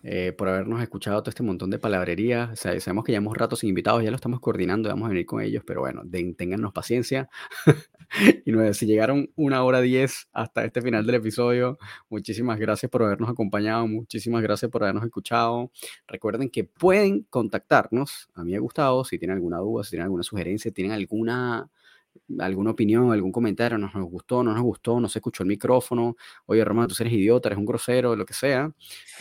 Eh, 0.02 0.32
por 0.32 0.48
habernos 0.48 0.82
escuchado 0.82 1.22
todo 1.22 1.30
este 1.30 1.42
montón 1.42 1.70
de 1.70 1.78
palabrería. 1.78 2.50
O 2.52 2.56
sea, 2.56 2.78
sabemos 2.80 3.04
que 3.04 3.12
llevamos 3.12 3.36
rato 3.36 3.56
sin 3.56 3.68
invitados, 3.68 4.02
ya 4.02 4.10
lo 4.10 4.16
estamos 4.16 4.40
coordinando, 4.40 4.88
vamos 4.88 5.06
a 5.06 5.08
venir 5.10 5.26
con 5.26 5.40
ellos, 5.40 5.62
pero 5.66 5.80
bueno, 5.80 6.02
den, 6.04 6.34
téngannos 6.34 6.72
paciencia. 6.72 7.28
y 8.44 8.52
no, 8.52 8.72
si 8.74 8.86
llegaron 8.86 9.30
una 9.36 9.62
hora 9.64 9.80
diez 9.80 10.28
hasta 10.32 10.64
este 10.64 10.82
final 10.82 11.06
del 11.06 11.16
episodio, 11.16 11.78
muchísimas 12.08 12.58
gracias 12.58 12.90
por 12.90 13.02
habernos 13.02 13.30
acompañado, 13.30 13.86
muchísimas 13.86 14.42
gracias 14.42 14.70
por 14.70 14.82
habernos 14.82 15.04
escuchado. 15.04 15.70
Recuerden 16.06 16.50
que 16.50 16.64
pueden 16.64 17.22
contactarnos, 17.24 18.30
a 18.34 18.44
mí 18.44 18.52
me 18.52 18.56
ha 18.56 18.60
gustado, 18.60 19.04
si 19.04 19.18
tienen 19.18 19.36
alguna 19.36 19.58
duda, 19.58 19.84
si 19.84 19.90
tienen 19.90 20.04
alguna 20.04 20.22
sugerencia, 20.22 20.72
tienen 20.72 20.92
alguna 20.92 21.70
alguna 22.38 22.70
opinión, 22.70 23.12
algún 23.12 23.32
comentario, 23.32 23.78
nos, 23.78 23.94
nos 23.94 24.08
gustó, 24.08 24.42
no 24.42 24.52
nos 24.52 24.62
gustó, 24.62 25.00
no 25.00 25.08
se 25.08 25.18
escuchó 25.18 25.42
el 25.42 25.48
micrófono, 25.48 26.16
oye 26.46 26.64
Román, 26.64 26.88
tú 26.88 26.94
eres 27.00 27.12
idiota, 27.12 27.48
eres 27.48 27.58
un 27.58 27.66
grosero, 27.66 28.16
lo 28.16 28.24
que 28.24 28.34
sea, 28.34 28.72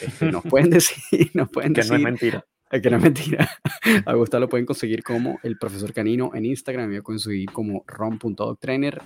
este, 0.02 0.32
nos 0.32 0.44
pueden 0.44 0.70
decir, 0.72 1.32
nos 1.34 1.50
pueden 1.50 1.74
que 1.74 1.82
decir. 1.82 1.92
no 1.92 1.98
es 1.98 2.04
mentira. 2.04 2.46
Que 2.72 2.90
no 2.90 2.96
es 2.96 3.04
mentira. 3.04 3.50
A 4.06 4.14
Gustavo 4.14 4.40
lo 4.40 4.48
pueden 4.48 4.66
conseguir 4.66 5.04
como 5.04 5.40
el 5.44 5.58
profesor 5.58 5.92
canino 5.92 6.32
en 6.34 6.46
Instagram, 6.46 6.86
me 6.86 6.92
voy 6.92 7.00
a 7.00 7.02
conseguir 7.02 7.52
como 7.52 7.84
rom.dogtrainer. 7.86 9.02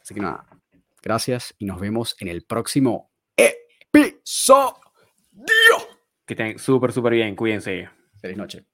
Así 0.00 0.14
que 0.14 0.20
nada, 0.22 0.46
gracias 1.02 1.54
y 1.58 1.66
nos 1.66 1.78
vemos 1.78 2.16
en 2.20 2.28
el 2.28 2.44
próximo 2.44 3.10
episodio. 3.36 4.78
Que 6.24 6.32
estén 6.32 6.58
súper, 6.58 6.92
súper 6.92 7.12
bien, 7.12 7.36
cuídense. 7.36 7.90
Feliz 8.18 8.38
noche. 8.38 8.71